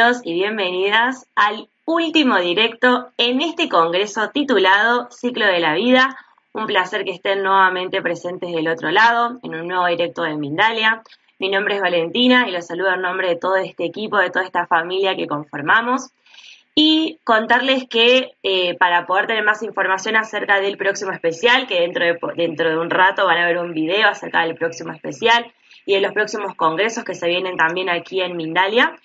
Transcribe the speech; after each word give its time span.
Y 0.00 0.32
bienvenidas 0.32 1.26
al 1.34 1.68
último 1.84 2.38
directo 2.38 3.10
en 3.18 3.42
este 3.42 3.68
congreso 3.68 4.30
titulado 4.30 5.10
Ciclo 5.10 5.44
de 5.44 5.60
la 5.60 5.74
Vida. 5.74 6.16
Un 6.54 6.66
placer 6.66 7.04
que 7.04 7.10
estén 7.10 7.42
nuevamente 7.42 8.00
presentes 8.00 8.50
del 8.50 8.68
otro 8.68 8.90
lado 8.90 9.38
en 9.42 9.54
un 9.54 9.68
nuevo 9.68 9.86
directo 9.88 10.22
de 10.22 10.38
Mindalia. 10.38 11.02
Mi 11.38 11.50
nombre 11.50 11.74
es 11.74 11.82
Valentina 11.82 12.48
y 12.48 12.50
los 12.50 12.66
saludo 12.66 12.94
en 12.94 13.02
nombre 13.02 13.28
de 13.28 13.36
todo 13.36 13.56
este 13.56 13.84
equipo, 13.84 14.16
de 14.16 14.30
toda 14.30 14.46
esta 14.46 14.66
familia 14.66 15.16
que 15.16 15.26
conformamos. 15.26 16.08
Y 16.74 17.18
contarles 17.22 17.86
que 17.86 18.32
eh, 18.42 18.78
para 18.78 19.06
poder 19.06 19.26
tener 19.26 19.44
más 19.44 19.62
información 19.62 20.16
acerca 20.16 20.62
del 20.62 20.78
próximo 20.78 21.12
especial, 21.12 21.66
que 21.66 21.82
dentro 21.82 22.06
de, 22.06 22.18
dentro 22.36 22.70
de 22.70 22.78
un 22.78 22.88
rato 22.88 23.26
van 23.26 23.36
a 23.36 23.46
ver 23.46 23.58
un 23.58 23.74
video 23.74 24.08
acerca 24.08 24.46
del 24.46 24.54
próximo 24.54 24.94
especial, 24.94 25.52
y 25.84 25.94
en 25.94 26.02
los 26.02 26.12
próximos 26.12 26.54
congresos 26.54 27.04
que 27.04 27.14
se 27.14 27.28
vienen 27.28 27.58
también 27.58 27.90
aquí 27.90 28.22
en 28.22 28.34
Mindalia. 28.34 28.96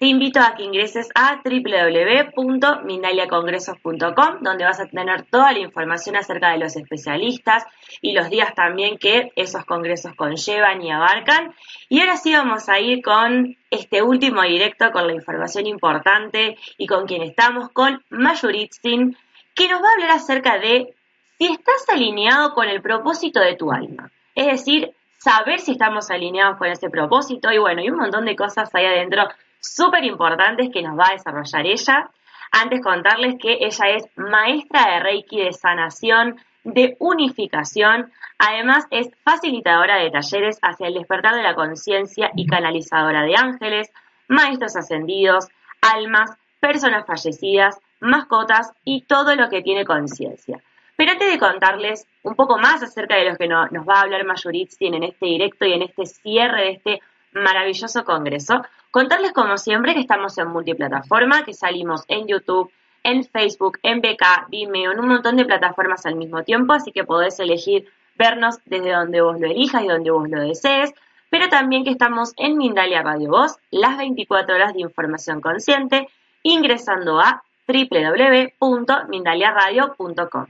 Te 0.00 0.06
invito 0.06 0.40
a 0.40 0.54
que 0.54 0.62
ingreses 0.62 1.10
a 1.14 1.42
www.mindaliacongresos.com, 1.44 4.38
donde 4.40 4.64
vas 4.64 4.80
a 4.80 4.86
tener 4.86 5.24
toda 5.24 5.52
la 5.52 5.58
información 5.58 6.16
acerca 6.16 6.52
de 6.52 6.58
los 6.58 6.74
especialistas 6.74 7.66
y 8.00 8.14
los 8.14 8.30
días 8.30 8.54
también 8.54 8.96
que 8.96 9.30
esos 9.36 9.66
congresos 9.66 10.14
conllevan 10.16 10.80
y 10.80 10.90
abarcan. 10.90 11.54
Y 11.90 12.00
ahora 12.00 12.16
sí 12.16 12.32
vamos 12.32 12.70
a 12.70 12.80
ir 12.80 13.02
con 13.02 13.58
este 13.70 14.00
último 14.00 14.40
directo, 14.40 14.90
con 14.90 15.06
la 15.06 15.12
información 15.12 15.66
importante 15.66 16.56
y 16.78 16.86
con 16.86 17.06
quien 17.06 17.20
estamos, 17.20 17.68
con 17.68 18.02
Mayuritzin, 18.08 19.18
que 19.54 19.68
nos 19.68 19.82
va 19.82 19.86
a 19.86 19.92
hablar 19.92 20.12
acerca 20.12 20.58
de 20.58 20.94
si 21.36 21.44
estás 21.44 21.86
alineado 21.90 22.54
con 22.54 22.70
el 22.70 22.80
propósito 22.80 23.40
de 23.40 23.54
tu 23.54 23.70
alma. 23.70 24.10
Es 24.34 24.46
decir, 24.46 24.94
saber 25.18 25.60
si 25.60 25.72
estamos 25.72 26.10
alineados 26.10 26.56
con 26.56 26.68
ese 26.68 26.88
propósito 26.88 27.52
y 27.52 27.58
bueno, 27.58 27.82
y 27.82 27.90
un 27.90 27.98
montón 27.98 28.24
de 28.24 28.34
cosas 28.34 28.74
ahí 28.74 28.86
adentro 28.86 29.28
súper 29.60 30.04
importantes 30.04 30.70
que 30.72 30.82
nos 30.82 30.98
va 30.98 31.08
a 31.10 31.12
desarrollar 31.12 31.66
ella. 31.66 32.10
Antes 32.52 32.82
contarles 32.82 33.36
que 33.40 33.58
ella 33.60 33.88
es 33.90 34.08
maestra 34.16 34.86
de 34.90 35.00
Reiki 35.00 35.44
de 35.44 35.52
sanación, 35.52 36.40
de 36.64 36.96
unificación, 36.98 38.10
además 38.38 38.86
es 38.90 39.08
facilitadora 39.24 39.96
de 39.96 40.10
talleres 40.10 40.58
hacia 40.62 40.88
el 40.88 40.94
despertar 40.94 41.34
de 41.34 41.42
la 41.42 41.54
conciencia 41.54 42.30
y 42.34 42.46
canalizadora 42.46 43.22
de 43.22 43.36
ángeles, 43.36 43.90
maestros 44.28 44.76
ascendidos, 44.76 45.48
almas, 45.80 46.36
personas 46.58 47.06
fallecidas, 47.06 47.78
mascotas 48.00 48.72
y 48.84 49.02
todo 49.02 49.34
lo 49.36 49.48
que 49.48 49.62
tiene 49.62 49.84
conciencia. 49.84 50.60
Pero 50.96 51.12
antes 51.12 51.32
de 51.32 51.38
contarles 51.38 52.06
un 52.22 52.34
poco 52.34 52.58
más 52.58 52.82
acerca 52.82 53.16
de 53.16 53.30
lo 53.30 53.36
que 53.36 53.48
nos 53.48 53.88
va 53.88 54.00
a 54.00 54.02
hablar 54.02 54.24
Mayuritzin 54.24 54.94
en 54.94 55.04
este 55.04 55.26
directo 55.26 55.64
y 55.64 55.72
en 55.72 55.82
este 55.82 56.04
cierre 56.04 56.62
de 56.62 56.70
este 56.72 57.00
maravilloso 57.32 58.04
congreso, 58.04 58.62
contarles 58.90 59.32
como 59.32 59.58
siempre 59.58 59.94
que 59.94 60.00
estamos 60.00 60.36
en 60.38 60.48
multiplataforma, 60.48 61.44
que 61.44 61.54
salimos 61.54 62.04
en 62.08 62.26
YouTube, 62.26 62.72
en 63.02 63.24
Facebook, 63.24 63.78
en 63.82 64.00
BK, 64.00 64.48
Vimeo, 64.48 64.92
en 64.92 65.00
un 65.00 65.08
montón 65.08 65.36
de 65.36 65.44
plataformas 65.44 66.06
al 66.06 66.14
mismo 66.16 66.42
tiempo, 66.42 66.72
así 66.72 66.92
que 66.92 67.04
podés 67.04 67.38
elegir 67.40 67.88
vernos 68.16 68.58
desde 68.66 68.92
donde 68.92 69.22
vos 69.22 69.40
lo 69.40 69.46
elijas 69.46 69.82
y 69.82 69.88
donde 69.88 70.10
vos 70.10 70.28
lo 70.28 70.42
desees, 70.42 70.92
pero 71.30 71.48
también 71.48 71.84
que 71.84 71.90
estamos 71.90 72.34
en 72.36 72.58
Mindalia 72.58 73.02
Radio 73.02 73.30
Voz, 73.30 73.56
las 73.70 73.96
24 73.96 74.54
horas 74.54 74.74
de 74.74 74.80
información 74.80 75.40
consciente, 75.40 76.08
ingresando 76.42 77.20
a 77.20 77.42
www.mindaliaradio.com. 77.66 80.46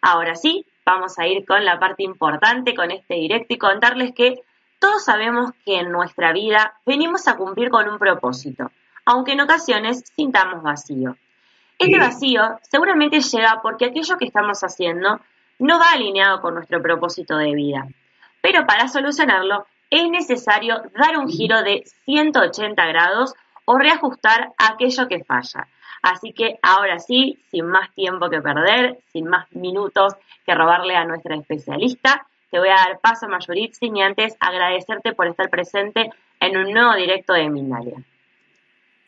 Ahora 0.00 0.34
sí, 0.34 0.66
vamos 0.84 1.18
a 1.18 1.26
ir 1.26 1.46
con 1.46 1.64
la 1.64 1.78
parte 1.78 2.02
importante, 2.02 2.74
con 2.74 2.90
este 2.90 3.14
directo 3.14 3.54
y 3.54 3.58
contarles 3.58 4.12
que 4.12 4.42
todos 4.84 5.02
sabemos 5.02 5.52
que 5.64 5.80
en 5.80 5.90
nuestra 5.90 6.34
vida 6.34 6.74
venimos 6.84 7.26
a 7.26 7.38
cumplir 7.38 7.70
con 7.70 7.88
un 7.88 7.98
propósito, 7.98 8.70
aunque 9.06 9.32
en 9.32 9.40
ocasiones 9.40 10.04
sintamos 10.14 10.62
vacío. 10.62 11.16
Este 11.78 11.98
vacío 11.98 12.58
seguramente 12.60 13.22
llega 13.22 13.62
porque 13.62 13.86
aquello 13.86 14.18
que 14.18 14.26
estamos 14.26 14.60
haciendo 14.60 15.20
no 15.58 15.78
va 15.78 15.92
alineado 15.92 16.42
con 16.42 16.52
nuestro 16.52 16.82
propósito 16.82 17.38
de 17.38 17.54
vida. 17.54 17.88
Pero 18.42 18.66
para 18.66 18.88
solucionarlo 18.88 19.66
es 19.88 20.06
necesario 20.10 20.82
dar 20.94 21.16
un 21.16 21.30
giro 21.30 21.62
de 21.62 21.84
180 22.04 22.84
grados 22.84 23.32
o 23.64 23.78
reajustar 23.78 24.52
aquello 24.58 25.08
que 25.08 25.24
falla. 25.24 25.66
Así 26.02 26.34
que 26.34 26.58
ahora 26.60 26.98
sí, 26.98 27.42
sin 27.50 27.68
más 27.68 27.90
tiempo 27.94 28.28
que 28.28 28.42
perder, 28.42 28.98
sin 29.14 29.28
más 29.28 29.50
minutos 29.52 30.12
que 30.44 30.54
robarle 30.54 30.94
a 30.94 31.06
nuestra 31.06 31.36
especialista, 31.36 32.26
te 32.54 32.60
voy 32.60 32.68
a 32.68 32.86
dar 32.88 33.00
paso 33.00 33.26
a 33.26 33.28
Mayuritzin 33.28 33.96
y 33.96 34.02
antes 34.02 34.36
agradecerte 34.38 35.12
por 35.12 35.26
estar 35.26 35.50
presente 35.50 36.12
en 36.38 36.56
un 36.56 36.72
nuevo 36.72 36.94
directo 36.94 37.32
de 37.32 37.50
Mindalia. 37.50 37.96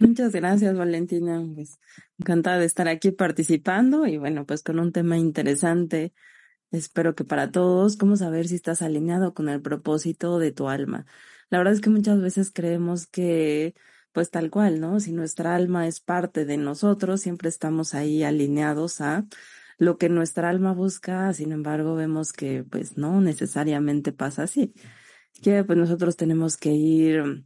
Muchas 0.01 0.33
gracias, 0.33 0.77
Valentina. 0.77 1.41
Pues 1.55 1.79
encantada 2.19 2.59
de 2.59 2.65
estar 2.65 2.89
aquí 2.89 3.13
participando 3.13 4.05
y 4.09 4.19
bueno, 4.19 4.47
pues 4.47 4.65
con 4.65 4.81
un 4.81 4.91
tema 4.91 5.17
interesante. 5.17 6.13
Espero 6.73 7.15
que 7.15 7.23
para 7.23 7.53
todos, 7.53 7.97
cómo 7.97 8.17
saber 8.17 8.49
si 8.49 8.57
estás 8.57 8.83
alineado 8.83 9.33
con 9.33 9.49
el 9.49 9.63
propósito 9.63 10.41
de 10.41 10.51
tu 10.51 10.69
alma. 10.69 11.07
La 11.49 11.59
verdad 11.59 11.75
es 11.75 11.81
que 11.81 11.91
muchas 11.91 12.21
veces 12.21 12.51
creemos 12.53 13.07
que 13.07 13.77
pues 14.11 14.33
tal 14.33 14.51
cual, 14.51 14.81
¿no? 14.81 14.99
Si 14.99 15.13
nuestra 15.13 15.55
alma 15.55 15.87
es 15.87 16.01
parte 16.01 16.47
de 16.47 16.57
nosotros, 16.57 17.21
siempre 17.21 17.49
estamos 17.49 17.95
ahí 17.95 18.25
alineados 18.25 19.01
a 19.01 19.25
lo 19.79 19.99
que 19.99 20.09
nuestra 20.09 20.49
alma 20.49 20.73
busca, 20.73 21.33
sin 21.35 21.53
embargo, 21.53 21.95
vemos 21.95 22.33
que 22.33 22.65
pues 22.65 22.97
no 22.97 23.21
necesariamente 23.21 24.13
pasa 24.13 24.45
así. 24.45 24.75
Que 25.43 25.65
pues 25.65 25.79
nosotros 25.79 26.17
tenemos 26.17 26.57
que 26.57 26.73
ir 26.73 27.45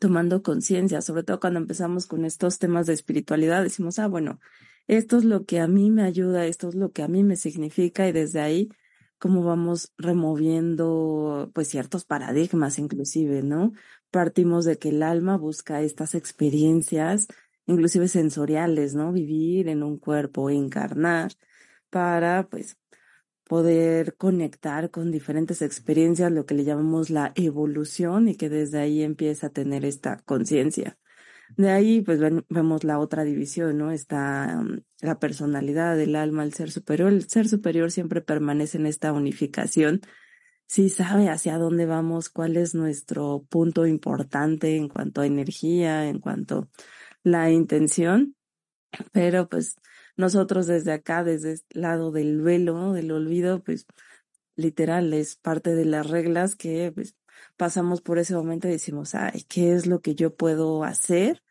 tomando 0.00 0.42
conciencia, 0.42 1.00
sobre 1.02 1.22
todo 1.22 1.40
cuando 1.40 1.58
empezamos 1.60 2.06
con 2.06 2.24
estos 2.24 2.58
temas 2.58 2.86
de 2.86 2.94
espiritualidad, 2.94 3.62
decimos, 3.62 3.98
ah, 3.98 4.06
bueno, 4.06 4.38
esto 4.86 5.18
es 5.18 5.24
lo 5.24 5.44
que 5.44 5.60
a 5.60 5.66
mí 5.66 5.90
me 5.90 6.02
ayuda, 6.02 6.46
esto 6.46 6.68
es 6.68 6.74
lo 6.74 6.92
que 6.92 7.02
a 7.02 7.08
mí 7.08 7.24
me 7.24 7.36
significa 7.36 8.08
y 8.08 8.12
desde 8.12 8.40
ahí 8.40 8.70
cómo 9.18 9.42
vamos 9.42 9.92
removiendo 9.98 11.50
pues 11.54 11.68
ciertos 11.68 12.04
paradigmas 12.04 12.78
inclusive, 12.78 13.42
¿no? 13.42 13.72
Partimos 14.10 14.64
de 14.64 14.78
que 14.78 14.90
el 14.90 15.02
alma 15.02 15.36
busca 15.36 15.82
estas 15.82 16.14
experiencias, 16.14 17.26
inclusive 17.66 18.08
sensoriales, 18.08 18.94
¿no? 18.94 19.12
Vivir 19.12 19.68
en 19.68 19.82
un 19.82 19.98
cuerpo, 19.98 20.50
encarnar, 20.50 21.32
para 21.90 22.48
pues 22.48 22.78
poder 23.44 24.16
conectar 24.16 24.90
con 24.90 25.10
diferentes 25.10 25.62
experiencias, 25.62 26.30
lo 26.30 26.46
que 26.46 26.54
le 26.54 26.64
llamamos 26.64 27.10
la 27.10 27.32
evolución 27.34 28.28
y 28.28 28.36
que 28.36 28.48
desde 28.48 28.78
ahí 28.78 29.02
empieza 29.02 29.48
a 29.48 29.50
tener 29.50 29.84
esta 29.84 30.18
conciencia. 30.18 30.98
De 31.56 31.70
ahí, 31.70 32.02
pues 32.02 32.20
vemos 32.48 32.84
la 32.84 32.98
otra 32.98 33.24
división, 33.24 33.78
¿no? 33.78 33.90
Está 33.90 34.60
mm, 34.62 34.82
la 35.00 35.18
personalidad 35.18 35.96
del 35.96 36.14
alma, 36.14 36.44
el 36.44 36.52
ser 36.52 36.70
superior. 36.70 37.12
El 37.12 37.28
ser 37.28 37.48
superior 37.48 37.90
siempre 37.90 38.20
permanece 38.20 38.78
en 38.78 38.86
esta 38.86 39.12
unificación. 39.12 40.02
Sí 40.66 40.90
sabe 40.90 41.30
hacia 41.30 41.56
dónde 41.56 41.86
vamos, 41.86 42.28
cuál 42.28 42.58
es 42.58 42.74
nuestro 42.74 43.46
punto 43.48 43.86
importante 43.86 44.76
en 44.76 44.88
cuanto 44.88 45.22
a 45.22 45.26
energía, 45.26 46.08
en 46.08 46.18
cuanto 46.20 46.58
a 46.58 46.68
la 47.22 47.50
intención. 47.50 48.36
Pero 49.12 49.48
pues 49.48 49.76
nosotros 50.18 50.66
desde 50.66 50.92
acá, 50.92 51.24
desde 51.24 51.52
este 51.52 51.78
lado 51.78 52.10
del 52.10 52.42
velo, 52.42 52.92
del 52.92 53.12
olvido, 53.12 53.62
pues 53.62 53.86
literal 54.56 55.14
es 55.14 55.36
parte 55.36 55.74
de 55.74 55.84
las 55.84 56.10
reglas 56.10 56.56
que 56.56 56.92
pues 56.92 57.16
pasamos 57.56 58.02
por 58.02 58.18
ese 58.18 58.34
momento 58.34 58.68
y 58.68 58.72
decimos, 58.72 59.14
ay, 59.14 59.44
¿qué 59.48 59.72
es 59.72 59.86
lo 59.86 60.00
que 60.00 60.14
yo 60.16 60.34
puedo 60.34 60.84
hacer 60.84 61.42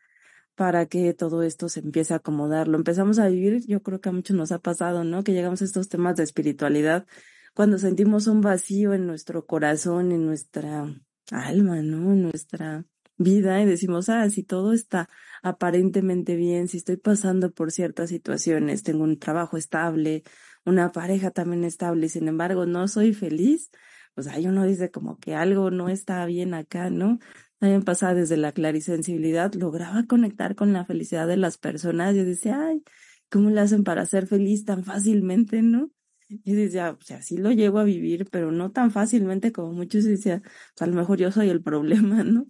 para 0.54 0.86
que 0.86 1.14
todo 1.14 1.42
esto 1.42 1.68
se 1.70 1.80
empiece 1.80 2.12
a 2.12 2.18
acomodar? 2.18 2.68
Lo 2.68 2.76
empezamos 2.76 3.18
a 3.18 3.28
vivir, 3.28 3.66
yo 3.66 3.82
creo 3.82 4.00
que 4.00 4.10
a 4.10 4.12
muchos 4.12 4.36
nos 4.36 4.52
ha 4.52 4.58
pasado, 4.58 5.02
¿no? 5.02 5.24
Que 5.24 5.32
llegamos 5.32 5.62
a 5.62 5.64
estos 5.64 5.88
temas 5.88 6.16
de 6.16 6.24
espiritualidad 6.24 7.06
cuando 7.54 7.78
sentimos 7.78 8.26
un 8.26 8.42
vacío 8.42 8.92
en 8.92 9.06
nuestro 9.06 9.46
corazón, 9.46 10.12
en 10.12 10.26
nuestra 10.26 10.94
alma, 11.30 11.82
¿no? 11.82 12.12
En 12.12 12.22
nuestra 12.22 12.84
vida 13.18 13.60
y 13.60 13.66
decimos, 13.66 14.08
ah, 14.08 14.28
si 14.30 14.42
todo 14.44 14.72
está 14.72 15.08
aparentemente 15.42 16.36
bien, 16.36 16.68
si 16.68 16.78
estoy 16.78 16.96
pasando 16.96 17.52
por 17.52 17.72
ciertas 17.72 18.10
situaciones, 18.10 18.82
tengo 18.82 19.04
un 19.04 19.18
trabajo 19.18 19.56
estable, 19.56 20.22
una 20.64 20.92
pareja 20.92 21.30
también 21.30 21.64
estable, 21.64 22.06
y 22.06 22.08
sin 22.08 22.28
embargo 22.28 22.66
no 22.66 22.88
soy 22.88 23.12
feliz, 23.14 23.70
pues 24.14 24.26
ahí 24.28 24.46
uno 24.46 24.64
dice 24.64 24.90
como 24.90 25.18
que 25.18 25.34
algo 25.34 25.70
no 25.70 25.88
está 25.88 26.24
bien 26.26 26.54
acá, 26.54 26.90
¿no? 26.90 27.18
También 27.58 27.82
pasaba 27.82 28.14
desde 28.14 28.36
la 28.36 28.52
clarisensibilidad, 28.52 29.52
lograba 29.54 30.04
conectar 30.06 30.54
con 30.54 30.72
la 30.72 30.84
felicidad 30.84 31.26
de 31.26 31.36
las 31.36 31.58
personas. 31.58 32.14
Yo 32.14 32.24
decía, 32.24 32.60
ay, 32.68 32.82
¿cómo 33.30 33.50
le 33.50 33.60
hacen 33.60 33.84
para 33.84 34.06
ser 34.06 34.26
feliz 34.26 34.64
tan 34.64 34.84
fácilmente, 34.84 35.62
no? 35.62 35.90
Y 36.28 36.52
decía, 36.54 36.90
o 36.90 37.02
sea, 37.02 37.22
sí 37.22 37.38
lo 37.38 37.50
llego 37.52 37.78
a 37.78 37.84
vivir, 37.84 38.28
pero 38.30 38.52
no 38.52 38.70
tan 38.70 38.90
fácilmente 38.90 39.50
como 39.52 39.72
muchos 39.72 40.04
decía, 40.04 40.42
pues 40.42 40.82
a 40.82 40.86
lo 40.86 40.94
mejor 40.94 41.18
yo 41.18 41.32
soy 41.32 41.48
el 41.48 41.62
problema, 41.62 42.22
¿no? 42.24 42.46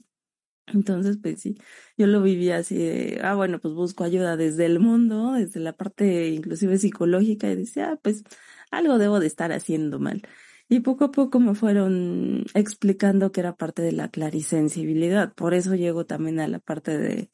Entonces, 0.74 1.18
pues 1.22 1.40
sí, 1.40 1.56
yo 1.96 2.06
lo 2.06 2.22
vivía 2.22 2.58
así 2.58 2.76
de, 2.78 3.20
ah, 3.22 3.34
bueno, 3.34 3.60
pues 3.60 3.74
busco 3.74 4.04
ayuda 4.04 4.36
desde 4.36 4.66
el 4.66 4.80
mundo, 4.80 5.32
desde 5.32 5.60
la 5.60 5.72
parte 5.74 6.28
inclusive 6.28 6.78
psicológica, 6.78 7.50
y 7.50 7.56
decía, 7.56 7.92
ah, 7.92 8.00
pues 8.02 8.24
algo 8.70 8.98
debo 8.98 9.20
de 9.20 9.26
estar 9.26 9.52
haciendo 9.52 9.98
mal. 9.98 10.22
Y 10.68 10.80
poco 10.80 11.06
a 11.06 11.10
poco 11.12 11.40
me 11.40 11.54
fueron 11.54 12.44
explicando 12.54 13.32
que 13.32 13.40
era 13.40 13.56
parte 13.56 13.82
de 13.82 13.92
la 13.92 14.10
clarisensibilidad. 14.10 15.32
Por 15.34 15.54
eso 15.54 15.74
llego 15.74 16.04
también 16.06 16.40
a 16.40 16.48
la 16.48 16.58
parte 16.58 16.98
de 16.98 17.30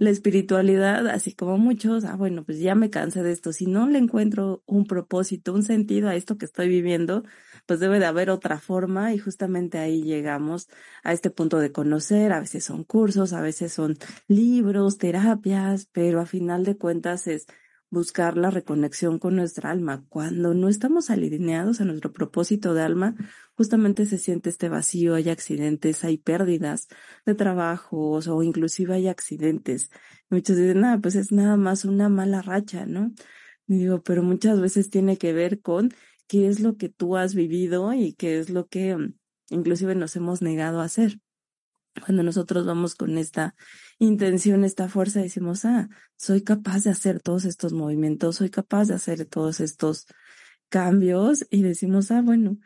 la 0.00 0.08
espiritualidad, 0.08 1.06
así 1.08 1.34
como 1.34 1.58
muchos, 1.58 2.04
ah, 2.06 2.16
bueno, 2.16 2.42
pues 2.42 2.58
ya 2.58 2.74
me 2.74 2.88
cansé 2.88 3.22
de 3.22 3.32
esto. 3.32 3.52
Si 3.52 3.66
no 3.66 3.86
le 3.86 3.98
encuentro 3.98 4.62
un 4.66 4.86
propósito, 4.86 5.52
un 5.52 5.62
sentido 5.62 6.08
a 6.08 6.16
esto 6.16 6.38
que 6.38 6.46
estoy 6.46 6.68
viviendo, 6.68 7.22
pues 7.66 7.80
debe 7.80 7.98
de 7.98 8.06
haber 8.06 8.30
otra 8.30 8.58
forma 8.58 9.12
y 9.12 9.18
justamente 9.18 9.76
ahí 9.78 10.02
llegamos 10.02 10.70
a 11.04 11.12
este 11.12 11.28
punto 11.30 11.58
de 11.58 11.70
conocer. 11.70 12.32
A 12.32 12.40
veces 12.40 12.64
son 12.64 12.82
cursos, 12.84 13.34
a 13.34 13.42
veces 13.42 13.74
son 13.74 13.98
libros, 14.26 14.96
terapias, 14.96 15.86
pero 15.92 16.20
a 16.20 16.26
final 16.26 16.64
de 16.64 16.78
cuentas 16.78 17.26
es 17.26 17.46
buscar 17.90 18.36
la 18.36 18.50
reconexión 18.50 19.18
con 19.18 19.36
nuestra 19.36 19.70
alma. 19.70 20.04
Cuando 20.08 20.54
no 20.54 20.68
estamos 20.68 21.10
alineados 21.10 21.80
a 21.80 21.84
nuestro 21.84 22.12
propósito 22.12 22.72
de 22.72 22.82
alma, 22.82 23.14
justamente 23.56 24.06
se 24.06 24.18
siente 24.18 24.48
este 24.48 24.68
vacío, 24.68 25.16
hay 25.16 25.28
accidentes, 25.28 26.04
hay 26.04 26.16
pérdidas 26.16 26.88
de 27.26 27.34
trabajos 27.34 28.28
o 28.28 28.42
inclusive 28.42 28.94
hay 28.94 29.08
accidentes. 29.08 29.90
Muchos 30.30 30.56
dicen, 30.56 30.80
nada, 30.80 30.98
pues 30.98 31.16
es 31.16 31.32
nada 31.32 31.56
más 31.56 31.84
una 31.84 32.08
mala 32.08 32.42
racha, 32.42 32.86
¿no? 32.86 33.12
Y 33.66 33.78
digo, 33.78 34.02
pero 34.02 34.22
muchas 34.22 34.60
veces 34.60 34.90
tiene 34.90 35.16
que 35.18 35.32
ver 35.32 35.60
con 35.60 35.92
qué 36.26 36.48
es 36.48 36.60
lo 36.60 36.76
que 36.76 36.88
tú 36.88 37.16
has 37.16 37.34
vivido 37.34 37.92
y 37.92 38.14
qué 38.14 38.38
es 38.38 38.50
lo 38.50 38.68
que 38.68 38.96
mm, 38.96 39.14
inclusive 39.50 39.94
nos 39.96 40.14
hemos 40.16 40.42
negado 40.42 40.80
a 40.80 40.84
hacer. 40.84 41.18
Cuando 42.04 42.22
nosotros 42.22 42.66
vamos 42.66 42.94
con 42.94 43.18
esta 43.18 43.56
intención, 44.00 44.64
esta 44.64 44.88
fuerza, 44.88 45.20
decimos, 45.20 45.64
ah, 45.64 45.88
soy 46.16 46.42
capaz 46.42 46.84
de 46.84 46.90
hacer 46.90 47.20
todos 47.20 47.44
estos 47.44 47.72
movimientos, 47.72 48.36
soy 48.36 48.50
capaz 48.50 48.88
de 48.88 48.94
hacer 48.94 49.26
todos 49.26 49.60
estos 49.60 50.06
cambios 50.68 51.46
y 51.50 51.62
decimos, 51.62 52.10
ah, 52.10 52.22
bueno, 52.22 52.58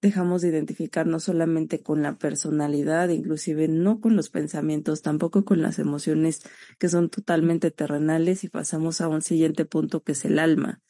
dejamos 0.00 0.42
de 0.42 0.48
identificar 0.48 1.06
no 1.06 1.20
solamente 1.20 1.82
con 1.82 2.02
la 2.02 2.16
personalidad, 2.16 3.08
inclusive 3.10 3.68
no 3.68 4.00
con 4.00 4.16
los 4.16 4.30
pensamientos, 4.30 5.02
tampoco 5.02 5.44
con 5.44 5.60
las 5.60 5.78
emociones 5.78 6.42
que 6.78 6.88
son 6.88 7.10
totalmente 7.10 7.70
terrenales 7.70 8.44
y 8.44 8.48
pasamos 8.48 9.00
a 9.00 9.08
un 9.08 9.22
siguiente 9.22 9.64
punto 9.66 10.02
que 10.02 10.12
es 10.12 10.24
el 10.24 10.38
alma. 10.38 10.80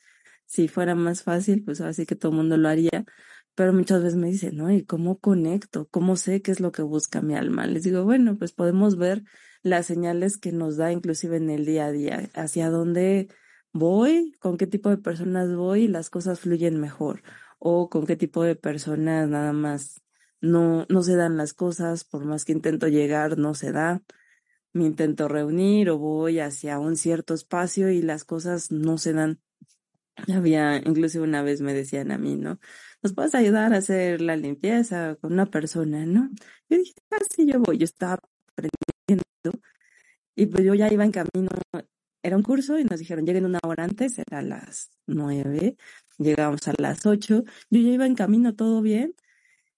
Si 0.47 0.69
fuera 0.69 0.94
más 0.94 1.23
fácil, 1.23 1.65
pues 1.65 1.81
así 1.81 2.06
que 2.06 2.17
todo 2.17 2.33
el 2.33 2.38
mundo 2.38 2.56
lo 2.56 2.69
haría, 2.69 3.05
pero 3.55 3.73
muchas 3.73 4.03
veces 4.03 4.19
me 4.19 4.29
dicen, 4.29 4.56
¿no? 4.56 4.71
¿Y 4.71 4.85
cómo 4.85 5.19
conecto? 5.19 5.88
¿Cómo 5.88 6.17
sé 6.17 6.43
qué 6.43 6.50
es 6.53 6.61
lo 6.61 6.73
que 6.73 6.83
busca 6.83 7.21
mi 7.23 7.35
alma? 7.35 7.67
Les 7.67 7.83
digo, 7.85 8.05
bueno, 8.05 8.37
pues 8.38 8.53
podemos 8.53 8.97
ver 8.97 9.25
las 9.62 9.87
señales 9.87 10.39
que 10.39 10.53
nos 10.53 10.77
da 10.77 10.93
inclusive 10.93 11.37
en 11.37 11.51
el 11.51 11.65
día 11.65 11.87
a 11.87 11.93
día, 11.93 12.31
hacia 12.35 12.71
dónde 12.71 13.29
voy, 13.73 14.33
con 14.41 14.57
qué 14.57 14.67
tipo 14.67 14.91
de 14.91 14.99
personas 14.99 15.55
voy 15.55 15.83
y 15.85 15.89
las 15.89 16.11
cosas 16.11 16.41
fluyen 16.41 16.81
mejor, 16.81 17.23
o 17.59 17.89
con 17.89 18.07
qué 18.07 18.17
tipo 18.17 18.43
de 18.43 18.57
personas 18.57 19.29
nada 19.29 19.53
más 19.53 20.03
no, 20.41 20.87
no 20.89 21.03
se 21.03 21.17
dan 21.17 21.37
las 21.37 21.53
cosas, 21.53 22.05
por 22.05 22.25
más 22.25 22.45
que 22.45 22.53
intento 22.53 22.89
llegar, 22.89 23.39
no 23.39 23.55
se 23.55 23.73
da. 23.73 24.03
Me 24.73 24.85
intento 24.87 25.29
reunir 25.29 25.91
o 25.91 25.99
voy 25.99 26.39
hacia 26.41 26.79
un 26.79 26.97
cierto 26.97 27.35
espacio 27.35 27.91
y 27.91 28.03
las 28.03 28.25
cosas 28.25 28.71
no 28.71 28.99
se 28.99 29.12
dan. 29.12 29.41
Había, 30.35 30.79
inclusive 30.79 31.25
una 31.25 31.43
vez 31.43 31.61
me 31.61 31.75
decían 31.75 32.11
a 32.12 32.19
mí, 32.19 32.37
¿no? 32.37 32.59
¿Nos 33.03 33.15
puedes 33.15 33.35
ayudar 33.35 33.75
a 33.75 33.79
hacer 33.79 34.21
la 34.21 34.37
limpieza 34.37 35.17
con 35.17 35.33
una 35.33 35.47
persona, 35.47 36.07
no? 36.07 36.31
Yo 36.69 36.79
dije, 36.79 36.95
ah, 37.11 37.19
sí, 37.35 37.47
yo 37.47 37.61
voy, 37.61 37.79
yo 37.79 37.85
estaba 37.85 38.19
y 40.35 40.47
pues 40.47 40.65
yo 40.65 40.75
ya 40.75 40.93
iba 40.93 41.05
en 41.05 41.12
camino, 41.12 41.51
era 42.23 42.37
un 42.37 42.43
curso 42.43 42.79
y 42.79 42.85
nos 42.85 42.99
dijeron, 42.99 43.27
lleguen 43.27 43.45
una 43.45 43.59
hora 43.65 43.85
antes, 43.85 44.19
era 44.19 44.43
las 44.43 44.91
nueve, 45.07 45.77
llegamos 46.19 46.67
a 46.69 46.75
las 46.79 47.07
ocho, 47.07 47.45
yo 47.71 47.81
ya 47.81 47.89
iba 47.91 48.07
en 48.07 48.15
camino, 48.15 48.55
todo 48.55 48.83
bien, 48.83 49.15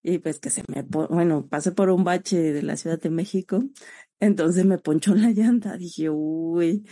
y 0.02 0.18
pues 0.18 0.40
que 0.40 0.50
se 0.50 0.64
me, 0.68 0.82
bueno, 0.82 1.46
pasé 1.48 1.72
por 1.72 1.90
un 1.90 2.04
bache 2.04 2.52
de 2.52 2.62
la 2.62 2.76
Ciudad 2.76 3.00
de 3.00 3.10
México, 3.10 3.62
entonces 4.20 4.64
me 4.64 4.78
ponchó 4.78 5.14
la 5.14 5.30
llanta, 5.30 5.76
dije, 5.76 6.10
uy, 6.10 6.86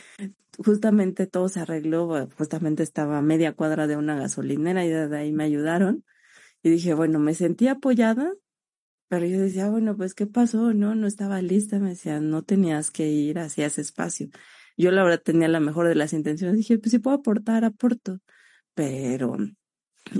justamente 0.58 1.26
todo 1.26 1.48
se 1.48 1.60
arregló, 1.60 2.28
justamente 2.36 2.82
estaba 2.82 3.18
a 3.18 3.22
media 3.22 3.52
cuadra 3.54 3.86
de 3.86 3.96
una 3.96 4.16
gasolinera 4.16 4.84
y 4.84 4.90
de 4.90 5.16
ahí 5.16 5.32
me 5.32 5.44
ayudaron, 5.44 6.04
y 6.62 6.70
dije, 6.70 6.94
bueno, 6.94 7.18
me 7.18 7.34
sentí 7.34 7.68
apoyada, 7.68 8.32
pero 9.10 9.26
yo 9.26 9.40
decía, 9.40 9.68
bueno, 9.68 9.96
pues, 9.96 10.14
¿qué 10.14 10.28
pasó? 10.28 10.72
No, 10.72 10.94
no 10.94 11.08
estaba 11.08 11.42
lista. 11.42 11.80
Me 11.80 11.90
decía, 11.90 12.20
no 12.20 12.44
tenías 12.44 12.92
que 12.92 13.08
ir 13.08 13.40
hacia 13.40 13.66
ese 13.66 13.80
espacio. 13.80 14.28
Yo 14.76 14.92
la 14.92 15.02
verdad 15.02 15.20
tenía 15.20 15.48
la 15.48 15.58
mejor 15.58 15.88
de 15.88 15.96
las 15.96 16.12
intenciones. 16.12 16.56
Dije, 16.56 16.78
pues 16.78 16.92
si 16.92 17.00
puedo 17.00 17.16
aportar, 17.16 17.64
aporto. 17.64 18.20
Pero 18.74 19.36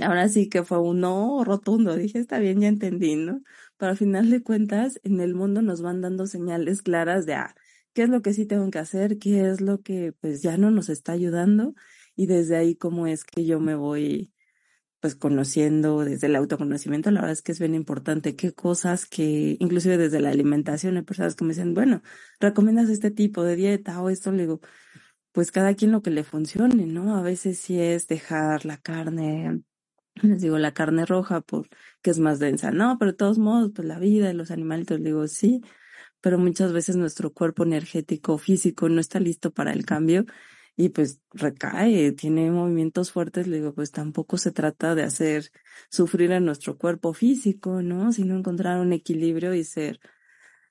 ahora 0.01 0.27
sí 0.27 0.49
que 0.49 0.63
fue 0.63 0.79
un 0.81 0.99
no 0.99 1.41
rotundo. 1.45 1.95
Dije, 1.95 2.19
está 2.19 2.39
bien, 2.39 2.59
ya 2.59 2.67
entendí, 2.67 3.15
¿no? 3.15 3.41
Pero 3.77 3.91
al 3.91 3.97
final 3.97 4.29
de 4.29 4.43
cuentas, 4.43 4.99
en 5.03 5.21
el 5.21 5.35
mundo 5.35 5.61
nos 5.61 5.81
van 5.81 6.01
dando 6.01 6.27
señales 6.27 6.81
claras 6.81 7.25
de, 7.25 7.35
ah, 7.35 7.55
qué 7.93 8.03
es 8.03 8.09
lo 8.09 8.21
que 8.21 8.33
sí 8.33 8.45
tengo 8.45 8.69
que 8.71 8.79
hacer, 8.79 9.19
qué 9.19 9.49
es 9.49 9.61
lo 9.61 9.81
que 9.81 10.11
pues 10.19 10.41
ya 10.41 10.57
no 10.57 10.69
nos 10.69 10.89
está 10.89 11.13
ayudando. 11.13 11.75
Y 12.17 12.25
desde 12.25 12.57
ahí, 12.57 12.75
cómo 12.75 13.07
es 13.07 13.23
que 13.23 13.45
yo 13.45 13.61
me 13.61 13.75
voy 13.75 14.33
pues 15.01 15.15
conociendo 15.15 16.05
desde 16.05 16.27
el 16.27 16.35
autoconocimiento, 16.35 17.11
la 17.11 17.21
verdad 17.21 17.33
es 17.33 17.41
que 17.41 17.51
es 17.51 17.59
bien 17.59 17.75
importante 17.75 18.35
qué 18.35 18.53
cosas 18.53 19.07
que, 19.07 19.57
inclusive 19.59 19.97
desde 19.97 20.21
la 20.21 20.29
alimentación, 20.29 20.95
hay 20.97 21.03
personas 21.03 21.35
que 21.35 21.43
me 21.43 21.49
dicen, 21.49 21.73
bueno, 21.73 22.03
¿recomiendas 22.39 22.89
este 22.89 23.11
tipo 23.11 23.43
de 23.43 23.55
dieta 23.55 24.01
o 24.01 24.09
esto? 24.09 24.31
Le 24.31 24.43
digo, 24.43 24.61
pues 25.31 25.51
cada 25.51 25.73
quien 25.75 25.91
lo 25.91 26.01
que 26.03 26.11
le 26.11 26.23
funcione, 26.23 26.85
¿no? 26.85 27.17
A 27.17 27.21
veces 27.23 27.59
sí 27.59 27.79
es 27.79 28.07
dejar 28.07 28.65
la 28.65 28.77
carne, 28.77 29.63
les 30.21 30.41
digo, 30.41 30.59
la 30.59 30.73
carne 30.73 31.05
roja 31.05 31.41
porque 31.41 31.71
es 32.03 32.19
más 32.19 32.39
densa, 32.39 32.71
no, 32.71 32.97
pero 32.99 33.11
de 33.11 33.17
todos 33.17 33.39
modos, 33.39 33.71
pues 33.75 33.87
la 33.87 33.99
vida 33.99 34.27
de 34.27 34.35
los 34.35 34.51
animalitos, 34.51 34.99
le 34.99 35.05
digo, 35.05 35.27
sí, 35.27 35.61
pero 36.21 36.37
muchas 36.37 36.73
veces 36.73 36.95
nuestro 36.95 37.33
cuerpo 37.33 37.63
energético, 37.63 38.37
físico 38.37 38.89
no 38.89 39.01
está 39.01 39.19
listo 39.19 39.51
para 39.51 39.73
el 39.73 39.85
cambio 39.85 40.25
y 40.75 40.89
pues 40.89 41.21
recae, 41.33 42.11
tiene 42.13 42.49
movimientos 42.51 43.11
fuertes, 43.11 43.47
le 43.47 43.57
digo, 43.57 43.73
pues 43.73 43.91
tampoco 43.91 44.37
se 44.37 44.51
trata 44.51 44.95
de 44.95 45.03
hacer 45.03 45.51
sufrir 45.89 46.33
a 46.33 46.39
nuestro 46.39 46.77
cuerpo 46.77 47.13
físico, 47.13 47.81
¿no? 47.81 48.11
Sino 48.13 48.37
encontrar 48.37 48.79
un 48.79 48.93
equilibrio 48.93 49.53
y 49.53 49.63
ser 49.63 49.99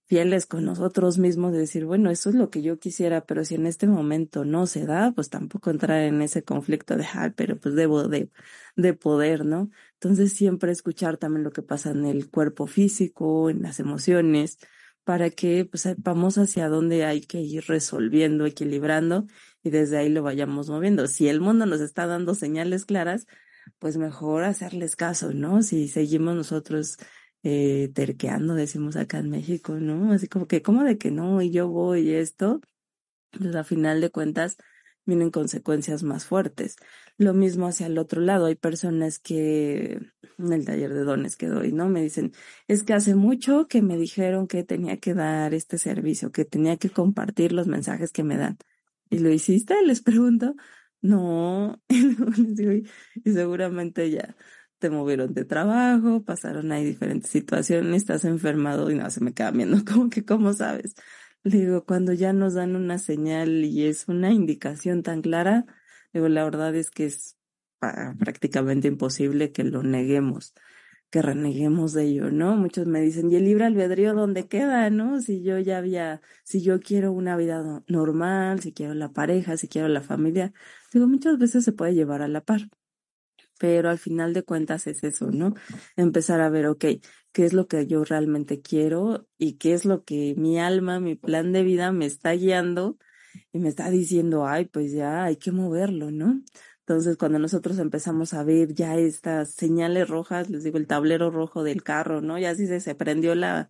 fieles 0.07 0.45
con 0.47 0.65
nosotros 0.65 1.19
mismos, 1.19 1.53
de 1.53 1.59
decir, 1.61 1.85
bueno, 1.85 2.11
eso 2.11 2.31
es 2.31 2.35
lo 2.35 2.51
que 2.51 2.63
yo 2.63 2.81
quisiera, 2.81 3.25
pero 3.27 3.45
si 3.45 3.55
en 3.55 3.65
este 3.67 3.87
momento 3.87 4.45
no 4.45 4.67
se 4.67 4.85
da, 4.85 5.13
pues 5.13 5.31
tampoco 5.31 5.71
entrar 5.71 6.01
en 6.03 6.21
ese 6.21 6.43
conflicto 6.43 6.97
de, 6.97 7.05
ah, 7.15 7.33
pero 7.37 7.57
pues 7.61 7.77
debo 7.77 8.09
de, 8.09 8.29
de 8.75 8.95
poder, 8.95 9.45
¿no? 9.45 9.71
Entonces 9.95 10.33
siempre 10.33 10.73
escuchar 10.73 11.17
también 11.17 11.45
lo 11.45 11.53
que 11.53 11.63
pasa 11.63 11.93
en 11.93 12.07
el 12.07 12.29
cuerpo 12.29 12.67
físico, 12.67 13.51
en 13.51 13.63
las 13.63 13.79
emociones, 13.79 14.59
para 15.11 15.29
que 15.31 15.65
pues 15.65 15.83
sepamos 15.83 16.39
hacia 16.39 16.69
dónde 16.69 17.05
hay 17.05 17.23
que 17.23 17.41
ir 17.41 17.65
resolviendo, 17.67 18.47
equilibrando 18.47 19.27
y 19.61 19.71
desde 19.71 19.99
ahí 19.99 20.09
lo 20.09 20.23
vayamos 20.23 20.71
moviendo. 20.71 21.09
Si 21.09 21.27
el 21.27 21.41
mundo 21.41 21.67
nos 21.67 21.81
está 21.81 22.07
dando 22.07 22.37
señales 22.37 22.85
claras, 22.85 23.27
pues 23.81 23.97
mejor 23.97 24.45
hacerles 24.45 24.95
caso, 24.95 25.33
¿no? 25.35 25.65
Si 25.65 25.89
seguimos 25.89 26.37
nosotros 26.37 26.97
eh, 27.43 27.91
terqueando, 27.93 28.55
decimos 28.55 28.95
acá 28.95 29.19
en 29.19 29.31
México, 29.31 29.75
¿no? 29.81 30.13
Así 30.13 30.29
como 30.29 30.47
que, 30.47 30.63
¿cómo 30.63 30.85
de 30.85 30.97
que 30.97 31.11
no? 31.11 31.43
Y 31.43 31.51
yo 31.51 31.67
voy 31.67 32.13
esto, 32.13 32.61
pues 33.33 33.57
a 33.57 33.65
final 33.65 34.01
de 34.01 34.11
cuentas, 34.11 34.59
vienen 35.11 35.31
consecuencias 35.31 36.03
más 36.03 36.25
fuertes. 36.25 36.77
Lo 37.19 37.35
mismo 37.35 37.67
hacia 37.67 37.87
el 37.87 37.99
otro 37.99 38.21
lado, 38.21 38.47
hay 38.47 38.55
personas 38.55 39.19
que 39.19 40.01
en 40.39 40.53
el 40.53 40.65
taller 40.65 40.95
de 40.95 41.05
dones 41.05 41.37
que 41.37 41.49
doy, 41.49 41.73
¿no? 41.73 41.89
Me 41.89 42.03
dicen, 42.03 42.33
es 42.69 42.83
que 42.85 42.95
hace 42.95 43.15
mucho 43.15 43.69
que 43.69 43.83
me 43.83 43.99
dijeron 43.99 44.47
que 44.47 44.65
tenía 44.65 44.99
que 44.99 45.15
dar 45.15 45.55
este 45.55 45.79
servicio, 45.79 46.33
que 46.33 46.45
tenía 46.45 46.77
que 46.77 46.91
compartir 46.91 47.53
los 47.53 47.67
mensajes 47.67 48.13
que 48.13 48.25
me 48.25 48.37
dan. 48.37 48.59
¿Y 49.11 49.19
lo 49.19 49.31
hiciste? 49.31 49.75
Les 49.85 50.01
pregunto. 50.03 50.55
No, 51.03 51.81
y 51.89 53.33
seguramente 53.33 54.11
ya 54.11 54.37
te 54.79 54.91
movieron 54.91 55.35
de 55.35 55.45
trabajo, 55.45 56.25
pasaron 56.25 56.73
ahí 56.73 56.85
diferentes 56.85 57.31
situaciones, 57.31 58.03
estás 58.03 58.25
enfermado 58.25 58.91
y 58.91 58.97
no, 58.97 59.09
se 59.11 59.21
me 59.23 59.33
queda 59.35 59.51
viendo 59.53 59.85
como 59.85 60.11
que, 60.11 60.25
¿cómo 60.25 60.53
sabes? 60.55 60.95
Digo, 61.45 61.85
cuando 61.87 62.13
ya 62.13 62.33
nos 62.35 62.55
dan 62.55 62.77
una 62.77 62.99
señal 62.99 63.65
y 63.65 63.87
es 63.87 64.09
una 64.09 64.31
indicación 64.31 65.03
tan 65.03 65.23
clara, 65.23 65.65
digo, 66.13 66.29
la 66.29 66.45
verdad 66.45 66.75
es 66.75 66.91
que 66.91 67.07
es 67.07 67.39
prácticamente 68.19 68.89
imposible 68.89 69.51
que 69.51 69.65
lo 69.65 69.83
neguemos, 69.83 70.55
que 71.11 71.23
reneguemos 71.23 71.95
de 71.95 72.05
ello, 72.05 72.31
¿no? 72.31 72.57
Muchos 72.57 72.87
me 72.87 73.01
dicen, 73.01 73.31
¿y 73.33 73.37
el 73.37 73.45
libre 73.45 73.65
albedrío 73.65 74.15
dónde 74.15 74.49
queda, 74.49 74.91
no? 74.91 75.21
Si 75.23 75.43
yo 75.43 75.59
ya 75.59 75.79
había, 75.79 76.21
si 76.45 76.61
yo 76.63 76.79
quiero 76.81 77.13
una 77.13 77.37
vida 77.39 77.83
normal, 77.89 78.61
si 78.61 78.75
quiero 78.75 78.93
la 78.95 79.13
pareja, 79.13 79.57
si 79.57 79.67
quiero 79.69 79.89
la 79.89 80.03
familia, 80.03 80.53
digo, 80.93 81.07
muchas 81.09 81.39
veces 81.39 81.65
se 81.65 81.73
puede 81.73 81.95
llevar 81.95 82.21
a 82.23 82.29
la 82.29 82.43
par 82.45 82.69
pero 83.61 83.91
al 83.91 83.99
final 83.99 84.33
de 84.33 84.43
cuentas 84.43 84.87
es 84.87 85.05
eso, 85.05 85.31
¿no? 85.31 85.55
Empezar 85.95 86.41
a 86.41 86.49
ver, 86.49 86.67
ok, 86.67 86.87
qué 87.33 87.45
es 87.45 87.53
lo 87.53 87.69
que 87.69 87.87
yo 87.87 88.03
realmente 88.05 88.63
quiero 88.63 89.29
y 89.37 89.59
qué 89.59 89.75
es 89.75 89.85
lo 89.85 90.03
que 90.03 90.35
mi 90.39 90.59
alma, 90.59 90.99
mi 90.99 91.15
plan 91.15 91.53
de 91.53 91.63
vida 91.63 91.93
me 91.93 92.07
está 92.07 92.33
guiando 92.33 92.97
y 93.53 93.59
me 93.59 93.69
está 93.69 93.91
diciendo, 93.91 94.47
ay, 94.47 94.65
pues 94.65 94.93
ya 94.93 95.25
hay 95.25 95.37
que 95.37 95.53
moverlo, 95.53 96.11
¿no? 96.11 96.43
Entonces, 96.81 97.19
cuando 97.19 97.39
nosotros 97.39 97.79
empezamos 97.79 98.33
a 98.33 98.45
ver 98.45 98.73
ya 98.75 98.97
estas 98.97 99.51
señales 99.51 100.09
rojas, 100.09 100.49
les 100.49 100.65
digo, 100.65 100.79
el 100.79 100.87
tablero 100.87 101.31
rojo 101.31 101.63
del 101.63 101.83
carro, 101.83 102.23
¿no? 102.23 102.39
Ya 102.39 102.55
si 102.55 102.67
se, 102.67 102.81
se 102.81 102.95
prendió 102.95 103.35
la, 103.35 103.69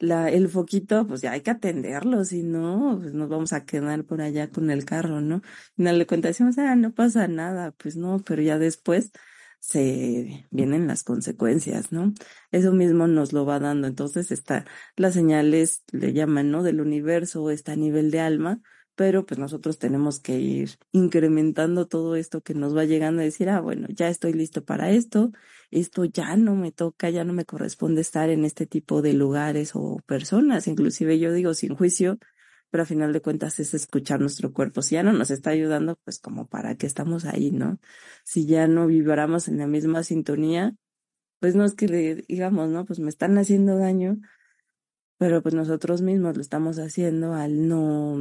la, 0.00 0.30
el 0.30 0.48
foquito, 0.48 1.06
pues 1.06 1.20
ya 1.20 1.32
hay 1.32 1.42
que 1.42 1.50
atenderlo, 1.52 2.24
si 2.24 2.42
no, 2.42 2.98
pues 3.00 3.14
nos 3.14 3.28
vamos 3.28 3.52
a 3.52 3.64
quedar 3.64 4.04
por 4.04 4.22
allá 4.22 4.50
con 4.50 4.70
el 4.70 4.84
carro, 4.84 5.20
¿no? 5.20 5.42
Y 5.76 5.82
no 5.84 5.92
le 5.92 6.06
cuenta, 6.06 6.28
decimos, 6.28 6.58
ah, 6.58 6.74
no 6.74 6.92
pasa 6.94 7.28
nada, 7.28 7.72
pues 7.72 7.96
no, 7.96 8.20
pero 8.24 8.42
ya 8.42 8.58
después 8.58 9.12
se 9.60 10.46
vienen 10.50 10.86
las 10.86 11.04
consecuencias, 11.04 11.92
¿no? 11.92 12.14
Eso 12.50 12.72
mismo 12.72 13.06
nos 13.06 13.32
lo 13.32 13.44
va 13.44 13.60
dando. 13.60 13.86
Entonces 13.86 14.32
está, 14.32 14.64
las 14.96 15.14
señales 15.14 15.84
le 15.92 16.12
llaman, 16.14 16.50
¿no? 16.50 16.62
Del 16.62 16.80
universo, 16.80 17.50
está 17.50 17.72
a 17.72 17.76
nivel 17.76 18.10
de 18.10 18.20
alma, 18.20 18.60
pero 18.94 19.26
pues 19.26 19.38
nosotros 19.38 19.78
tenemos 19.78 20.18
que 20.20 20.38
ir 20.40 20.78
incrementando 20.92 21.86
todo 21.86 22.16
esto 22.16 22.42
que 22.42 22.54
nos 22.54 22.76
va 22.76 22.84
llegando 22.84 23.20
a 23.20 23.24
decir, 23.24 23.50
ah, 23.50 23.60
bueno, 23.60 23.86
ya 23.90 24.08
estoy 24.08 24.32
listo 24.32 24.64
para 24.64 24.90
esto, 24.90 25.30
esto 25.70 26.04
ya 26.04 26.36
no 26.36 26.54
me 26.56 26.72
toca, 26.72 27.10
ya 27.10 27.24
no 27.24 27.32
me 27.32 27.44
corresponde 27.44 28.00
estar 28.00 28.30
en 28.30 28.44
este 28.44 28.66
tipo 28.66 29.02
de 29.02 29.12
lugares 29.12 29.72
o 29.74 30.00
personas, 30.06 30.66
inclusive 30.66 31.18
yo 31.18 31.32
digo 31.32 31.54
sin 31.54 31.74
juicio, 31.76 32.18
pero 32.70 32.82
a 32.82 32.86
final 32.86 33.12
de 33.12 33.20
cuentas 33.20 33.58
es 33.60 33.74
escuchar 33.74 34.20
nuestro 34.20 34.52
cuerpo. 34.52 34.82
Si 34.82 34.94
ya 34.94 35.02
no 35.02 35.12
nos 35.12 35.30
está 35.30 35.50
ayudando, 35.50 35.96
pues 36.04 36.18
como 36.20 36.48
para 36.48 36.76
qué 36.76 36.86
estamos 36.86 37.24
ahí, 37.24 37.50
¿no? 37.50 37.78
Si 38.24 38.46
ya 38.46 38.68
no 38.68 38.86
vibramos 38.86 39.48
en 39.48 39.58
la 39.58 39.66
misma 39.66 40.02
sintonía, 40.04 40.74
pues 41.40 41.54
no 41.56 41.64
es 41.64 41.74
que 41.74 41.88
le 41.88 42.14
digamos, 42.28 42.68
¿no? 42.70 42.84
Pues 42.84 43.00
me 43.00 43.08
están 43.08 43.38
haciendo 43.38 43.76
daño, 43.76 44.20
pero 45.18 45.42
pues 45.42 45.54
nosotros 45.54 46.02
mismos 46.02 46.36
lo 46.36 46.42
estamos 46.42 46.78
haciendo 46.78 47.34
al 47.34 47.68
no 47.68 48.18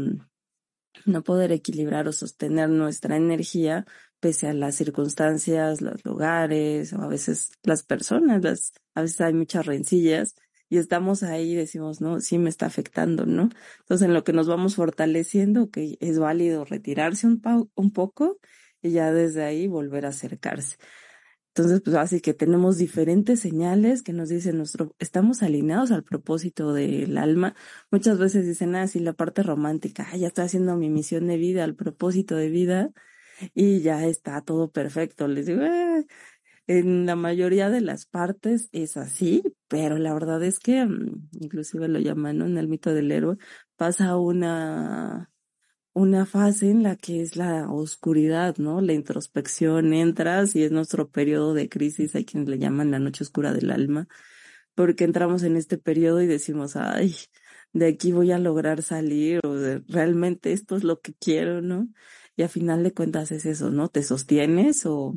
no 1.05 1.23
poder 1.23 1.51
equilibrar 1.51 2.07
o 2.07 2.11
sostener 2.11 2.69
nuestra 2.69 3.15
energía 3.15 3.85
pese 4.19 4.47
a 4.47 4.53
las 4.53 4.75
circunstancias, 4.75 5.81
los 5.81 6.03
lugares 6.05 6.93
o 6.93 7.01
a 7.01 7.07
veces 7.07 7.51
las 7.63 7.83
personas, 7.83 8.43
las, 8.43 8.73
a 8.95 9.01
veces 9.01 9.21
hay 9.21 9.33
muchas 9.33 9.65
rencillas 9.65 10.35
y 10.69 10.77
estamos 10.77 11.23
ahí 11.23 11.53
y 11.53 11.55
decimos, 11.55 12.01
no, 12.01 12.19
sí 12.21 12.37
me 12.37 12.49
está 12.49 12.67
afectando, 12.67 13.25
¿no? 13.25 13.49
Entonces 13.79 14.07
en 14.07 14.13
lo 14.13 14.23
que 14.23 14.33
nos 14.33 14.47
vamos 14.47 14.75
fortaleciendo, 14.75 15.69
que 15.71 15.97
es 15.99 16.19
válido 16.19 16.65
retirarse 16.65 17.27
un, 17.27 17.41
un 17.75 17.91
poco 17.91 18.39
y 18.81 18.91
ya 18.91 19.11
desde 19.11 19.43
ahí 19.43 19.67
volver 19.67 20.05
a 20.05 20.09
acercarse. 20.09 20.77
Entonces, 21.55 21.81
pues 21.81 21.95
así 21.97 22.21
que 22.21 22.33
tenemos 22.33 22.77
diferentes 22.77 23.39
señales 23.41 24.01
que 24.03 24.13
nos 24.13 24.29
dicen 24.29 24.57
nuestro, 24.57 24.95
estamos 24.99 25.43
alineados 25.43 25.91
al 25.91 26.03
propósito 26.03 26.73
del 26.73 27.17
alma. 27.17 27.55
Muchas 27.91 28.17
veces 28.17 28.45
dicen, 28.45 28.75
ah, 28.75 28.87
sí, 28.87 28.99
la 28.99 29.13
parte 29.13 29.43
romántica, 29.43 30.07
ya 30.15 30.27
estoy 30.27 30.45
haciendo 30.45 30.77
mi 30.77 30.89
misión 30.89 31.27
de 31.27 31.37
vida, 31.37 31.63
al 31.65 31.75
propósito 31.75 32.35
de 32.37 32.49
vida, 32.49 32.91
y 33.53 33.81
ya 33.81 34.05
está 34.05 34.41
todo 34.41 34.71
perfecto. 34.71 35.27
Les 35.27 35.45
digo, 35.47 35.61
eh, 35.63 36.05
en 36.67 37.05
la 37.05 37.15
mayoría 37.15 37.69
de 37.69 37.81
las 37.81 38.05
partes 38.05 38.69
es 38.71 38.97
así, 38.97 39.43
pero 39.67 39.97
la 39.97 40.13
verdad 40.13 40.43
es 40.43 40.59
que, 40.59 40.85
mm, 40.85 41.29
inclusive 41.41 41.87
lo 41.87 41.99
llaman 41.99 42.41
en 42.41 42.57
el 42.57 42.67
mito 42.67 42.93
del 42.93 43.11
héroe, 43.11 43.37
pasa 43.75 44.17
una 44.17 45.29
una 45.93 46.25
fase 46.25 46.69
en 46.71 46.83
la 46.83 46.95
que 46.95 47.21
es 47.21 47.35
la 47.35 47.69
oscuridad, 47.71 48.57
¿no? 48.57 48.81
La 48.81 48.93
introspección, 48.93 49.93
entras 49.93 50.55
y 50.55 50.63
es 50.63 50.71
nuestro 50.71 51.09
periodo 51.09 51.53
de 51.53 51.69
crisis, 51.69 52.15
hay 52.15 52.25
quienes 52.25 52.49
le 52.49 52.59
llaman 52.59 52.91
la 52.91 52.99
noche 52.99 53.23
oscura 53.23 53.53
del 53.53 53.71
alma, 53.71 54.07
porque 54.75 55.03
entramos 55.03 55.43
en 55.43 55.57
este 55.57 55.77
periodo 55.77 56.21
y 56.21 56.27
decimos, 56.27 56.75
ay, 56.75 57.15
de 57.73 57.87
aquí 57.87 58.11
voy 58.11 58.31
a 58.31 58.39
lograr 58.39 58.81
salir, 58.83 59.41
o 59.45 59.55
de, 59.55 59.83
realmente 59.87 60.53
esto 60.53 60.75
es 60.77 60.83
lo 60.83 61.01
que 61.01 61.13
quiero, 61.15 61.61
¿no? 61.61 61.89
Y 62.39 62.43
a 62.43 62.47
final 62.47 62.83
de 62.83 62.93
cuentas 62.93 63.33
es 63.33 63.45
eso, 63.45 63.69
¿no? 63.69 63.89
Te 63.89 64.01
sostienes 64.01 64.85
o 64.85 65.13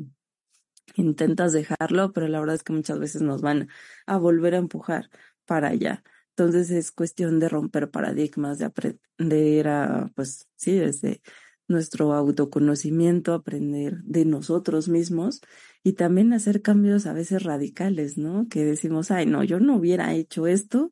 intentas 0.95 1.53
dejarlo, 1.53 2.11
pero 2.11 2.27
la 2.27 2.41
verdad 2.41 2.55
es 2.55 2.63
que 2.63 2.73
muchas 2.73 2.99
veces 2.99 3.21
nos 3.21 3.41
van 3.41 3.69
a 4.05 4.17
volver 4.17 4.55
a 4.55 4.57
empujar 4.57 5.09
para 5.45 5.69
allá. 5.69 6.03
Entonces 6.31 6.69
es 6.69 6.91
cuestión 6.91 7.39
de 7.39 7.47
romper 7.47 7.89
paradigmas, 7.89 8.59
de 8.59 8.65
aprender 8.65 9.69
a, 9.69 10.11
pues 10.15 10.49
sí, 10.57 10.73
desde 10.73 11.21
nuestro 11.69 12.11
autoconocimiento, 12.11 13.33
aprender 13.33 14.03
de 14.03 14.25
nosotros 14.25 14.89
mismos 14.89 15.39
y 15.81 15.93
también 15.93 16.33
hacer 16.33 16.61
cambios 16.61 17.05
a 17.05 17.13
veces 17.13 17.43
radicales, 17.43 18.17
¿no? 18.17 18.49
Que 18.49 18.65
decimos, 18.65 19.11
ay, 19.11 19.27
no, 19.27 19.45
yo 19.45 19.61
no 19.61 19.77
hubiera 19.77 20.13
hecho 20.13 20.45
esto, 20.45 20.91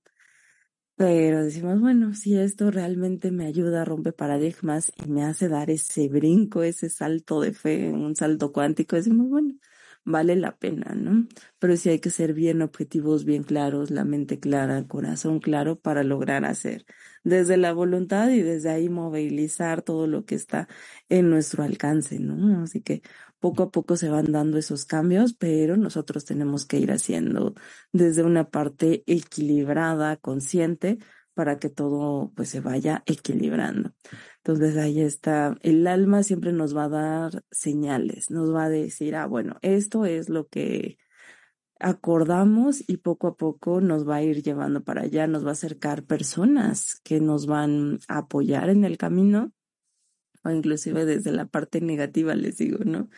pero 1.01 1.43
decimos, 1.43 1.79
bueno, 1.81 2.13
si 2.13 2.37
esto 2.37 2.69
realmente 2.69 3.31
me 3.31 3.47
ayuda 3.47 3.81
a 3.81 3.85
romper 3.85 4.13
paradigmas 4.13 4.91
y 5.03 5.09
me 5.09 5.23
hace 5.23 5.49
dar 5.49 5.71
ese 5.71 6.07
brinco, 6.09 6.61
ese 6.61 6.91
salto 6.91 7.41
de 7.41 7.53
fe, 7.53 7.89
un 7.89 8.15
salto 8.15 8.51
cuántico, 8.51 8.95
decimos, 8.95 9.27
bueno, 9.27 9.55
vale 10.03 10.35
la 10.35 10.57
pena, 10.57 10.93
¿no? 10.93 11.27
Pero 11.57 11.75
sí 11.75 11.89
hay 11.89 11.99
que 11.99 12.11
ser 12.11 12.35
bien 12.35 12.61
objetivos, 12.61 13.25
bien 13.25 13.41
claros, 13.43 13.89
la 13.89 14.05
mente 14.05 14.39
clara, 14.39 14.77
el 14.77 14.87
corazón 14.87 15.39
claro 15.39 15.79
para 15.79 16.03
lograr 16.03 16.45
hacer 16.45 16.85
desde 17.23 17.57
la 17.57 17.73
voluntad 17.73 18.29
y 18.29 18.41
desde 18.43 18.69
ahí 18.69 18.87
movilizar 18.87 19.81
todo 19.81 20.05
lo 20.05 20.25
que 20.25 20.35
está 20.35 20.67
en 21.09 21.31
nuestro 21.31 21.63
alcance, 21.63 22.19
¿no? 22.19 22.61
Así 22.61 22.81
que 22.81 23.01
poco 23.41 23.63
a 23.63 23.71
poco 23.71 23.97
se 23.97 24.09
van 24.09 24.31
dando 24.31 24.57
esos 24.57 24.85
cambios, 24.85 25.33
pero 25.33 25.75
nosotros 25.75 26.23
tenemos 26.25 26.65
que 26.65 26.77
ir 26.77 26.91
haciendo 26.91 27.55
desde 27.91 28.23
una 28.23 28.49
parte 28.49 29.03
equilibrada, 29.07 30.15
consciente, 30.17 30.99
para 31.33 31.59
que 31.59 31.69
todo 31.69 32.31
pues 32.35 32.49
se 32.49 32.59
vaya 32.59 33.03
equilibrando. 33.05 33.93
Entonces 34.37 34.77
ahí 34.77 35.01
está, 35.01 35.57
el 35.61 35.87
alma 35.87 36.23
siempre 36.23 36.53
nos 36.53 36.75
va 36.75 36.85
a 36.85 36.89
dar 36.89 37.43
señales, 37.51 38.29
nos 38.29 38.53
va 38.53 38.65
a 38.65 38.69
decir, 38.69 39.15
ah, 39.15 39.25
bueno, 39.25 39.57
esto 39.61 40.05
es 40.05 40.29
lo 40.29 40.47
que 40.47 40.97
acordamos 41.79 42.87
y 42.87 42.97
poco 42.97 43.27
a 43.27 43.35
poco 43.35 43.81
nos 43.81 44.07
va 44.07 44.17
a 44.17 44.23
ir 44.23 44.43
llevando 44.43 44.83
para 44.83 45.01
allá, 45.01 45.25
nos 45.25 45.43
va 45.43 45.49
a 45.49 45.53
acercar 45.53 46.03
personas 46.03 47.01
que 47.03 47.19
nos 47.19 47.47
van 47.47 47.99
a 48.07 48.19
apoyar 48.19 48.69
en 48.69 48.85
el 48.85 48.97
camino 48.97 49.51
o 50.43 50.49
inclusive 50.51 51.05
desde 51.05 51.31
la 51.31 51.45
parte 51.45 51.81
negativa, 51.81 52.35
les 52.35 52.57
digo, 52.57 52.79
¿no? 52.85 53.09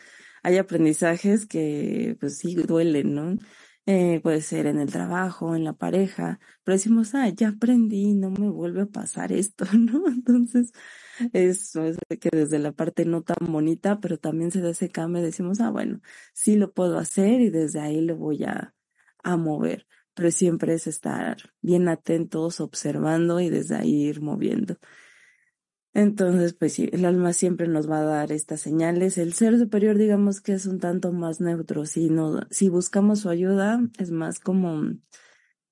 Hay 0.42 0.58
aprendizajes 0.58 1.46
que 1.46 2.16
pues 2.20 2.38
sí 2.38 2.54
duelen, 2.54 3.14
¿no? 3.14 3.38
Eh, 3.86 4.20
puede 4.22 4.40
ser 4.40 4.66
en 4.66 4.78
el 4.78 4.90
trabajo, 4.90 5.54
en 5.54 5.64
la 5.64 5.74
pareja, 5.74 6.40
pero 6.62 6.74
decimos, 6.76 7.14
ah, 7.14 7.28
ya 7.28 7.50
aprendí, 7.50 8.14
no 8.14 8.30
me 8.30 8.48
vuelve 8.48 8.82
a 8.82 8.86
pasar 8.86 9.30
esto, 9.32 9.66
¿no? 9.78 10.06
Entonces, 10.08 10.72
eso 11.32 11.84
es 11.84 11.98
que 12.20 12.30
desde 12.32 12.58
la 12.58 12.72
parte 12.72 13.04
no 13.04 13.22
tan 13.22 13.52
bonita, 13.52 14.00
pero 14.00 14.18
también 14.18 14.50
se 14.50 14.60
da 14.62 14.70
ese 14.70 14.90
cambio, 14.90 15.22
decimos, 15.22 15.60
ah, 15.60 15.70
bueno, 15.70 16.00
sí 16.32 16.56
lo 16.56 16.72
puedo 16.72 16.98
hacer 16.98 17.40
y 17.42 17.50
desde 17.50 17.80
ahí 17.80 18.00
lo 18.00 18.16
voy 18.16 18.44
a, 18.44 18.74
a 19.22 19.36
mover, 19.36 19.86
pero 20.14 20.30
siempre 20.30 20.74
es 20.74 20.86
estar 20.86 21.36
bien 21.60 21.88
atentos, 21.88 22.60
observando 22.60 23.40
y 23.40 23.50
desde 23.50 23.76
ahí 23.76 24.04
ir 24.06 24.20
moviendo. 24.22 24.78
Entonces, 25.94 26.54
pues 26.54 26.72
sí, 26.74 26.88
el 26.92 27.04
alma 27.04 27.32
siempre 27.32 27.68
nos 27.68 27.88
va 27.88 28.00
a 28.00 28.04
dar 28.04 28.32
estas 28.32 28.60
señales. 28.60 29.16
El 29.16 29.32
ser 29.32 29.56
superior, 29.58 29.96
digamos 29.96 30.40
que 30.40 30.52
es 30.52 30.66
un 30.66 30.80
tanto 30.80 31.12
más 31.12 31.40
neutro. 31.40 31.86
Si, 31.86 32.10
no, 32.10 32.40
si 32.50 32.68
buscamos 32.68 33.20
su 33.20 33.28
ayuda, 33.30 33.80
es 33.98 34.10
más 34.10 34.40
como 34.40 34.82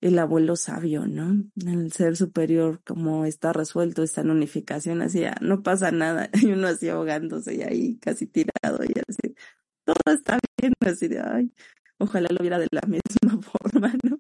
el 0.00 0.19
abuelo 0.19 0.57
sabio, 0.57 1.07
¿no? 1.07 1.45
El 1.67 1.93
ser 1.93 2.17
superior, 2.17 2.81
como 2.85 3.25
está 3.25 3.52
resuelto, 3.52 4.02
está 4.02 4.21
en 4.23 4.31
unificación, 4.31 5.00
así, 5.00 5.23
no 5.41 5.62
pasa 5.62 5.93
nada, 5.93 6.29
y 6.43 6.52
uno 6.52 6.67
así 6.69 6.88
ahogándose 6.88 7.55
y 7.55 7.62
ahí 7.62 7.99
casi 7.99 8.26
tirado 8.26 8.85
y 8.85 8.93
así, 9.09 9.37
todo 9.85 10.14
está 10.14 10.38
bien, 10.61 10.73
así 10.81 11.07
de, 11.07 11.21
ay, 11.21 11.52
ojalá 11.99 12.29
lo 12.33 12.41
viera 12.41 12.59
de 12.59 12.67
la 12.73 12.83
misma 12.88 13.41
forma, 13.43 13.95
¿no? 14.02 14.19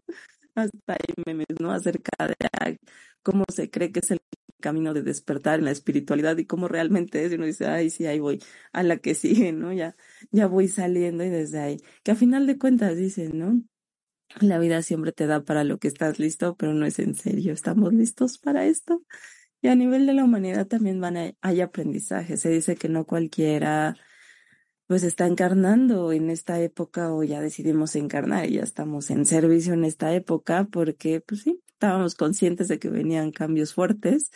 Hasta 0.54 0.92
ahí 0.92 1.14
memes, 1.26 1.46
¿no? 1.60 1.72
Acerca 1.72 2.28
de 2.28 2.78
cómo 3.22 3.44
se 3.52 3.70
cree 3.70 3.90
que 3.90 4.00
es 4.00 4.10
el 4.12 4.20
camino 4.62 4.94
de 4.94 5.02
despertar 5.02 5.58
en 5.58 5.66
la 5.66 5.72
espiritualidad 5.72 6.38
y 6.38 6.46
cómo 6.46 6.68
realmente 6.68 7.24
es, 7.24 7.32
y 7.32 7.34
uno 7.34 7.44
dice, 7.44 7.66
ay, 7.66 7.90
sí, 7.90 8.06
ahí 8.06 8.20
voy, 8.20 8.42
a 8.72 8.82
la 8.82 8.96
que 8.96 9.14
sigue, 9.14 9.52
¿no? 9.52 9.74
Ya, 9.74 9.94
ya 10.30 10.46
voy 10.46 10.68
saliendo 10.68 11.24
y 11.24 11.28
desde 11.28 11.60
ahí, 11.60 11.76
que 12.02 12.12
a 12.12 12.16
final 12.16 12.46
de 12.46 12.58
cuentas 12.58 12.96
dicen, 12.96 13.38
¿no? 13.38 13.62
La 14.40 14.58
vida 14.58 14.80
siempre 14.82 15.12
te 15.12 15.26
da 15.26 15.44
para 15.44 15.64
lo 15.64 15.78
que 15.78 15.88
estás 15.88 16.18
listo, 16.18 16.56
pero 16.56 16.72
no 16.72 16.86
es 16.86 16.98
en 16.98 17.14
serio. 17.14 17.52
¿Estamos 17.52 17.92
listos 17.92 18.38
para 18.38 18.64
esto? 18.64 19.04
Y 19.60 19.68
a 19.68 19.74
nivel 19.74 20.06
de 20.06 20.14
la 20.14 20.24
humanidad 20.24 20.66
también 20.66 21.00
van 21.00 21.16
a, 21.18 21.32
hay 21.42 21.60
aprendizaje. 21.60 22.38
Se 22.38 22.48
dice 22.48 22.76
que 22.76 22.88
no 22.88 23.04
cualquiera 23.04 23.94
pues 24.92 25.04
está 25.04 25.26
encarnando 25.26 26.12
en 26.12 26.28
esta 26.28 26.60
época 26.60 27.12
o 27.14 27.22
ya 27.22 27.40
decidimos 27.40 27.96
encarnar 27.96 28.46
y 28.46 28.56
ya 28.56 28.62
estamos 28.62 29.10
en 29.10 29.24
servicio 29.24 29.72
en 29.72 29.84
esta 29.84 30.12
época 30.12 30.68
porque 30.70 31.20
pues 31.20 31.42
sí, 31.42 31.62
estábamos 31.68 32.14
conscientes 32.14 32.68
de 32.68 32.78
que 32.78 32.90
venían 32.90 33.30
cambios 33.30 33.72
fuertes. 33.72 34.30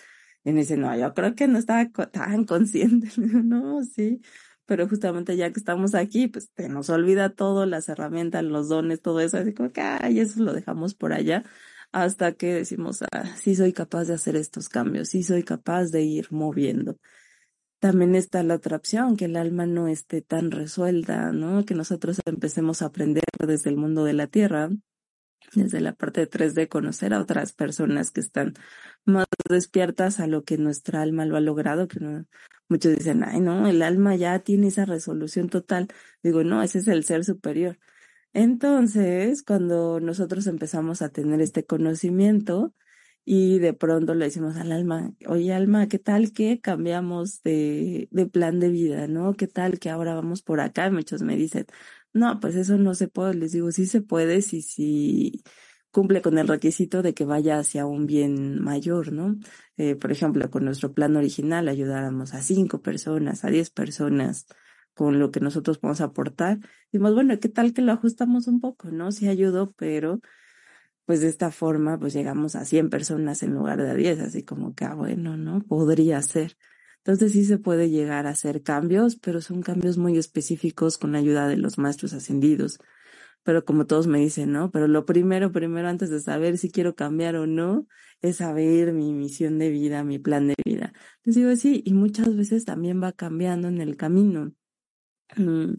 Y 0.46 0.52
me 0.52 0.60
dice, 0.60 0.76
no, 0.76 0.96
yo 0.96 1.12
creo 1.12 1.34
que 1.34 1.48
no 1.48 1.58
estaba 1.58 1.88
tan 2.12 2.44
consciente. 2.44 3.08
no, 3.18 3.82
sí, 3.82 4.22
pero 4.64 4.88
justamente 4.88 5.36
ya 5.36 5.52
que 5.52 5.58
estamos 5.58 5.96
aquí, 5.96 6.28
pues 6.28 6.50
te 6.52 6.68
nos 6.68 6.88
olvida 6.88 7.30
todo, 7.30 7.66
las 7.66 7.88
herramientas, 7.88 8.44
los 8.44 8.68
dones, 8.68 9.02
todo 9.02 9.18
eso, 9.18 9.38
así 9.38 9.52
como 9.52 9.72
que, 9.72 9.80
ay, 9.80 10.20
eso 10.20 10.40
lo 10.44 10.52
dejamos 10.52 10.94
por 10.94 11.12
allá, 11.12 11.42
hasta 11.90 12.32
que 12.32 12.54
decimos, 12.54 13.02
ah, 13.10 13.24
sí 13.36 13.56
soy 13.56 13.72
capaz 13.72 14.04
de 14.04 14.14
hacer 14.14 14.36
estos 14.36 14.68
cambios, 14.68 15.08
sí 15.08 15.24
soy 15.24 15.42
capaz 15.42 15.86
de 15.86 16.02
ir 16.02 16.28
moviendo. 16.30 16.96
También 17.80 18.14
está 18.14 18.44
la 18.44 18.54
otra 18.54 18.76
opción, 18.76 19.16
que 19.16 19.24
el 19.24 19.36
alma 19.36 19.66
no 19.66 19.88
esté 19.88 20.22
tan 20.22 20.52
resuelta, 20.52 21.32
¿no? 21.32 21.64
Que 21.64 21.74
nosotros 21.74 22.20
empecemos 22.24 22.82
a 22.82 22.86
aprender 22.86 23.24
desde 23.44 23.70
el 23.70 23.76
mundo 23.76 24.04
de 24.04 24.12
la 24.12 24.28
tierra, 24.28 24.70
desde 25.54 25.80
la 25.80 25.92
parte 25.92 26.20
de 26.20 26.30
3D, 26.30 26.68
conocer 26.68 27.14
a 27.14 27.20
otras 27.20 27.52
personas 27.52 28.10
que 28.12 28.20
están 28.20 28.54
más 29.04 29.26
despiertas 29.48 30.20
a 30.20 30.26
lo 30.26 30.44
que 30.44 30.58
nuestra 30.58 31.02
alma 31.02 31.24
lo 31.26 31.36
ha 31.36 31.40
logrado, 31.40 31.88
que 31.88 32.00
no, 32.00 32.26
muchos 32.68 32.96
dicen, 32.96 33.24
ay, 33.24 33.40
no, 33.40 33.66
el 33.68 33.82
alma 33.82 34.16
ya 34.16 34.38
tiene 34.40 34.68
esa 34.68 34.84
resolución 34.84 35.48
total. 35.48 35.88
Digo, 36.22 36.44
no, 36.44 36.62
ese 36.62 36.78
es 36.78 36.88
el 36.88 37.04
ser 37.04 37.24
superior. 37.24 37.78
Entonces, 38.32 39.42
cuando 39.42 40.00
nosotros 40.00 40.46
empezamos 40.46 41.02
a 41.02 41.08
tener 41.10 41.40
este 41.40 41.64
conocimiento 41.64 42.74
y 43.24 43.58
de 43.58 43.72
pronto 43.74 44.14
le 44.14 44.26
decimos 44.26 44.56
al 44.56 44.72
alma, 44.72 45.12
oye 45.26 45.52
alma, 45.54 45.88
¿qué 45.88 45.98
tal 45.98 46.32
que 46.32 46.60
cambiamos 46.60 47.42
de, 47.42 48.08
de 48.12 48.26
plan 48.26 48.60
de 48.60 48.68
vida, 48.70 49.08
no? 49.08 49.34
¿Qué 49.34 49.48
tal 49.48 49.78
que 49.78 49.90
ahora 49.90 50.14
vamos 50.14 50.42
por 50.42 50.60
acá? 50.60 50.90
muchos 50.90 51.22
me 51.22 51.36
dicen, 51.36 51.66
no, 52.12 52.40
pues 52.40 52.56
eso 52.56 52.78
no 52.78 52.94
se 52.94 53.08
puede. 53.08 53.34
Les 53.34 53.52
digo, 53.52 53.72
sí 53.72 53.86
se 53.86 54.02
puede 54.02 54.42
si, 54.42 54.62
si 54.62 55.42
cumple 55.90 56.22
con 56.22 56.38
el 56.38 56.48
requisito 56.48 57.02
de 57.02 57.14
que 57.14 57.24
vaya 57.24 57.58
hacia 57.58 57.86
un 57.86 58.06
bien 58.06 58.62
mayor, 58.62 59.12
¿no? 59.12 59.36
Eh, 59.76 59.96
por 59.96 60.12
ejemplo, 60.12 60.50
con 60.50 60.64
nuestro 60.64 60.92
plan 60.92 61.16
original 61.16 61.68
ayudáramos 61.68 62.34
a 62.34 62.42
cinco 62.42 62.82
personas, 62.82 63.44
a 63.44 63.50
diez 63.50 63.70
personas 63.70 64.46
con 64.94 65.18
lo 65.18 65.30
que 65.30 65.40
nosotros 65.40 65.78
podemos 65.78 66.00
aportar. 66.00 66.58
Dimos, 66.92 67.14
bueno, 67.14 67.38
¿qué 67.38 67.48
tal 67.48 67.72
que 67.72 67.82
lo 67.82 67.92
ajustamos 67.92 68.46
un 68.46 68.60
poco, 68.60 68.90
no? 68.90 69.12
Sí 69.12 69.28
ayudó, 69.28 69.72
pero 69.72 70.20
pues 71.06 71.20
de 71.20 71.28
esta 71.28 71.50
forma 71.50 71.98
pues 71.98 72.12
llegamos 72.12 72.56
a 72.56 72.64
100 72.64 72.90
personas 72.90 73.42
en 73.42 73.54
lugar 73.54 73.80
de 73.80 73.90
a 73.90 73.94
10, 73.94 74.20
así 74.20 74.42
como 74.42 74.74
que, 74.74 74.84
ah, 74.84 74.94
bueno, 74.94 75.36
¿no? 75.36 75.60
Podría 75.60 76.20
ser. 76.22 76.56
Entonces 76.98 77.32
sí 77.32 77.44
se 77.44 77.58
puede 77.58 77.88
llegar 77.88 78.26
a 78.26 78.30
hacer 78.30 78.62
cambios, 78.62 79.16
pero 79.16 79.40
son 79.40 79.62
cambios 79.62 79.96
muy 79.96 80.18
específicos 80.18 80.98
con 80.98 81.12
la 81.12 81.18
ayuda 81.18 81.46
de 81.46 81.56
los 81.56 81.78
maestros 81.78 82.12
ascendidos. 82.12 82.80
Pero 83.46 83.64
como 83.64 83.86
todos 83.86 84.08
me 84.08 84.18
dicen, 84.20 84.52
¿no? 84.52 84.72
Pero 84.72 84.88
lo 84.88 85.06
primero, 85.06 85.52
primero 85.52 85.88
antes 85.88 86.10
de 86.10 86.20
saber 86.20 86.58
si 86.58 86.70
quiero 86.70 86.96
cambiar 86.96 87.36
o 87.36 87.46
no, 87.46 87.86
es 88.22 88.38
saber 88.38 88.92
mi 88.92 89.12
misión 89.12 89.58
de 89.60 89.70
vida, 89.70 90.04
mi 90.04 90.18
plan 90.18 90.48
de 90.48 90.56
vida. 90.64 90.92
Les 91.24 91.36
digo, 91.36 91.54
sí, 91.56 91.82
y 91.86 91.94
muchas 91.94 92.36
veces 92.36 92.64
también 92.64 93.02
va 93.02 93.12
cambiando 93.12 93.68
en 93.68 93.80
el 93.80 93.96
camino. 93.96 94.52
Mm, 95.36 95.74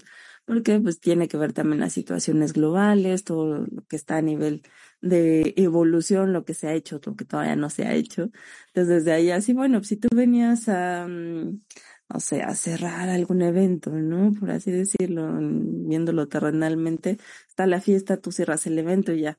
porque 0.45 0.80
pues 0.80 0.99
tiene 0.99 1.27
que 1.27 1.38
ver 1.38 1.53
también 1.53 1.80
las 1.82 1.93
situaciones 1.93 2.53
globales, 2.53 3.23
todo 3.25 3.65
lo 3.69 3.84
que 3.88 3.95
está 3.97 4.17
a 4.17 4.21
nivel 4.21 4.63
de 5.01 5.53
evolución, 5.58 6.34
lo 6.34 6.45
que 6.45 6.53
se 6.53 6.67
ha 6.67 6.73
hecho, 6.73 7.01
lo 7.06 7.15
que 7.15 7.25
todavía 7.25 7.56
no 7.58 7.69
se 7.69 7.86
ha 7.86 7.93
hecho. 7.95 8.32
Entonces, 8.67 8.88
desde 9.06 9.13
ahí 9.13 9.32
así, 9.32 9.53
bueno, 9.53 9.84
si 9.84 9.97
tú 9.97 10.10
venías 10.15 10.69
a, 10.69 11.08
mm, 11.08 11.62
o 12.09 12.19
sea, 12.19 12.55
cerrar 12.55 13.09
algún 13.09 13.41
evento, 13.41 13.91
¿no? 13.91 14.31
Por 14.39 14.51
así 14.51 14.71
decirlo, 14.71 15.37
viéndolo 15.39 16.27
terrenalmente, 16.27 17.17
está 17.47 17.67
la 17.67 17.81
fiesta, 17.81 18.17
tú 18.17 18.31
cierras 18.31 18.65
el 18.67 18.79
evento 18.79 19.11
y 19.13 19.21
ya. 19.21 19.37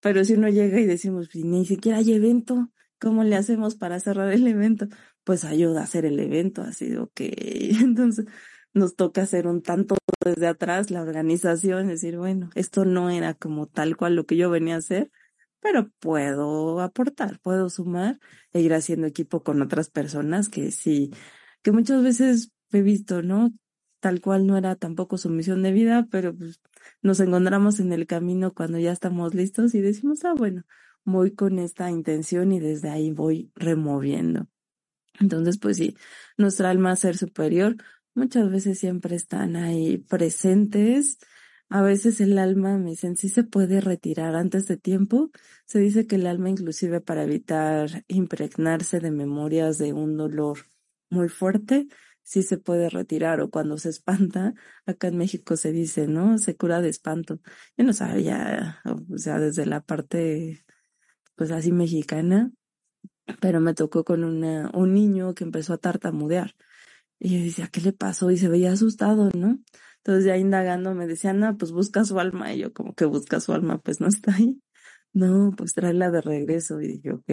Pero 0.00 0.24
si 0.24 0.34
uno 0.34 0.48
llega 0.48 0.80
y 0.80 0.86
decimos, 0.86 1.28
pues, 1.32 1.44
ni 1.44 1.64
siquiera 1.66 1.98
hay 1.98 2.12
evento, 2.12 2.70
¿cómo 3.00 3.24
le 3.24 3.36
hacemos 3.36 3.76
para 3.76 4.00
cerrar 4.00 4.32
el 4.32 4.46
evento? 4.46 4.88
Pues 5.24 5.44
ayuda 5.44 5.80
a 5.80 5.84
hacer 5.84 6.04
el 6.04 6.18
evento, 6.20 6.62
así, 6.62 6.96
ok. 6.96 7.20
Entonces, 7.82 8.26
nos 8.74 8.94
toca 8.96 9.22
hacer 9.22 9.46
un 9.46 9.62
tanto 9.62 9.96
desde 10.24 10.46
atrás 10.48 10.90
la 10.90 11.02
organización, 11.02 11.88
decir, 11.88 12.18
bueno, 12.18 12.50
esto 12.54 12.84
no 12.84 13.10
era 13.10 13.34
como 13.34 13.66
tal 13.66 13.96
cual 13.96 14.16
lo 14.16 14.26
que 14.26 14.36
yo 14.36 14.50
venía 14.50 14.74
a 14.76 14.78
hacer, 14.78 15.10
pero 15.60 15.90
puedo 15.98 16.80
aportar, 16.80 17.40
puedo 17.40 17.70
sumar 17.70 18.20
e 18.52 18.60
ir 18.60 18.74
haciendo 18.74 19.06
equipo 19.06 19.42
con 19.42 19.62
otras 19.62 19.90
personas 19.90 20.48
que 20.48 20.70
sí, 20.70 21.10
que 21.62 21.72
muchas 21.72 22.02
veces 22.02 22.52
he 22.72 22.82
visto, 22.82 23.22
¿no? 23.22 23.52
Tal 24.00 24.20
cual 24.20 24.46
no 24.46 24.56
era 24.56 24.76
tampoco 24.76 25.18
su 25.18 25.30
misión 25.30 25.62
de 25.62 25.72
vida, 25.72 26.06
pero 26.10 26.34
pues 26.36 26.60
nos 27.02 27.20
encontramos 27.20 27.80
en 27.80 27.92
el 27.92 28.06
camino 28.06 28.52
cuando 28.54 28.78
ya 28.78 28.92
estamos 28.92 29.34
listos 29.34 29.74
y 29.74 29.80
decimos, 29.80 30.24
ah, 30.24 30.34
bueno, 30.36 30.64
voy 31.04 31.32
con 31.32 31.58
esta 31.58 31.90
intención 31.90 32.52
y 32.52 32.60
desde 32.60 32.90
ahí 32.90 33.10
voy 33.10 33.50
removiendo. 33.54 34.48
Entonces, 35.20 35.58
pues 35.58 35.78
sí, 35.78 35.96
nuestra 36.36 36.70
alma 36.70 36.94
ser 36.96 37.16
superior 37.16 37.76
muchas 38.14 38.50
veces 38.50 38.78
siempre 38.78 39.16
están 39.16 39.56
ahí 39.56 39.98
presentes. 39.98 41.18
A 41.68 41.82
veces 41.82 42.20
el 42.20 42.38
alma, 42.38 42.78
me 42.78 42.90
dicen, 42.90 43.16
sí 43.16 43.28
se 43.28 43.44
puede 43.44 43.80
retirar 43.80 44.36
antes 44.36 44.68
de 44.68 44.76
tiempo. 44.76 45.30
Se 45.64 45.78
dice 45.78 46.06
que 46.06 46.16
el 46.16 46.26
alma 46.26 46.50
inclusive 46.50 47.00
para 47.00 47.24
evitar 47.24 48.04
impregnarse 48.08 49.00
de 49.00 49.10
memorias 49.10 49.78
de 49.78 49.92
un 49.92 50.16
dolor 50.16 50.58
muy 51.10 51.28
fuerte, 51.28 51.88
sí 52.22 52.42
se 52.42 52.58
puede 52.58 52.90
retirar 52.90 53.40
o 53.40 53.50
cuando 53.50 53.78
se 53.78 53.88
espanta, 53.88 54.54
acá 54.86 55.08
en 55.08 55.16
México 55.16 55.56
se 55.56 55.72
dice, 55.72 56.08
¿no? 56.08 56.38
Se 56.38 56.56
cura 56.56 56.80
de 56.80 56.88
espanto. 56.88 57.40
Yo 57.76 57.84
no 57.84 57.92
sabía, 57.92 58.80
o 58.84 59.18
sea, 59.18 59.38
desde 59.38 59.66
la 59.66 59.80
parte, 59.80 60.64
pues 61.36 61.50
así 61.52 61.72
mexicana, 61.72 62.50
pero 63.40 63.60
me 63.60 63.74
tocó 63.74 64.04
con 64.04 64.24
una, 64.24 64.70
un 64.74 64.94
niño 64.94 65.34
que 65.34 65.44
empezó 65.44 65.74
a 65.74 65.78
tartamudear. 65.78 66.54
Y 67.18 67.38
yo 67.38 67.44
decía, 67.44 67.68
¿qué 67.68 67.80
le 67.80 67.92
pasó? 67.92 68.30
Y 68.30 68.36
se 68.38 68.48
veía 68.48 68.72
asustado, 68.72 69.30
¿no? 69.34 69.58
Entonces 69.98 70.24
ya 70.24 70.36
indagando 70.36 70.94
me 70.94 71.06
decían, 71.06 71.40
no, 71.40 71.56
pues 71.56 71.72
busca 71.72 72.04
su 72.04 72.20
alma. 72.20 72.52
Y 72.54 72.58
yo 72.58 72.72
como 72.72 72.94
que 72.94 73.04
busca 73.06 73.40
su 73.40 73.52
alma, 73.52 73.78
pues 73.78 74.00
no 74.00 74.08
está 74.08 74.34
ahí. 74.34 74.60
No, 75.12 75.52
pues 75.56 75.74
tráela 75.74 76.10
de 76.10 76.20
regreso. 76.20 76.80
Y 76.80 76.88
dije, 76.88 77.12
ok. 77.12 77.30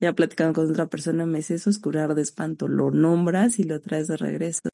Ya 0.00 0.12
platicando 0.12 0.52
con 0.54 0.70
otra 0.70 0.86
persona 0.86 1.26
me 1.26 1.38
dice, 1.38 1.54
eso 1.54 1.70
es 1.70 1.78
curar 1.78 2.14
de 2.14 2.22
espanto. 2.22 2.68
Lo 2.68 2.90
nombras 2.90 3.58
y 3.58 3.64
lo 3.64 3.80
traes 3.80 4.08
de 4.08 4.16
regreso. 4.16 4.68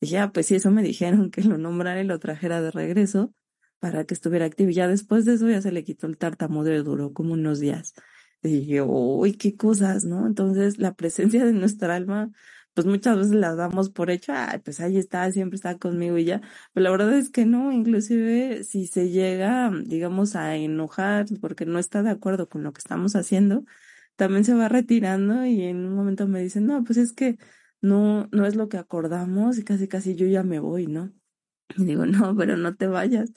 Dije, 0.00 0.18
ah, 0.18 0.32
pues 0.32 0.46
sí, 0.46 0.56
eso 0.56 0.70
me 0.70 0.82
dijeron, 0.82 1.30
que 1.30 1.42
lo 1.42 1.58
nombrara 1.58 2.00
y 2.00 2.04
lo 2.04 2.18
trajera 2.18 2.60
de 2.62 2.70
regreso 2.70 3.34
para 3.78 4.04
que 4.04 4.14
estuviera 4.14 4.46
activo. 4.46 4.70
Y 4.70 4.74
ya 4.74 4.88
después 4.88 5.24
de 5.24 5.34
eso 5.34 5.48
ya 5.48 5.62
se 5.62 5.72
le 5.72 5.84
quitó 5.84 6.06
el 6.06 6.18
tartamudeo, 6.18 6.82
duró 6.84 7.12
como 7.12 7.34
unos 7.34 7.60
días. 7.60 7.94
Y 8.42 8.48
dije, 8.60 8.82
uy, 8.82 9.34
qué 9.34 9.56
cosas, 9.56 10.04
¿no? 10.04 10.26
Entonces 10.26 10.78
la 10.78 10.94
presencia 10.94 11.44
de 11.44 11.52
nuestra 11.52 11.96
alma 11.96 12.30
pues 12.78 12.86
muchas 12.86 13.16
veces 13.16 13.32
las 13.32 13.56
damos 13.56 13.90
por 13.90 14.08
hecho, 14.08 14.32
ay, 14.36 14.60
pues 14.60 14.78
ahí 14.78 14.98
está, 14.98 15.32
siempre 15.32 15.56
está 15.56 15.78
conmigo 15.78 16.16
y 16.16 16.24
ya. 16.24 16.40
Pero 16.72 16.84
la 16.84 16.90
verdad 16.92 17.18
es 17.18 17.28
que 17.28 17.44
no, 17.44 17.72
inclusive 17.72 18.62
si 18.62 18.86
se 18.86 19.10
llega, 19.10 19.72
digamos, 19.84 20.36
a 20.36 20.54
enojar 20.54 21.26
porque 21.40 21.66
no 21.66 21.80
está 21.80 22.04
de 22.04 22.10
acuerdo 22.10 22.48
con 22.48 22.62
lo 22.62 22.72
que 22.72 22.78
estamos 22.78 23.16
haciendo, 23.16 23.64
también 24.18 24.44
se 24.44 24.54
va 24.54 24.68
retirando 24.68 25.46
y 25.46 25.62
en 25.64 25.86
un 25.86 25.94
momento 25.94 26.28
me 26.28 26.42
dicen, 26.42 26.66
no, 26.66 26.84
pues 26.84 26.98
es 26.98 27.12
que 27.14 27.38
no, 27.80 28.28
no 28.32 28.46
es 28.46 28.56
lo 28.56 28.68
que 28.68 28.78
acordamos 28.78 29.58
y 29.58 29.64
casi 29.64 29.88
casi 29.88 30.16
yo 30.16 30.26
ya 30.26 30.42
me 30.42 30.60
voy, 30.60 30.86
¿no? 30.88 31.12
Y 31.76 31.84
digo, 31.84 32.06
no, 32.06 32.36
pero 32.36 32.56
no 32.56 32.76
te 32.76 32.86
vayas. 32.88 33.32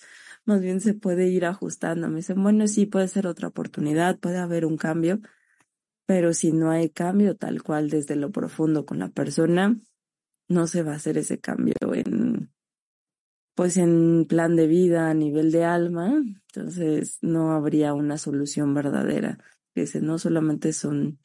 Más 0.46 0.62
bien 0.62 0.82
se 0.82 0.94
puede 0.96 1.28
ir 1.30 1.46
ajustando. 1.46 2.10
Me 2.10 2.18
dicen, 2.18 2.42
bueno, 2.44 2.68
sí, 2.68 2.86
puede 2.86 3.08
ser 3.08 3.28
otra 3.28 3.50
oportunidad, 3.50 4.20
puede 4.20 4.38
haber 4.40 4.66
un 4.66 4.78
cambio 4.78 5.22
pero 6.12 6.34
si 6.34 6.52
no 6.52 6.72
hay 6.72 6.90
cambio 6.90 7.38
tal 7.38 7.64
cual 7.64 7.90
desde 7.90 8.18
lo 8.18 8.32
profundo 8.32 8.86
con 8.86 9.00
la 9.00 9.08
persona, 9.08 9.80
no 10.50 10.68
se 10.68 10.84
va 10.84 10.92
a 10.92 10.96
hacer 10.96 11.18
ese 11.18 11.40
cambio 11.40 11.74
en, 11.94 12.52
pues 13.56 13.78
en 13.78 14.26
plan 14.28 14.58
de 14.58 14.68
vida 14.68 15.10
a 15.10 15.14
nivel 15.14 15.54
de 15.54 15.64
alma, 15.64 16.14
entonces 16.14 17.18
no 17.22 17.54
habría 17.54 17.94
una 17.94 18.18
solución 18.18 18.74
verdadera. 18.74 19.38
Que 19.74 19.88
no 20.02 20.18
solamente 20.18 20.74
son 20.74 21.20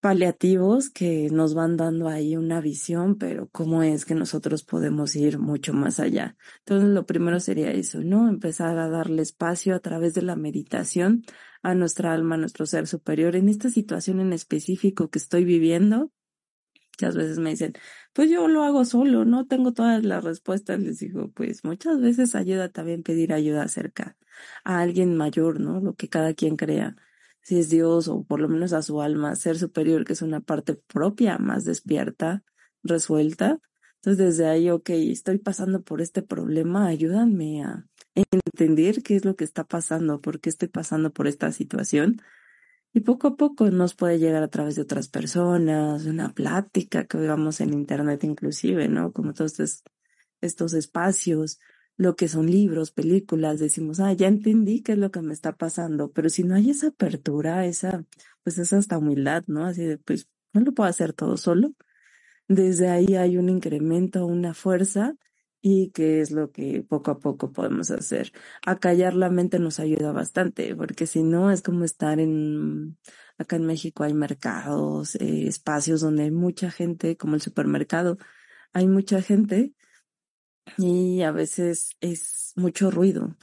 paliativos 0.00 0.88
que 0.90 1.30
nos 1.32 1.54
van 1.54 1.76
dando 1.76 2.08
ahí 2.08 2.36
una 2.36 2.60
visión, 2.60 3.16
pero 3.16 3.48
cómo 3.48 3.82
es 3.82 4.04
que 4.04 4.14
nosotros 4.14 4.62
podemos 4.62 5.16
ir 5.16 5.38
mucho 5.38 5.72
más 5.72 5.98
allá. 5.98 6.36
Entonces, 6.60 6.90
lo 6.90 7.06
primero 7.06 7.40
sería 7.40 7.72
eso, 7.72 8.02
¿no? 8.02 8.28
Empezar 8.28 8.78
a 8.78 8.88
darle 8.88 9.22
espacio 9.22 9.74
a 9.74 9.80
través 9.80 10.14
de 10.14 10.22
la 10.22 10.36
meditación 10.36 11.24
a 11.62 11.74
nuestra 11.74 12.12
alma, 12.12 12.36
a 12.36 12.38
nuestro 12.38 12.66
ser 12.66 12.86
superior. 12.86 13.34
En 13.34 13.48
esta 13.48 13.68
situación 13.68 14.20
en 14.20 14.32
específico 14.32 15.10
que 15.10 15.18
estoy 15.18 15.44
viviendo, 15.44 16.12
muchas 16.92 17.16
veces 17.16 17.38
me 17.40 17.50
dicen, 17.50 17.72
pues 18.12 18.30
yo 18.30 18.46
lo 18.46 18.62
hago 18.62 18.84
solo, 18.84 19.24
no 19.24 19.46
tengo 19.46 19.72
todas 19.72 20.04
las 20.04 20.22
respuestas. 20.22 20.78
Les 20.78 21.00
digo, 21.00 21.32
pues 21.32 21.64
muchas 21.64 22.00
veces 22.00 22.34
ayuda 22.36 22.68
también 22.68 23.02
pedir 23.02 23.32
ayuda 23.32 23.66
cerca 23.66 24.16
a 24.62 24.80
alguien 24.80 25.16
mayor, 25.16 25.58
¿no? 25.58 25.80
Lo 25.80 25.94
que 25.94 26.08
cada 26.08 26.32
quien 26.34 26.56
crea 26.56 26.96
si 27.46 27.60
es 27.60 27.70
Dios 27.70 28.08
o 28.08 28.24
por 28.24 28.40
lo 28.40 28.48
menos 28.48 28.72
a 28.72 28.82
su 28.82 29.00
alma, 29.00 29.36
ser 29.36 29.56
superior, 29.56 30.04
que 30.04 30.14
es 30.14 30.22
una 30.22 30.40
parte 30.40 30.74
propia, 30.74 31.38
más 31.38 31.64
despierta, 31.64 32.42
resuelta. 32.82 33.60
Entonces 34.02 34.18
desde 34.18 34.48
ahí, 34.48 34.68
ok, 34.68 34.90
estoy 34.90 35.38
pasando 35.38 35.80
por 35.82 36.00
este 36.00 36.22
problema, 36.22 36.88
ayúdanme 36.88 37.62
a 37.62 37.86
entender 38.16 39.04
qué 39.04 39.14
es 39.14 39.24
lo 39.24 39.36
que 39.36 39.44
está 39.44 39.62
pasando, 39.62 40.20
por 40.20 40.40
qué 40.40 40.50
estoy 40.50 40.66
pasando 40.66 41.12
por 41.12 41.28
esta 41.28 41.52
situación. 41.52 42.20
Y 42.92 43.02
poco 43.02 43.28
a 43.28 43.36
poco 43.36 43.70
nos 43.70 43.94
puede 43.94 44.18
llegar 44.18 44.42
a 44.42 44.48
través 44.48 44.74
de 44.74 44.82
otras 44.82 45.06
personas, 45.06 46.04
una 46.04 46.34
plática 46.34 47.04
que 47.04 47.16
veamos 47.16 47.60
en 47.60 47.74
internet 47.74 48.24
inclusive, 48.24 48.88
¿no? 48.88 49.12
Como 49.12 49.34
todos 49.34 49.52
estos, 49.52 49.84
estos 50.40 50.74
espacios 50.74 51.60
lo 51.96 52.16
que 52.16 52.28
son 52.28 52.50
libros, 52.50 52.90
películas, 52.92 53.58
decimos, 53.58 54.00
ah, 54.00 54.12
ya 54.12 54.28
entendí 54.28 54.82
qué 54.82 54.92
es 54.92 54.98
lo 54.98 55.10
que 55.10 55.22
me 55.22 55.32
está 55.32 55.56
pasando, 55.56 56.12
pero 56.12 56.28
si 56.28 56.44
no 56.44 56.54
hay 56.54 56.70
esa 56.70 56.88
apertura, 56.88 57.66
esa, 57.66 58.04
pues 58.44 58.58
esa 58.58 58.78
hasta 58.78 58.98
humildad, 58.98 59.44
¿no? 59.46 59.64
Así 59.64 59.84
de, 59.84 59.98
pues, 59.98 60.28
no 60.52 60.60
lo 60.62 60.72
puedo 60.72 60.88
hacer 60.88 61.12
todo 61.12 61.36
solo. 61.36 61.72
Desde 62.48 62.88
ahí 62.88 63.16
hay 63.16 63.38
un 63.38 63.48
incremento, 63.48 64.26
una 64.26 64.54
fuerza, 64.54 65.14
y 65.68 65.90
que 65.90 66.20
es 66.20 66.30
lo 66.30 66.52
que 66.52 66.84
poco 66.88 67.10
a 67.10 67.18
poco 67.18 67.52
podemos 67.52 67.90
hacer. 67.90 68.32
Acallar 68.64 69.14
la 69.14 69.30
mente 69.30 69.58
nos 69.58 69.80
ayuda 69.80 70.12
bastante, 70.12 70.76
porque 70.76 71.06
si 71.08 71.22
no 71.24 71.50
es 71.50 71.62
como 71.62 71.84
estar 71.84 72.20
en, 72.20 72.98
acá 73.38 73.56
en 73.56 73.66
México 73.66 74.04
hay 74.04 74.14
mercados, 74.14 75.16
eh, 75.16 75.48
espacios 75.48 76.02
donde 76.02 76.24
hay 76.24 76.30
mucha 76.30 76.70
gente, 76.70 77.16
como 77.16 77.34
el 77.34 77.40
supermercado, 77.40 78.16
hay 78.72 78.86
mucha 78.86 79.22
gente 79.22 79.72
y 80.78 81.22
a 81.22 81.32
veces 81.32 81.90
es 82.00 82.52
mucho 82.56 82.90
ruido. 82.90 83.36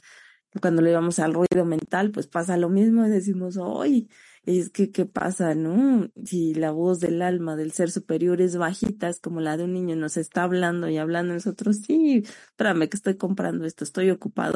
Cuando 0.60 0.82
le 0.82 0.92
vamos 0.94 1.18
al 1.18 1.34
ruido 1.34 1.64
mental, 1.64 2.12
pues 2.12 2.26
pasa 2.28 2.56
lo 2.56 2.68
mismo 2.68 3.06
y 3.06 3.10
decimos, 3.10 3.58
¡ay! 3.58 4.08
Es 4.44 4.70
que, 4.70 4.92
¿qué 4.92 5.06
pasa, 5.06 5.54
no? 5.54 6.10
Si 6.24 6.54
la 6.54 6.70
voz 6.70 7.00
del 7.00 7.22
alma, 7.22 7.56
del 7.56 7.72
ser 7.72 7.90
superior 7.90 8.40
es 8.40 8.56
bajita, 8.56 9.08
es 9.08 9.20
como 9.20 9.40
la 9.40 9.56
de 9.56 9.64
un 9.64 9.72
niño, 9.72 9.96
nos 9.96 10.16
está 10.16 10.44
hablando 10.44 10.88
y 10.88 10.98
hablando 10.98 11.34
nosotros, 11.34 11.78
sí, 11.86 12.24
espérame 12.26 12.88
que 12.88 12.96
estoy 12.96 13.16
comprando 13.16 13.64
esto, 13.64 13.84
estoy 13.84 14.10
ocupado. 14.10 14.54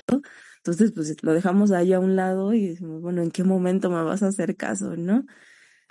Entonces, 0.58 0.92
pues 0.92 1.22
lo 1.22 1.32
dejamos 1.32 1.70
ahí 1.72 1.92
a 1.92 2.00
un 2.00 2.16
lado 2.16 2.52
y 2.54 2.68
decimos, 2.68 3.00
bueno, 3.02 3.22
¿en 3.22 3.30
qué 3.30 3.44
momento 3.44 3.90
me 3.90 4.02
vas 4.02 4.22
a 4.22 4.28
hacer 4.28 4.56
caso, 4.56 4.96
no? 4.96 5.24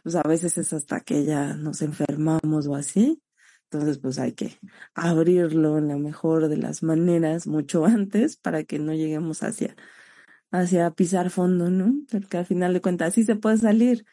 Pues 0.04 0.16
a 0.16 0.24
veces 0.24 0.58
es 0.58 0.74
hasta 0.74 1.02
que 1.02 1.26
ya 1.26 1.56
nos 1.56 1.82
enfermamos 1.82 2.68
o 2.68 2.76
así. 2.76 3.22
Entonces, 3.70 4.00
pues 4.00 4.18
hay 4.20 4.34
que 4.34 4.60
abrirlo 4.96 5.78
en 5.78 5.90
la 5.90 5.98
mejor 5.98 6.48
de 6.48 6.58
las 6.58 6.84
maneras 6.84 7.48
mucho 7.48 7.86
antes 7.86 8.38
para 8.38 8.64
que 8.64 8.80
no 8.80 8.94
lleguemos 8.94 9.44
hacia, 9.44 9.76
hacia 10.52 10.92
pisar 10.92 11.30
fondo, 11.30 11.70
¿no? 11.70 11.94
Porque 12.12 12.38
al 12.38 12.46
final 12.46 12.74
de 12.74 12.82
cuentas 12.82 13.14
sí 13.16 13.24
se 13.26 13.36
puede 13.36 13.58
salir, 13.58 14.06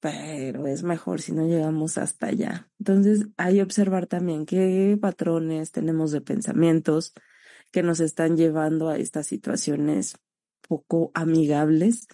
pero 0.00 0.66
es 0.66 0.82
mejor 0.82 1.22
si 1.22 1.32
no 1.32 1.46
llegamos 1.46 1.98
hasta 1.98 2.28
allá. 2.28 2.70
Entonces, 2.78 3.28
hay 3.36 3.56
que 3.56 3.62
observar 3.62 4.06
también 4.06 4.46
qué 4.46 4.98
patrones 5.00 5.72
tenemos 5.72 6.12
de 6.12 6.20
pensamientos 6.20 7.14
que 7.70 7.82
nos 7.82 8.00
están 8.00 8.36
llevando 8.36 8.88
a 8.90 8.98
estas 8.98 9.26
situaciones 9.26 10.16
poco 10.68 11.10
amigables. 11.14 12.08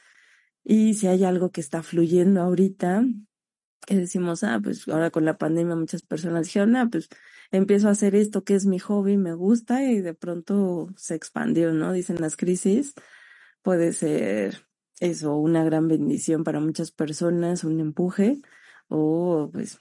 Y 0.64 0.94
si 0.94 1.06
hay 1.08 1.24
algo 1.24 1.50
que 1.50 1.60
está 1.60 1.82
fluyendo 1.82 2.40
ahorita, 2.42 3.04
que 3.86 3.96
decimos, 3.96 4.44
ah, 4.44 4.60
pues 4.62 4.86
ahora 4.88 5.10
con 5.10 5.24
la 5.24 5.38
pandemia 5.38 5.76
muchas 5.76 6.02
personas 6.02 6.46
dijeron, 6.46 6.76
ah, 6.76 6.88
pues 6.90 7.08
empiezo 7.50 7.88
a 7.88 7.92
hacer 7.92 8.14
esto 8.14 8.44
que 8.44 8.54
es 8.54 8.66
mi 8.66 8.78
hobby, 8.78 9.16
me 9.16 9.34
gusta 9.34 9.82
y 9.84 10.00
de 10.00 10.14
pronto 10.14 10.88
se 10.96 11.14
expandió, 11.14 11.72
¿no? 11.72 11.92
Dicen 11.92 12.20
las 12.20 12.36
crisis, 12.36 12.94
puede 13.62 13.92
ser 13.92 14.66
eso, 15.00 15.36
una 15.36 15.64
gran 15.64 15.88
bendición 15.88 16.44
para 16.44 16.60
muchas 16.60 16.90
personas, 16.90 17.64
un 17.64 17.80
empuje 17.80 18.40
o 18.88 19.50
pues 19.52 19.78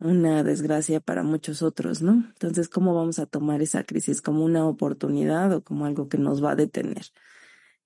una 0.00 0.44
desgracia 0.44 1.00
para 1.00 1.22
muchos 1.22 1.62
otros, 1.62 2.02
¿no? 2.02 2.12
Entonces, 2.12 2.68
¿cómo 2.68 2.94
vamos 2.94 3.18
a 3.18 3.26
tomar 3.26 3.62
esa 3.62 3.84
crisis? 3.84 4.22
¿Como 4.22 4.44
una 4.44 4.66
oportunidad 4.66 5.52
o 5.52 5.64
como 5.64 5.86
algo 5.86 6.08
que 6.08 6.18
nos 6.18 6.42
va 6.42 6.52
a 6.52 6.56
detener? 6.56 7.06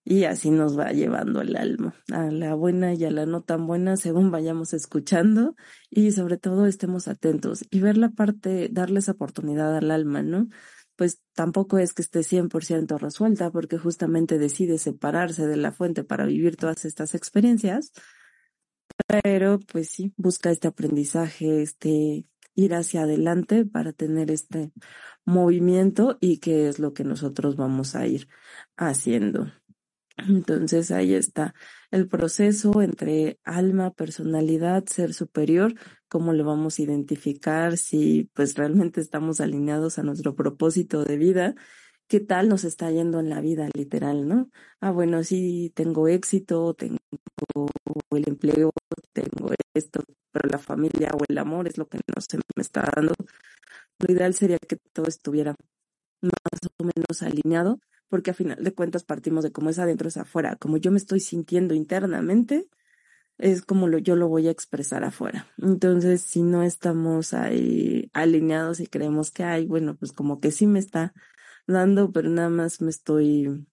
Y 0.04 0.24
así 0.24 0.50
nos 0.50 0.78
va 0.78 0.92
llevando 0.92 1.40
el 1.40 1.56
alma 1.56 1.94
a 2.12 2.30
la 2.30 2.54
buena 2.54 2.94
y 2.94 3.04
a 3.04 3.10
la 3.10 3.26
no 3.26 3.42
tan 3.42 3.66
buena 3.66 3.96
según 3.96 4.30
vayamos 4.30 4.72
escuchando 4.74 5.54
y 5.90 6.10
sobre 6.12 6.38
todo 6.38 6.66
estemos 6.66 7.08
atentos 7.08 7.64
y 7.70 7.80
ver 7.80 7.96
la 7.96 8.10
parte, 8.10 8.68
darle 8.70 8.98
esa 8.98 9.12
oportunidad 9.12 9.76
al 9.76 9.90
alma, 9.90 10.22
¿no? 10.22 10.48
Pues 10.96 11.22
tampoco 11.34 11.78
es 11.78 11.94
que 11.94 12.02
esté 12.02 12.22
100% 12.22 12.98
resuelta 12.98 13.50
porque 13.50 13.78
justamente 13.78 14.38
decide 14.38 14.78
separarse 14.78 15.46
de 15.46 15.56
la 15.56 15.72
fuente 15.72 16.04
para 16.04 16.26
vivir 16.26 16.56
todas 16.56 16.84
estas 16.84 17.14
experiencias, 17.14 17.92
pero 19.22 19.58
pues 19.60 19.88
sí, 19.88 20.12
busca 20.16 20.50
este 20.50 20.68
aprendizaje, 20.68 21.62
este 21.62 22.26
ir 22.54 22.74
hacia 22.74 23.02
adelante 23.02 23.64
para 23.64 23.92
tener 23.92 24.30
este 24.30 24.72
movimiento 25.24 26.18
y 26.20 26.38
que 26.38 26.68
es 26.68 26.78
lo 26.78 26.92
que 26.92 27.04
nosotros 27.04 27.56
vamos 27.56 27.94
a 27.94 28.06
ir 28.06 28.28
haciendo. 28.76 29.50
Entonces 30.16 30.90
ahí 30.90 31.14
está 31.14 31.54
el 31.90 32.08
proceso 32.08 32.82
entre 32.82 33.38
alma, 33.44 33.92
personalidad, 33.92 34.84
ser 34.86 35.14
superior, 35.14 35.74
cómo 36.08 36.32
lo 36.32 36.44
vamos 36.44 36.78
a 36.78 36.82
identificar, 36.82 37.76
si 37.76 38.30
pues 38.34 38.54
realmente 38.54 39.00
estamos 39.00 39.40
alineados 39.40 39.98
a 39.98 40.02
nuestro 40.02 40.34
propósito 40.34 41.04
de 41.04 41.16
vida, 41.16 41.54
qué 42.08 42.20
tal 42.20 42.48
nos 42.48 42.64
está 42.64 42.90
yendo 42.90 43.20
en 43.20 43.30
la 43.30 43.40
vida 43.40 43.68
literal, 43.74 44.28
¿no? 44.28 44.50
Ah, 44.80 44.90
bueno, 44.90 45.24
sí, 45.24 45.72
tengo 45.74 46.08
éxito, 46.08 46.74
tengo 46.74 46.98
el 48.10 48.28
empleo, 48.28 48.70
tengo 49.12 49.50
esto, 49.74 50.04
pero 50.30 50.48
la 50.50 50.58
familia 50.58 51.10
o 51.14 51.24
el 51.28 51.38
amor 51.38 51.68
es 51.68 51.78
lo 51.78 51.88
que 51.88 51.98
no 52.14 52.20
se 52.20 52.36
me 52.36 52.62
está 52.62 52.90
dando. 52.94 53.14
Lo 53.98 54.14
ideal 54.14 54.34
sería 54.34 54.58
que 54.58 54.76
todo 54.92 55.06
estuviera 55.06 55.54
más 56.22 56.60
o 56.78 56.84
menos 56.84 57.22
alineado 57.22 57.80
porque 58.12 58.32
a 58.32 58.34
final 58.34 58.62
de 58.62 58.74
cuentas 58.74 59.04
partimos 59.04 59.42
de 59.42 59.52
cómo 59.52 59.70
es 59.70 59.78
adentro 59.78 60.06
es 60.06 60.18
afuera, 60.18 60.56
como 60.56 60.76
yo 60.76 60.90
me 60.90 60.98
estoy 60.98 61.18
sintiendo 61.18 61.72
internamente, 61.72 62.68
es 63.38 63.62
como 63.62 63.88
yo 63.88 64.16
lo 64.16 64.28
voy 64.28 64.48
a 64.48 64.50
expresar 64.50 65.02
afuera. 65.02 65.46
Entonces, 65.56 66.20
si 66.20 66.42
no 66.42 66.62
estamos 66.62 67.32
ahí 67.32 68.10
alineados 68.12 68.80
y 68.80 68.86
creemos 68.86 69.30
que 69.30 69.44
hay, 69.44 69.64
bueno, 69.64 69.96
pues 69.96 70.12
como 70.12 70.40
que 70.40 70.50
sí 70.50 70.66
me 70.66 70.78
está 70.78 71.14
dando, 71.66 72.12
pero 72.12 72.28
nada 72.28 72.50
más 72.50 72.82
me 72.82 72.90
estoy 72.90 73.66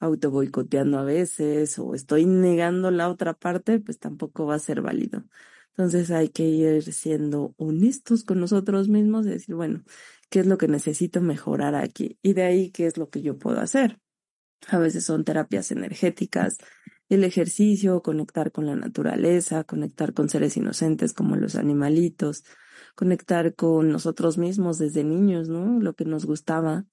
auto 0.00 0.32
boicoteando 0.32 0.98
a 0.98 1.04
veces 1.04 1.78
o 1.78 1.94
estoy 1.94 2.26
negando 2.26 2.90
la 2.90 3.08
otra 3.08 3.34
parte, 3.34 3.78
pues 3.78 4.00
tampoco 4.00 4.44
va 4.44 4.56
a 4.56 4.58
ser 4.58 4.82
válido. 4.82 5.22
Entonces 5.68 6.10
hay 6.10 6.30
que 6.30 6.42
ir 6.42 6.82
siendo 6.92 7.54
honestos 7.58 8.24
con 8.24 8.40
nosotros 8.40 8.88
mismos 8.88 9.24
y 9.26 9.30
decir, 9.30 9.54
bueno, 9.54 9.84
qué 10.30 10.40
es 10.40 10.46
lo 10.46 10.58
que 10.58 10.68
necesito 10.68 11.20
mejorar 11.20 11.74
aquí 11.74 12.18
y 12.22 12.32
de 12.34 12.42
ahí 12.42 12.70
qué 12.70 12.86
es 12.86 12.96
lo 12.96 13.10
que 13.10 13.22
yo 13.22 13.38
puedo 13.38 13.60
hacer. 13.60 13.98
A 14.68 14.78
veces 14.78 15.04
son 15.04 15.24
terapias 15.24 15.70
energéticas, 15.70 16.58
el 17.08 17.24
ejercicio, 17.24 18.02
conectar 18.02 18.52
con 18.52 18.66
la 18.66 18.76
naturaleza, 18.76 19.64
conectar 19.64 20.12
con 20.12 20.28
seres 20.28 20.56
inocentes 20.56 21.12
como 21.12 21.36
los 21.36 21.54
animalitos, 21.54 22.44
conectar 22.94 23.54
con 23.54 23.90
nosotros 23.90 24.36
mismos 24.36 24.78
desde 24.78 25.04
niños, 25.04 25.48
¿no? 25.48 25.80
Lo 25.80 25.94
que 25.94 26.04
nos 26.04 26.26
gustaba 26.26 26.84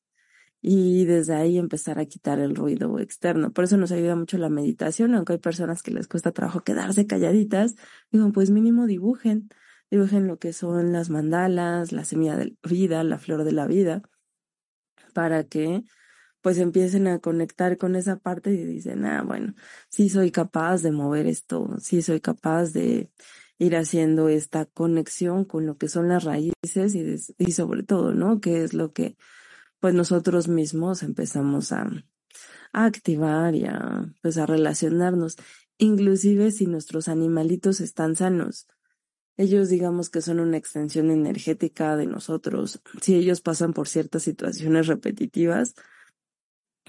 y 0.62 1.06
desde 1.06 1.36
ahí 1.36 1.58
empezar 1.58 2.00
a 2.00 2.06
quitar 2.06 2.39
el 2.39 2.56
ruido 2.56 3.00
externo. 3.00 3.52
Por 3.52 3.65
eso 3.65 3.78
nos 3.78 3.91
ayuda 3.91 4.15
mucho 4.15 4.38
la 4.38 4.50
meditación, 4.50 5.13
aunque 5.13 5.34
hay 5.34 5.39
personas 5.39 5.84
que 5.84 5.91
les 5.91 6.08
cuesta 6.08 6.32
trabajo 6.32 6.63
quedarse 6.63 7.06
calladitas, 7.06 7.76
digo, 8.12 8.32
pues 8.32 8.50
mínimo 8.50 8.88
dibujen, 8.88 9.50
dibujen 9.91 10.28
lo 10.28 10.39
que 10.39 10.54
son 10.54 10.91
las 10.91 11.10
mandalas, 11.10 11.91
la 11.91 12.06
semilla 12.06 12.36
de 12.36 12.56
vida, 12.63 13.04
la 13.04 13.17
flor 13.17 13.43
de 13.43 13.52
la 13.52 13.67
vida, 13.67 14.02
para 15.13 15.43
que 15.45 15.84
pues 16.41 16.60
empiecen 16.60 17.08
a 17.08 17.19
conectar 17.19 17.78
con 17.78 17.95
esa 17.95 18.17
parte 18.17 18.52
y 18.52 18.65
dicen, 18.65 19.06
ah, 19.06 19.24
bueno, 19.24 19.56
sí 19.89 20.10
soy 20.10 20.30
capaz 20.32 20.84
de 20.84 20.91
mover 20.91 21.26
esto, 21.26 21.76
sí 21.80 22.04
soy 22.04 22.21
capaz 22.21 22.71
de 22.71 23.10
ir 23.58 23.76
haciendo 23.76 24.30
esta 24.30 24.65
conexión 24.65 25.45
con 25.45 25.65
lo 25.65 25.78
que 25.78 25.88
son 25.88 26.08
las 26.10 26.24
raíces 26.24 26.93
y, 26.93 27.15
y 27.39 27.52
sobre 27.54 27.84
todo, 27.84 28.13
¿no? 28.13 28.41
Que 28.41 28.63
es 28.63 28.74
lo 28.74 28.93
que 28.93 29.17
pues 29.80 29.93
nosotros 29.93 30.48
mismos 30.48 31.04
empezamos 31.04 31.71
a, 31.71 31.89
a 32.74 32.86
activar 32.86 33.56
y 33.56 33.65
a, 33.65 34.06
pues 34.21 34.38
a 34.38 34.45
relacionarnos, 34.45 35.38
inclusive 35.78 36.52
si 36.52 36.67
nuestros 36.67 37.08
animalitos 37.08 37.82
están 37.82 38.15
sanos. 38.15 38.67
Ellos 39.38 39.69
digamos 39.69 40.10
que 40.10 40.21
son 40.21 40.39
una 40.39 40.58
extensión 40.58 41.12
energética 41.12 41.98
de 41.98 42.08
nosotros. 42.08 42.82
Si 43.02 43.15
ellos 43.15 43.41
pasan 43.41 43.74
por 43.74 43.88
ciertas 43.88 44.24
situaciones 44.24 44.88
repetitivas, 44.88 45.76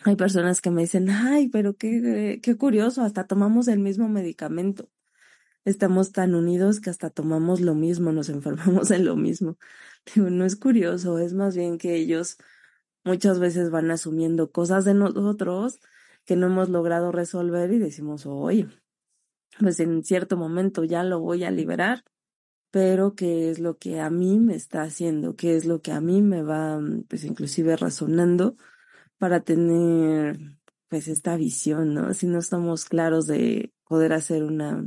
hay 0.05 0.15
personas 0.15 0.61
que 0.61 0.71
me 0.71 0.83
dicen, 0.83 1.11
ay, 1.11 1.49
pero 1.49 1.75
qué, 1.75 2.39
qué 2.43 2.57
curioso, 2.57 3.03
hasta 3.03 3.27
tomamos 3.27 3.67
el 3.67 3.81
mismo 3.81 4.09
medicamento. 4.09 4.89
Estamos 5.65 6.13
tan 6.13 6.37
unidos 6.37 6.81
que 6.81 6.91
hasta 6.91 7.11
tomamos 7.11 7.61
lo 7.61 7.75
mismo, 7.75 8.13
nos 8.13 8.29
enfermamos 8.29 8.91
en 8.93 9.05
lo 9.05 9.17
mismo. 9.17 9.59
Digo, 10.15 10.31
no 10.31 10.45
es 10.45 10.55
curioso, 10.55 11.19
es 11.19 11.35
más 11.35 11.57
bien 11.57 11.79
que 11.79 11.97
ellos 11.97 12.37
muchas 13.05 13.41
veces 13.41 13.71
van 13.71 13.91
asumiendo 13.91 14.53
cosas 14.53 14.85
de 14.85 14.95
nosotros 14.95 15.81
que 16.25 16.37
no 16.37 16.47
hemos 16.47 16.69
logrado 16.69 17.11
resolver 17.11 17.73
y 17.73 17.79
decimos, 17.79 18.27
oye, 18.27 18.69
pues 19.59 19.81
en 19.81 20.05
cierto 20.05 20.37
momento 20.37 20.85
ya 20.85 21.03
lo 21.03 21.19
voy 21.21 21.43
a 21.43 21.51
liberar 21.51 22.05
pero 22.71 23.15
qué 23.15 23.51
es 23.51 23.59
lo 23.59 23.79
que 23.79 24.01
a 24.01 24.11
mí 24.11 24.39
me 24.39 24.55
está 24.55 24.83
haciendo, 24.83 25.37
qué 25.37 25.57
es 25.57 25.65
lo 25.65 25.81
que 25.83 25.93
a 25.93 26.01
mí 26.01 26.23
me 26.23 26.43
va, 26.43 26.81
pues 27.09 27.25
inclusive 27.25 27.77
razonando 27.77 28.57
para 29.19 29.41
tener, 29.41 30.39
pues 30.89 31.09
esta 31.09 31.37
visión, 31.37 31.95
¿no? 31.95 32.13
Si 32.15 32.27
no 32.27 32.39
estamos 32.39 32.85
claros 32.85 33.27
de 33.27 33.73
poder 33.89 34.13
hacer 34.13 34.45
una, 34.45 34.85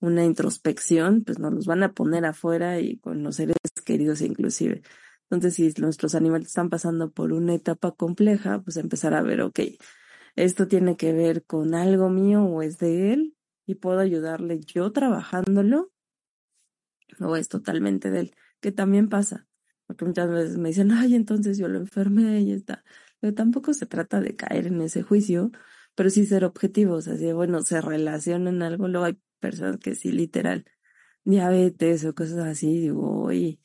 una 0.00 0.24
introspección, 0.24 1.24
pues 1.24 1.38
nos 1.38 1.52
los 1.52 1.66
van 1.66 1.82
a 1.82 1.92
poner 1.92 2.24
afuera 2.24 2.80
y 2.80 2.98
con 2.98 3.22
los 3.22 3.36
seres 3.36 3.56
queridos 3.84 4.20
inclusive. 4.22 4.82
Entonces, 5.30 5.54
si 5.54 5.80
nuestros 5.80 6.14
animales 6.14 6.48
están 6.48 6.70
pasando 6.70 7.12
por 7.12 7.32
una 7.32 7.54
etapa 7.54 7.92
compleja, 7.92 8.62
pues 8.62 8.76
empezar 8.76 9.14
a 9.14 9.22
ver, 9.22 9.42
ok, 9.42 9.60
esto 10.36 10.66
tiene 10.68 10.96
que 10.96 11.12
ver 11.12 11.44
con 11.44 11.74
algo 11.74 12.08
mío 12.08 12.44
o 12.44 12.62
es 12.62 12.78
de 12.78 13.12
él 13.12 13.36
y 13.66 13.76
puedo 13.76 14.00
ayudarle 14.00 14.60
yo 14.60 14.90
trabajándolo 14.92 15.92
o 17.18 17.36
es 17.36 17.48
totalmente 17.48 18.10
de 18.10 18.20
él, 18.20 18.34
que 18.60 18.72
también 18.72 19.08
pasa, 19.08 19.46
porque 19.86 20.04
muchas 20.04 20.30
veces 20.30 20.58
me 20.58 20.68
dicen, 20.68 20.92
ay, 20.92 21.14
entonces 21.14 21.58
yo 21.58 21.68
lo 21.68 21.78
enfermé 21.78 22.40
y 22.40 22.52
está. 22.52 22.84
Pero 23.20 23.34
tampoco 23.34 23.74
se 23.74 23.86
trata 23.86 24.20
de 24.20 24.36
caer 24.36 24.66
en 24.68 24.80
ese 24.82 25.02
juicio, 25.02 25.50
pero 25.94 26.10
sí 26.10 26.26
ser 26.26 26.44
objetivos, 26.44 27.08
así, 27.08 27.32
bueno, 27.32 27.62
se 27.62 27.80
relacionan 27.80 28.62
algo, 28.62 28.88
luego 28.88 29.06
hay 29.06 29.18
personas 29.40 29.78
que 29.78 29.94
sí, 29.94 30.12
literal, 30.12 30.64
diabetes 31.24 32.04
o 32.04 32.14
cosas 32.14 32.38
así, 32.46 32.80
digo, 32.80 33.22
oye, 33.22 33.60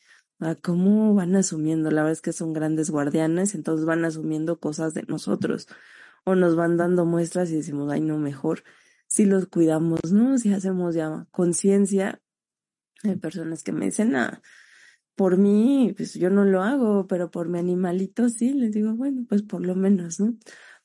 ¿cómo 0.62 1.14
van 1.14 1.36
asumiendo? 1.36 1.92
La 1.92 2.02
verdad 2.02 2.14
es 2.14 2.22
que 2.22 2.34
son 2.34 2.54
grandes 2.54 2.90
guardianes, 2.90 3.56
entonces 3.56 3.86
van 3.86 4.06
asumiendo 4.06 4.60
cosas 4.60 4.94
de 4.94 5.04
nosotros, 5.08 5.68
o 6.26 6.36
nos 6.36 6.56
van 6.56 6.78
dando 6.78 7.06
muestras 7.06 7.52
y 7.52 7.58
decimos, 7.58 7.92
ay, 7.92 8.02
no, 8.02 8.18
mejor 8.18 8.64
si 9.08 9.26
los 9.26 9.48
cuidamos, 9.48 10.12
¿no? 10.12 10.38
Si 10.38 10.54
hacemos 10.54 10.96
ya 10.96 11.28
conciencia, 11.32 12.22
hay 13.08 13.16
personas 13.18 13.64
que 13.64 13.72
me 13.72 13.86
dicen, 13.86 14.16
ah, 14.16 14.42
por 15.16 15.38
mí, 15.38 15.94
pues 15.96 16.14
yo 16.16 16.30
no 16.30 16.44
lo 16.46 16.62
hago, 16.62 17.08
pero 17.08 17.32
por 17.32 17.50
mi 17.50 17.60
animalito 17.60 18.30
sí, 18.30 18.54
les 18.54 18.74
digo, 18.74 18.94
bueno, 18.96 19.26
pues 19.28 19.44
por 19.44 19.66
lo 19.66 19.76
menos, 19.76 20.20
¿no? 20.20 20.36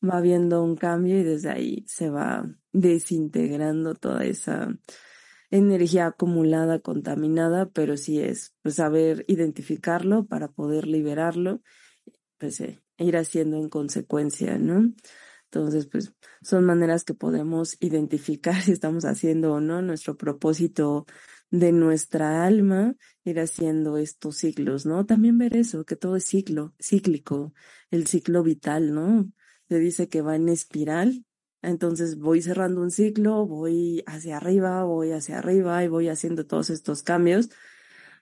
Va 0.09 0.19
habiendo 0.19 0.63
un 0.63 0.77
cambio 0.77 1.19
y 1.19 1.25
desde 1.25 1.51
ahí 1.51 1.85
se 1.87 2.11
va 2.11 2.49
desintegrando 2.73 3.95
toda 3.95 4.25
esa 4.25 4.69
energía 5.51 6.07
acumulada, 6.07 6.81
contaminada, 6.81 7.71
pero 7.71 7.97
sí 7.97 8.21
es, 8.21 8.55
pues 8.63 8.77
saber 8.77 9.25
identificarlo 9.29 10.27
para 10.27 10.49
poder 10.49 10.87
liberarlo, 10.87 11.61
pues 12.39 12.61
eh, 12.61 12.81
ir 12.99 13.17
haciendo 13.17 13.57
en 13.59 13.69
consecuencia, 13.69 14.59
¿no? 14.59 14.93
Entonces, 15.53 15.87
pues 15.87 16.15
son 16.43 16.65
maneras 16.65 17.05
que 17.05 17.15
podemos 17.15 17.77
identificar 17.81 18.55
si 18.63 18.73
estamos 18.73 19.05
haciendo 19.05 19.55
o 19.55 19.61
no 19.61 19.83
nuestro 19.83 20.17
propósito 20.17 21.07
de 21.51 21.73
nuestra 21.73 22.45
alma 22.45 22.95
ir 23.25 23.41
haciendo 23.41 23.99
estos 23.99 24.37
ciclos, 24.37 24.87
¿no? 24.87 25.07
También 25.07 25.39
ver 25.39 25.57
eso, 25.57 25.85
que 25.85 25.97
todo 25.97 26.17
es 26.17 26.25
ciclo, 26.25 26.75
cíclico, 26.81 27.53
el 27.91 28.07
ciclo 28.07 28.43
vital, 28.43 28.95
¿no? 28.95 29.31
Se 29.69 29.79
dice 29.79 30.09
que 30.09 30.23
va 30.23 30.37
en 30.37 30.49
espiral, 30.49 31.25
entonces 31.63 32.19
voy 32.19 32.43
cerrando 32.43 32.81
un 32.81 32.91
ciclo, 32.91 33.47
voy 33.47 34.03
hacia 34.07 34.39
arriba, 34.39 34.85
voy 34.85 35.13
hacia 35.13 35.39
arriba 35.39 35.83
y 35.85 35.89
voy 35.89 36.09
haciendo 36.09 36.47
todos 36.47 36.71
estos 36.71 37.03
cambios, 37.03 37.51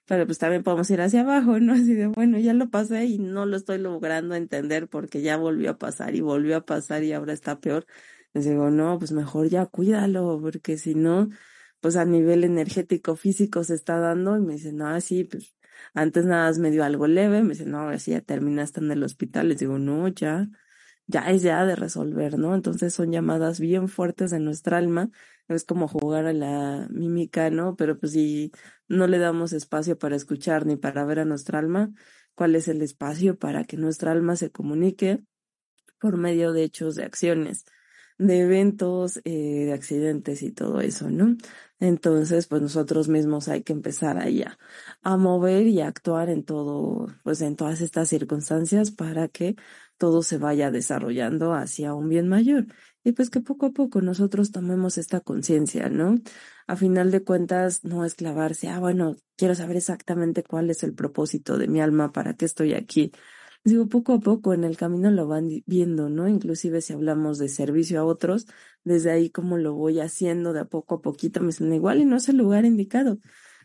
pero 0.07 0.27
pues 0.27 0.39
también 0.39 0.63
podemos 0.63 0.91
ir 0.91 1.01
hacia 1.01 1.21
abajo, 1.21 1.61
¿no? 1.61 1.73
Así 1.75 1.95
de, 1.95 2.07
bueno, 2.09 2.39
ya 2.39 2.55
lo 2.55 2.71
pasé 2.71 3.05
y 3.07 3.19
no 3.19 3.47
lo 3.47 3.57
estoy 3.57 3.79
logrando 3.79 4.35
entender 4.35 4.89
porque 4.89 5.23
ya 5.23 5.37
volvió 5.37 5.71
a 5.73 5.79
pasar 5.79 6.15
y 6.17 6.21
volvió 6.23 6.57
a 6.57 6.65
pasar 6.65 7.05
y 7.05 7.13
ahora 7.13 7.33
está 7.35 7.61
peor. 7.61 7.87
Les 8.35 8.45
digo, 8.47 8.71
no, 8.71 8.99
pues 8.99 9.13
mejor 9.13 9.49
ya 9.49 9.67
cuídalo, 9.67 10.39
porque 10.41 10.79
si 10.79 10.95
no, 10.95 11.29
pues 11.81 11.97
a 11.97 12.05
nivel 12.05 12.45
energético, 12.45 13.17
físico 13.17 13.65
se 13.65 13.75
está 13.75 13.99
dando 13.99 14.37
y 14.37 14.41
me 14.41 14.55
dice, 14.55 14.73
no, 14.73 15.01
sí, 15.01 15.25
pues 15.25 15.55
antes 15.95 16.25
nada 16.25 16.47
más 16.49 16.59
me 16.59 16.71
dio 16.71 16.85
algo 16.85 17.07
leve, 17.07 17.43
me 17.43 17.51
dice, 17.51 17.67
no, 17.67 17.81
ahora 17.81 17.99
sí 17.99 18.13
ya 18.13 18.21
terminaste 18.21 18.81
en 18.81 18.91
el 18.91 19.03
hospital, 19.03 19.49
les 19.49 19.59
digo, 19.59 19.79
no, 19.79 20.09
ya, 20.09 20.49
ya 21.07 21.31
es 21.31 21.43
ya 21.43 21.65
de 21.67 21.77
resolver, 21.77 22.39
¿no? 22.39 22.55
Entonces 22.55 22.95
son 22.95 23.13
llamadas 23.13 23.61
bien 23.61 23.89
fuertes 23.89 24.31
de 24.31 24.41
nuestra 24.41 24.79
alma, 24.79 25.11
es 25.49 25.65
como 25.65 25.89
jugar 25.89 26.27
a 26.27 26.33
la 26.33 26.89
mímica, 26.91 27.51
¿no? 27.51 27.77
Pero 27.77 27.99
pues 27.99 28.13
si 28.13 28.53
no 28.89 29.07
le 29.07 29.19
damos 29.19 29.53
espacio 29.53 29.99
para 29.99 30.17
escuchar 30.17 30.67
ni 30.67 30.77
para 30.77 31.05
ver 31.05 31.21
a 31.21 31.25
nuestra 31.25 31.59
alma, 31.59 31.93
¿cuál 32.35 32.55
es 32.57 32.69
el 32.69 32.83
espacio 32.83 33.39
para 33.39 33.65
que 33.65 33.77
nuestra 33.77 34.13
alma 34.13 34.37
se 34.37 34.51
comunique 34.51 35.23
por 36.01 36.17
medio 36.17 36.53
de 36.53 36.65
hechos, 36.65 36.97
de 36.97 37.05
acciones? 37.05 37.65
de 38.19 38.41
eventos, 38.41 39.19
eh, 39.25 39.65
de 39.67 39.73
accidentes 39.73 40.43
y 40.43 40.53
todo 40.53 40.81
eso, 40.81 41.09
¿no? 41.11 41.37
Entonces, 41.81 42.47
pues 42.49 42.61
nosotros 42.63 43.09
mismos 43.09 43.49
hay 43.49 43.63
que 43.63 43.73
empezar 43.73 44.19
ahí 44.19 44.45
a, 45.03 45.17
mover 45.17 45.67
y 45.67 45.81
a 45.81 45.89
actuar 45.89 46.29
en 46.29 46.45
todo, 46.45 47.07
pues 47.23 47.41
en 47.41 47.57
todas 47.57 47.81
estas 47.81 48.09
circunstancias 48.09 48.91
para 48.91 49.29
que 49.29 49.57
todo 49.97 50.23
se 50.23 50.39
vaya 50.39 50.71
desarrollando 50.71 51.55
hacia 51.55 51.95
un 51.95 52.09
bien 52.09 52.29
mayor. 52.29 52.67
Y 53.05 53.13
pues 53.13 53.31
que 53.31 53.41
poco 53.41 53.67
a 53.67 53.71
poco 53.73 54.01
nosotros 54.01 54.51
tomemos 54.53 54.99
esta 54.99 55.21
conciencia, 55.21 55.89
¿no? 55.89 56.17
A 56.67 56.77
final 56.77 57.11
de 57.11 57.25
cuentas, 57.25 57.85
no 57.85 58.05
es 58.05 58.15
clavarse, 58.15 58.69
ah, 58.69 58.81
bueno, 58.81 59.17
quiero 59.37 59.55
saber 59.55 59.77
exactamente 59.77 60.43
cuál 60.43 60.71
es 60.71 60.83
el 60.83 60.95
propósito 60.95 61.59
de 61.59 61.69
mi 61.69 61.81
alma, 61.81 62.13
para 62.13 62.35
qué 62.35 62.45
estoy 62.45 62.75
aquí, 62.75 63.13
digo, 63.65 63.89
poco 63.89 64.15
a 64.15 64.21
poco 64.21 64.55
en 64.55 64.65
el 64.65 64.77
camino 64.77 65.11
lo 65.11 65.27
van 65.29 65.49
viendo, 65.67 66.09
¿no? 66.09 66.29
Inclusive 66.29 66.81
si 66.81 66.93
hablamos 66.93 67.39
de 67.39 67.49
servicio 67.49 68.01
a 68.01 68.05
otros, 68.05 68.47
desde 68.85 69.11
ahí 69.11 69.31
como 69.31 69.59
lo 69.59 69.75
voy 69.75 70.01
haciendo 70.01 70.53
de 70.53 70.61
a 70.61 70.65
poco 70.67 70.97
a 70.97 71.03
poquito, 71.03 71.41
me 71.41 71.49
dicen, 71.49 71.73
igual 71.73 72.01
y 72.01 72.05
no 72.05 72.17
es 72.17 72.29
el 72.29 72.37
lugar 72.39 72.65
indicado. 72.65 73.19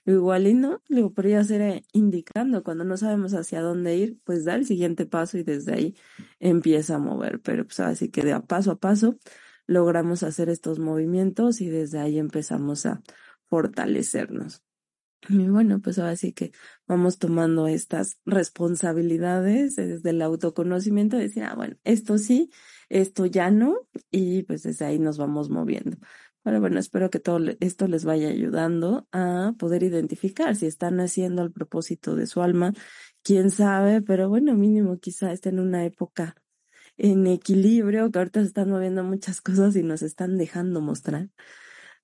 Igual 0.05 0.47
y 0.47 0.53
no, 0.53 0.81
digo, 0.89 1.13
podría 1.13 1.43
ser 1.45 1.61
eh, 1.61 1.85
indicando, 1.93 2.63
cuando 2.63 2.83
no 2.83 2.97
sabemos 2.97 3.33
hacia 3.33 3.61
dónde 3.61 3.95
ir, 3.95 4.19
pues 4.25 4.43
da 4.43 4.55
el 4.55 4.65
siguiente 4.65 5.05
paso 5.05 5.37
y 5.37 5.43
desde 5.43 5.73
ahí 5.73 5.95
empieza 6.39 6.95
a 6.95 6.99
mover, 6.99 7.41
pero 7.41 7.65
pues 7.65 7.79
así 7.79 8.09
que 8.09 8.21
de 8.21 8.33
a 8.33 8.41
paso 8.41 8.71
a 8.71 8.79
paso 8.79 9.17
logramos 9.65 10.23
hacer 10.23 10.49
estos 10.49 10.79
movimientos 10.79 11.61
y 11.61 11.69
desde 11.69 11.99
ahí 11.99 12.19
empezamos 12.19 12.85
a 12.85 13.01
fortalecernos. 13.49 14.62
Y 15.29 15.47
bueno, 15.47 15.79
pues 15.79 15.99
ahora 15.99 16.15
sí 16.15 16.33
que 16.33 16.51
vamos 16.85 17.17
tomando 17.17 17.67
estas 17.67 18.17
responsabilidades 18.25 19.75
desde 19.77 20.09
el 20.09 20.21
autoconocimiento, 20.21 21.15
de 21.15 21.23
decir, 21.23 21.43
ah, 21.43 21.55
bueno, 21.55 21.77
esto 21.85 22.17
sí, 22.17 22.51
esto 22.89 23.25
ya 23.25 23.49
no, 23.49 23.87
y 24.11 24.43
pues 24.43 24.63
desde 24.63 24.85
ahí 24.85 24.99
nos 24.99 25.17
vamos 25.17 25.49
moviendo. 25.49 25.97
Pero 26.43 26.59
bueno, 26.59 26.77
espero 26.77 27.09
que 27.09 27.19
todo 27.19 27.39
esto 27.61 27.87
les 27.87 28.03
vaya 28.03 28.27
ayudando 28.27 29.07
a 29.13 29.53
poder 29.57 29.83
identificar 29.83 30.55
si 30.57 30.65
están 30.65 30.99
haciendo 30.99 31.41
el 31.41 31.53
propósito 31.53 32.15
de 32.17 32.27
su 32.27 32.41
alma, 32.41 32.73
quién 33.23 33.49
sabe, 33.49 34.01
pero 34.01 34.27
bueno, 34.27 34.53
mínimo 34.55 34.99
quizá 34.99 35.31
estén 35.31 35.55
en 35.55 35.67
una 35.67 35.85
época 35.85 36.35
en 36.97 37.27
equilibrio, 37.27 38.11
que 38.11 38.19
ahorita 38.19 38.41
se 38.41 38.47
están 38.47 38.69
moviendo 38.69 39.03
muchas 39.05 39.39
cosas 39.41 39.75
y 39.77 39.83
nos 39.83 40.01
están 40.01 40.37
dejando 40.37 40.81
mostrar 40.81 41.29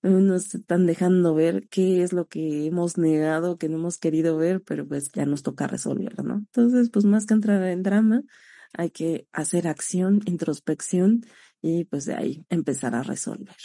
nos 0.02 0.56
están 0.56 0.86
dejando 0.86 1.34
ver 1.36 1.68
qué 1.70 2.04
es 2.04 2.14
lo 2.14 2.28
que 2.28 2.68
hemos 2.68 2.98
negado, 2.98 3.58
que 3.58 3.70
no 3.70 3.78
hemos 3.78 3.98
querido 3.98 4.38
ver, 4.38 4.62
pero 4.66 4.88
pues 4.88 5.12
ya 5.12 5.26
nos 5.26 5.44
toca 5.44 5.68
resolver, 5.68 6.24
¿no? 6.24 6.36
Entonces, 6.36 6.90
pues 6.90 7.06
más 7.06 7.26
que 7.26 7.34
entrar 7.34 7.62
en 7.64 7.84
drama, 7.84 8.22
hay 8.78 8.92
que 8.92 9.28
hacer 9.34 9.68
acción, 9.68 10.22
introspección 10.26 11.22
y 11.62 11.86
pues 11.86 12.06
de 12.06 12.16
ahí 12.16 12.46
empezar 12.50 12.96
a 12.96 13.04
resolver. 13.04 13.56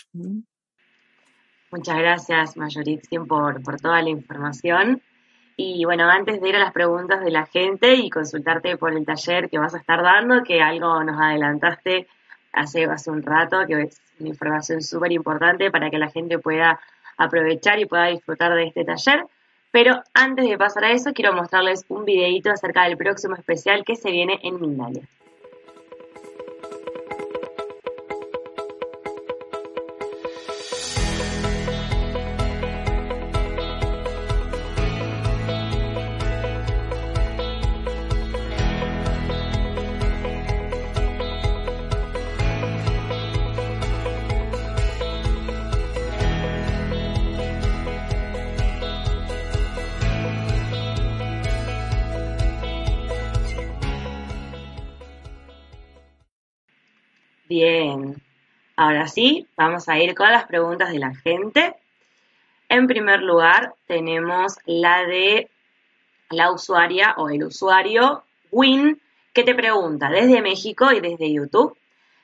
Muchas 1.70 1.98
gracias, 1.98 2.56
Mayoritien, 2.56 3.26
por, 3.26 3.62
por 3.62 3.80
toda 3.80 4.02
la 4.02 4.10
información. 4.10 5.02
Y 5.56 5.84
bueno, 5.84 6.08
antes 6.10 6.40
de 6.40 6.48
ir 6.48 6.56
a 6.56 6.60
las 6.60 6.72
preguntas 6.72 7.24
de 7.24 7.30
la 7.30 7.46
gente 7.46 7.94
y 7.94 8.10
consultarte 8.10 8.76
por 8.76 8.92
el 8.92 9.04
taller 9.04 9.48
que 9.48 9.58
vas 9.58 9.74
a 9.74 9.78
estar 9.78 10.02
dando, 10.02 10.42
que 10.42 10.60
algo 10.60 11.02
nos 11.04 11.20
adelantaste 11.20 12.08
hace, 12.54 12.84
hace 12.84 13.10
un 13.10 13.22
rato, 13.22 13.66
que 13.66 13.82
es 13.82 14.00
una 14.20 14.28
información 14.28 14.82
súper 14.82 15.12
importante 15.12 15.70
para 15.70 15.90
que 15.90 15.98
la 15.98 16.10
gente 16.10 16.38
pueda 16.38 16.80
aprovechar 17.16 17.78
y 17.78 17.86
pueda 17.86 18.06
disfrutar 18.06 18.54
de 18.54 18.64
este 18.64 18.84
taller. 18.84 19.24
Pero 19.70 20.02
antes 20.14 20.48
de 20.48 20.56
pasar 20.56 20.84
a 20.84 20.92
eso, 20.92 21.12
quiero 21.12 21.32
mostrarles 21.32 21.84
un 21.88 22.04
videito 22.04 22.50
acerca 22.50 22.84
del 22.84 22.96
próximo 22.96 23.34
especial 23.34 23.84
que 23.84 23.96
se 23.96 24.10
viene 24.10 24.38
en 24.42 24.60
Mindalia. 24.60 25.02
Ahora 58.84 59.08
sí, 59.08 59.46
vamos 59.56 59.88
a 59.88 59.98
ir 59.98 60.14
con 60.14 60.30
las 60.30 60.46
preguntas 60.46 60.90
de 60.90 60.98
la 60.98 61.14
gente. 61.14 61.74
En 62.68 62.86
primer 62.86 63.22
lugar, 63.22 63.74
tenemos 63.86 64.56
la 64.66 65.06
de 65.06 65.50
la 66.30 66.52
usuaria 66.52 67.14
o 67.16 67.30
el 67.30 67.44
usuario 67.44 68.24
Win, 68.50 69.00
que 69.32 69.42
te 69.42 69.54
pregunta 69.54 70.10
desde 70.10 70.42
México 70.42 70.92
y 70.92 71.00
desde 71.00 71.32
YouTube. 71.32 71.76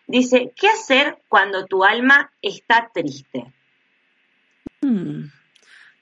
Dice, 0.07 0.53
¿qué 0.57 0.69
hacer 0.69 1.19
cuando 1.29 1.67
tu 1.67 1.85
alma 1.85 2.33
está 2.43 2.91
triste? 2.93 3.53
Hmm, 4.81 5.31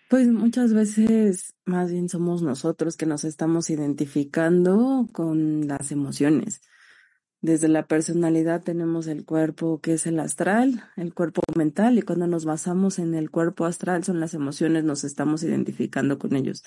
pues 0.08 0.28
muchas 0.28 0.72
veces 0.72 1.54
más 1.64 1.90
bien 1.90 2.08
somos 2.08 2.42
nosotros 2.42 2.96
que 2.96 3.06
nos 3.06 3.24
estamos 3.24 3.70
identificando 3.70 5.06
con 5.12 5.68
las 5.68 5.92
emociones. 5.92 6.62
Desde 7.40 7.68
la 7.68 7.86
personalidad 7.86 8.62
tenemos 8.64 9.06
el 9.06 9.24
cuerpo 9.24 9.80
que 9.80 9.94
es 9.94 10.06
el 10.06 10.18
astral, 10.18 10.82
el 10.96 11.14
cuerpo 11.14 11.40
mental, 11.56 11.96
y 11.96 12.02
cuando 12.02 12.26
nos 12.26 12.44
basamos 12.44 12.98
en 12.98 13.14
el 13.14 13.30
cuerpo 13.30 13.64
astral 13.64 14.02
son 14.02 14.18
las 14.18 14.34
emociones, 14.34 14.82
nos 14.82 15.04
estamos 15.04 15.44
identificando 15.44 16.18
con 16.18 16.34
ellos. 16.34 16.64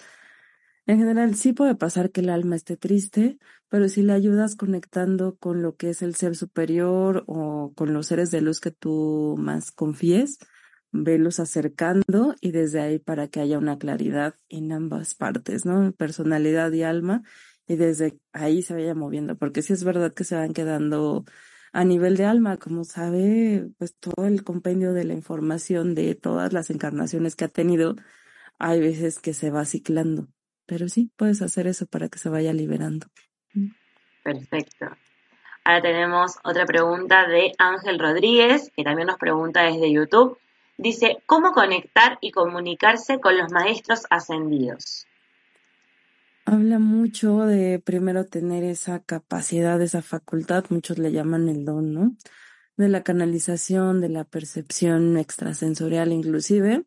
En 0.87 0.97
general 0.97 1.35
sí 1.35 1.53
puede 1.53 1.75
pasar 1.75 2.11
que 2.11 2.21
el 2.21 2.29
alma 2.29 2.55
esté 2.55 2.77
triste, 2.77 3.37
pero 3.69 3.89
si 3.89 4.01
le 4.01 4.13
ayudas 4.13 4.55
conectando 4.55 5.35
con 5.37 5.61
lo 5.61 5.75
que 5.75 5.89
es 5.89 6.01
el 6.01 6.15
ser 6.15 6.35
superior 6.35 7.23
o 7.27 7.73
con 7.75 7.93
los 7.93 8.07
seres 8.07 8.31
de 8.31 8.41
luz 8.41 8.59
que 8.61 8.71
tú 8.71 9.35
más 9.37 9.71
confíes, 9.71 10.39
velos 10.91 11.39
acercando 11.39 12.35
y 12.41 12.51
desde 12.51 12.81
ahí 12.81 12.99
para 12.99 13.27
que 13.27 13.39
haya 13.41 13.57
una 13.57 13.77
claridad 13.77 14.35
en 14.49 14.71
ambas 14.71 15.15
partes, 15.15 15.65
¿no? 15.65 15.91
Personalidad 15.93 16.71
y 16.71 16.83
alma 16.83 17.23
y 17.71 17.77
desde 17.77 18.19
ahí 18.33 18.61
se 18.61 18.73
vaya 18.73 18.93
moviendo, 18.93 19.37
porque 19.37 19.61
sí 19.61 19.71
es 19.71 19.85
verdad 19.85 20.13
que 20.13 20.25
se 20.25 20.35
van 20.35 20.51
quedando 20.51 21.23
a 21.71 21.85
nivel 21.85 22.17
de 22.17 22.25
alma, 22.25 22.57
como 22.57 22.83
sabe, 22.83 23.69
pues 23.77 23.95
todo 23.95 24.25
el 24.27 24.43
compendio 24.43 24.91
de 24.91 25.05
la 25.05 25.13
información 25.13 25.95
de 25.95 26.13
todas 26.15 26.51
las 26.51 26.69
encarnaciones 26.69 27.37
que 27.37 27.45
ha 27.45 27.47
tenido, 27.47 27.95
hay 28.59 28.81
veces 28.81 29.19
que 29.19 29.33
se 29.33 29.51
va 29.51 29.63
ciclando, 29.63 30.27
pero 30.65 30.89
sí, 30.89 31.11
puedes 31.15 31.41
hacer 31.41 31.65
eso 31.65 31.85
para 31.85 32.09
que 32.09 32.19
se 32.19 32.27
vaya 32.27 32.51
liberando. 32.51 33.07
Mm. 33.53 33.69
Perfecto. 34.21 34.87
Ahora 35.63 35.81
tenemos 35.81 36.39
otra 36.43 36.65
pregunta 36.65 37.25
de 37.25 37.53
Ángel 37.57 37.99
Rodríguez, 37.99 38.69
que 38.75 38.83
también 38.83 39.07
nos 39.07 39.17
pregunta 39.17 39.63
desde 39.63 39.93
YouTube. 39.93 40.37
Dice, 40.77 41.23
¿cómo 41.25 41.53
conectar 41.53 42.17
y 42.19 42.31
comunicarse 42.31 43.21
con 43.21 43.37
los 43.37 43.49
maestros 43.51 44.05
ascendidos? 44.09 45.07
Habla 46.45 46.79
mucho 46.79 47.45
de 47.45 47.79
primero 47.79 48.25
tener 48.25 48.63
esa 48.63 49.03
capacidad, 49.03 49.81
esa 49.81 50.01
facultad, 50.01 50.65
muchos 50.69 50.97
le 50.97 51.11
llaman 51.11 51.47
el 51.49 51.65
don, 51.65 51.93
¿no? 51.93 52.15
De 52.77 52.89
la 52.89 53.03
canalización, 53.03 54.01
de 54.01 54.09
la 54.09 54.23
percepción 54.23 55.17
extrasensorial 55.17 56.11
inclusive. 56.11 56.85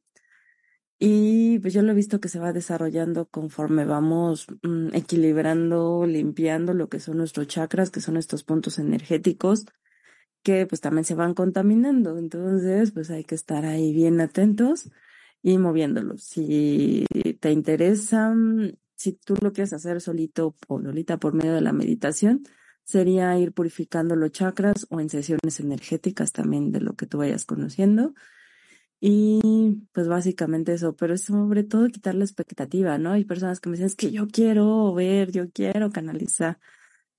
Y 0.99 1.59
pues 1.61 1.75
yo 1.75 1.83
lo 1.83 1.93
he 1.93 1.95
visto 1.95 2.21
que 2.21 2.29
se 2.29 2.38
va 2.38 2.53
desarrollando 2.53 3.27
conforme 3.29 3.85
vamos 3.85 4.47
mm, 4.62 4.95
equilibrando, 4.95 6.07
limpiando 6.07 6.73
lo 6.75 6.88
que 6.88 7.01
son 7.01 7.19
nuestros 7.19 7.47
chakras, 7.47 7.90
que 7.90 8.01
son 8.01 8.17
estos 8.17 8.45
puntos 8.45 8.79
energéticos, 8.79 9.67
que 10.43 10.67
pues 10.67 10.81
también 10.81 11.05
se 11.05 11.14
van 11.14 11.35
contaminando. 11.35 12.19
Entonces, 12.19 12.93
pues 12.93 13.11
hay 13.11 13.25
que 13.25 13.35
estar 13.35 13.64
ahí 13.67 13.93
bien 13.93 14.21
atentos 14.21 14.90
y 15.43 15.59
moviéndolos. 15.59 16.23
Si 16.25 17.07
te 17.40 17.53
interesa 17.53 18.35
si 18.96 19.12
tú 19.12 19.37
lo 19.40 19.52
quieres 19.52 19.72
hacer 19.72 20.00
solito 20.00 20.57
o 20.68 20.80
solita 20.80 21.18
por 21.18 21.35
medio 21.35 21.54
de 21.54 21.61
la 21.61 21.72
meditación, 21.72 22.44
sería 22.85 23.38
ir 23.38 23.52
purificando 23.52 24.16
los 24.16 24.33
chakras 24.33 24.87
o 24.90 25.00
en 25.00 25.09
sesiones 25.09 25.61
energéticas 25.61 26.33
también 26.33 26.70
de 26.70 26.80
lo 26.80 26.94
que 26.94 27.07
tú 27.07 27.18
vayas 27.18 27.44
conociendo. 27.44 28.14
Y 29.00 29.87
pues 29.92 30.09
básicamente 30.09 30.72
eso, 30.72 30.96
pero 30.96 31.16
sobre 31.18 31.64
todo 31.64 31.88
quitar 31.88 32.14
la 32.14 32.24
expectativa, 32.24 32.96
¿no? 32.98 33.12
Hay 33.12 33.24
personas 33.24 33.61
que 33.61 33.68
me 33.68 33.76
dicen, 33.76 33.87
es 33.87 33.96
que 33.96 34.11
yo 34.11 34.28
quiero 34.28 34.94
ver, 34.94 35.30
yo 35.30 35.50
quiero 35.50 35.90
canalizar. 35.90 36.59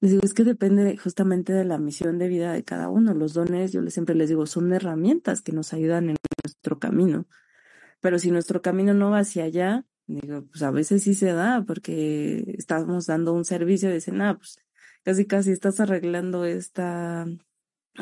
Les 0.01 0.11
digo, 0.11 0.23
es 0.23 0.33
que 0.33 0.43
depende 0.43 0.97
justamente 0.97 1.53
de 1.53 1.65
la 1.65 1.77
misión 1.77 2.17
de 2.17 2.27
vida 2.27 2.53
de 2.53 2.63
cada 2.63 2.89
uno. 2.89 3.13
Los 3.13 3.33
dones, 3.33 3.71
yo 3.71 3.87
siempre 3.89 4.15
les 4.15 4.29
digo, 4.29 4.45
son 4.45 4.73
herramientas 4.73 5.41
que 5.41 5.51
nos 5.51 5.73
ayudan 5.73 6.09
en 6.09 6.17
nuestro 6.43 6.79
camino. 6.79 7.27
Pero 8.01 8.19
si 8.19 8.31
nuestro 8.31 8.61
camino 8.61 8.93
no 8.93 9.11
va 9.11 9.19
hacia 9.19 9.43
allá, 9.45 9.85
Digo, 10.07 10.45
pues 10.45 10.61
a 10.61 10.71
veces 10.71 11.03
sí 11.03 11.13
se 11.13 11.33
da 11.33 11.63
porque 11.65 12.55
estamos 12.57 13.07
dando 13.07 13.33
un 13.33 13.45
servicio 13.45 13.89
y 13.89 13.93
dicen, 13.93 14.21
ah, 14.21 14.37
pues 14.37 14.57
casi 15.03 15.25
casi 15.25 15.51
estás 15.51 15.79
arreglando 15.79 16.45
esta 16.45 17.25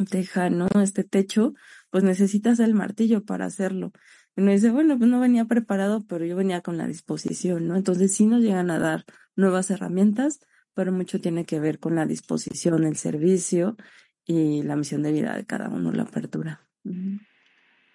teja, 0.09 0.49
¿no? 0.49 0.67
Este 0.81 1.03
techo, 1.03 1.53
pues 1.91 2.03
necesitas 2.03 2.59
el 2.59 2.73
martillo 2.73 3.23
para 3.23 3.45
hacerlo. 3.45 3.91
Y 4.35 4.41
uno 4.41 4.51
dice, 4.51 4.71
bueno, 4.71 4.97
pues 4.97 5.09
no 5.09 5.19
venía 5.19 5.45
preparado, 5.45 6.03
pero 6.07 6.25
yo 6.25 6.35
venía 6.35 6.61
con 6.61 6.77
la 6.77 6.87
disposición, 6.87 7.67
¿no? 7.67 7.75
Entonces 7.75 8.15
sí 8.15 8.25
nos 8.25 8.41
llegan 8.41 8.71
a 8.71 8.79
dar 8.79 9.05
nuevas 9.35 9.69
herramientas, 9.69 10.39
pero 10.73 10.91
mucho 10.91 11.21
tiene 11.21 11.45
que 11.45 11.59
ver 11.59 11.79
con 11.79 11.95
la 11.95 12.05
disposición, 12.05 12.83
el 12.83 12.95
servicio 12.95 13.77
y 14.25 14.63
la 14.63 14.75
misión 14.75 15.03
de 15.03 15.11
vida 15.11 15.35
de 15.35 15.45
cada 15.45 15.69
uno, 15.69 15.91
la 15.91 16.03
apertura. 16.03 16.61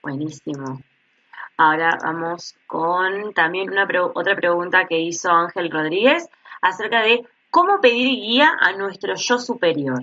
Buenísimo. 0.03 0.81
Ahora 1.61 1.99
vamos 2.01 2.55
con 2.69 3.35
también 3.35 3.69
una 3.69 3.85
otra 4.15 4.37
pregunta 4.37 4.87
que 4.89 5.01
hizo 5.01 5.29
Ángel 5.29 5.73
Rodríguez 5.73 6.29
acerca 6.63 7.03
de 7.03 7.27
cómo 7.51 7.81
pedir 7.81 8.11
guía 8.11 8.53
a 8.61 8.77
nuestro 8.77 9.17
yo 9.17 9.41
superior. 9.41 10.01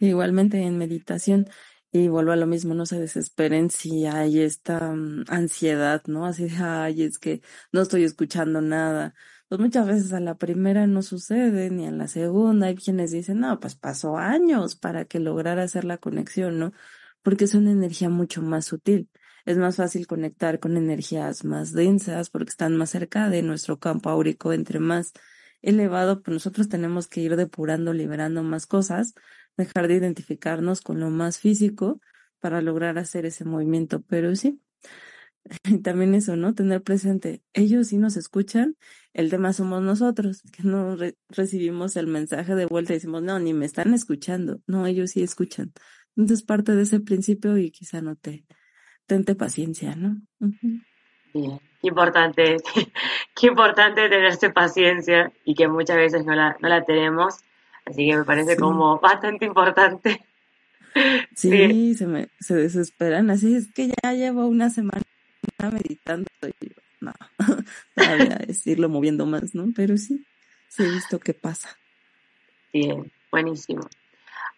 Igualmente 0.00 0.60
en 0.60 0.76
meditación, 0.76 1.46
y 1.92 2.08
vuelvo 2.08 2.32
a 2.32 2.36
lo 2.36 2.48
mismo, 2.48 2.74
no 2.74 2.84
se 2.84 2.98
desesperen 2.98 3.70
si 3.70 4.06
hay 4.06 4.40
esta 4.40 4.92
mm, 4.92 5.26
ansiedad, 5.28 6.02
¿no? 6.06 6.26
Así 6.26 6.48
de, 6.48 6.56
ay, 6.56 7.04
es 7.04 7.18
que 7.20 7.40
no 7.70 7.82
estoy 7.82 8.02
escuchando 8.02 8.60
nada. 8.60 9.14
Pues 9.48 9.60
muchas 9.60 9.86
veces 9.86 10.12
a 10.12 10.18
la 10.18 10.36
primera 10.36 10.88
no 10.88 11.02
sucede, 11.02 11.70
ni 11.70 11.86
a 11.86 11.92
la 11.92 12.08
segunda. 12.08 12.66
Hay 12.66 12.74
quienes 12.74 13.12
dicen, 13.12 13.38
no, 13.38 13.60
pues 13.60 13.76
pasó 13.76 14.16
años 14.16 14.74
para 14.74 15.04
que 15.04 15.20
lograra 15.20 15.62
hacer 15.62 15.84
la 15.84 15.98
conexión, 15.98 16.58
¿no? 16.58 16.72
Porque 17.22 17.44
es 17.44 17.54
una 17.54 17.70
energía 17.70 18.08
mucho 18.08 18.42
más 18.42 18.64
sutil 18.66 19.08
es 19.46 19.56
más 19.58 19.76
fácil 19.76 20.06
conectar 20.06 20.60
con 20.60 20.76
energías 20.76 21.44
más 21.44 21.72
densas 21.72 22.30
porque 22.30 22.50
están 22.50 22.76
más 22.76 22.90
cerca 22.90 23.28
de 23.30 23.42
nuestro 23.42 23.78
campo 23.78 24.10
áurico, 24.10 24.52
entre 24.52 24.80
más 24.80 25.12
elevado, 25.62 26.22
pues 26.22 26.34
nosotros 26.34 26.68
tenemos 26.68 27.08
que 27.08 27.20
ir 27.20 27.36
depurando, 27.36 27.92
liberando 27.92 28.42
más 28.42 28.66
cosas, 28.66 29.14
dejar 29.56 29.88
de 29.88 29.96
identificarnos 29.96 30.80
con 30.80 31.00
lo 31.00 31.10
más 31.10 31.38
físico 31.38 32.00
para 32.40 32.62
lograr 32.62 32.98
hacer 32.98 33.26
ese 33.26 33.44
movimiento. 33.44 34.02
Pero 34.02 34.34
sí, 34.36 34.60
también 35.82 36.14
eso, 36.14 36.36
¿no? 36.36 36.54
Tener 36.54 36.82
presente, 36.82 37.42
ellos 37.52 37.88
sí 37.88 37.98
nos 37.98 38.16
escuchan, 38.16 38.76
el 39.12 39.30
tema 39.30 39.52
somos 39.52 39.82
nosotros, 39.82 40.42
que 40.52 40.62
no 40.62 40.96
recibimos 41.28 41.96
el 41.96 42.06
mensaje 42.06 42.54
de 42.54 42.66
vuelta 42.66 42.92
y 42.92 42.96
decimos, 42.96 43.22
no, 43.22 43.38
ni 43.38 43.54
me 43.54 43.66
están 43.66 43.94
escuchando, 43.94 44.60
no, 44.66 44.86
ellos 44.86 45.12
sí 45.12 45.22
escuchan. 45.22 45.72
Entonces 46.16 46.44
parte 46.44 46.74
de 46.74 46.82
ese 46.82 47.00
principio 47.00 47.56
y 47.58 47.70
quizá 47.70 48.02
no 48.02 48.16
te, 48.16 48.44
tente 49.10 49.34
paciencia, 49.34 49.96
¿no? 49.96 50.16
Bien, 51.34 51.58
qué 51.82 51.88
importante, 51.88 52.58
qué 53.34 53.46
importante 53.48 54.08
tenerse 54.08 54.50
paciencia 54.50 55.32
y 55.44 55.56
que 55.56 55.66
muchas 55.66 55.96
veces 55.96 56.24
no 56.24 56.32
la, 56.36 56.56
no 56.60 56.68
la 56.68 56.84
tenemos, 56.84 57.40
así 57.84 58.08
que 58.08 58.16
me 58.16 58.24
parece 58.24 58.56
como 58.56 59.00
bastante 59.02 59.46
importante. 59.46 60.24
Sí, 61.34 61.94
Se, 61.96 62.06
me, 62.06 62.28
se 62.38 62.54
desesperan, 62.54 63.30
así 63.30 63.56
es 63.56 63.72
que 63.72 63.88
ya 63.88 64.12
llevo 64.12 64.46
una 64.46 64.70
semana 64.70 65.02
meditando 65.72 66.28
y 66.60 66.70
no, 67.00 67.12
todavía 67.96 68.38
es 68.46 68.64
irlo 68.64 68.88
moviendo 68.88 69.26
más, 69.26 69.56
¿no? 69.56 69.66
Pero 69.74 69.96
sí, 69.96 70.24
sí 70.68 70.84
he 70.84 70.88
visto 70.88 71.18
qué 71.18 71.34
pasa. 71.34 71.76
Bien, 72.72 73.10
buenísimo. 73.32 73.82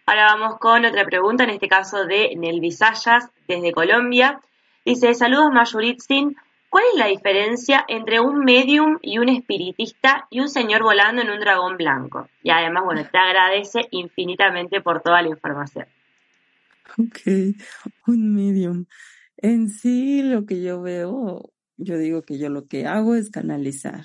Ahora 0.05 0.35
vamos 0.35 0.59
con 0.59 0.85
otra 0.85 1.05
pregunta, 1.05 1.45
en 1.45 1.51
este 1.51 1.69
caso 1.69 2.05
de 2.07 2.35
Nelvi 2.37 2.73
Sayas, 2.73 3.31
desde 3.47 3.73
Colombia. 3.73 4.41
Dice, 4.85 5.15
saludos 5.15 5.53
Mayuritzin, 5.53 6.37
¿cuál 6.69 6.85
es 6.93 6.99
la 6.99 7.07
diferencia 7.07 7.85
entre 7.87 8.19
un 8.19 8.41
medium 8.41 8.99
y 9.01 9.19
un 9.19 9.29
espiritista 9.29 10.27
y 10.29 10.41
un 10.41 10.49
señor 10.49 10.83
volando 10.83 11.23
en 11.23 11.31
un 11.31 11.39
dragón 11.39 11.77
blanco? 11.77 12.29
Y 12.43 12.51
además, 12.51 12.83
bueno, 12.85 13.07
te 13.09 13.17
agradece 13.17 13.87
infinitamente 13.93 14.81
por 14.81 15.03
toda 15.03 15.23
la 15.23 15.29
información. 15.29 15.87
Ok, 16.99 17.21
un 18.09 18.35
medium. 18.35 18.87
En 19.37 19.69
sí, 19.69 20.23
lo 20.23 20.47
que 20.47 20.63
yo 20.63 20.83
veo, 20.83 21.53
yo 21.77 21.97
digo 21.97 22.23
que 22.23 22.39
yo 22.39 22.49
lo 22.49 22.67
que 22.67 22.87
hago 22.87 23.15
es 23.15 23.31
canalizar. 23.31 24.05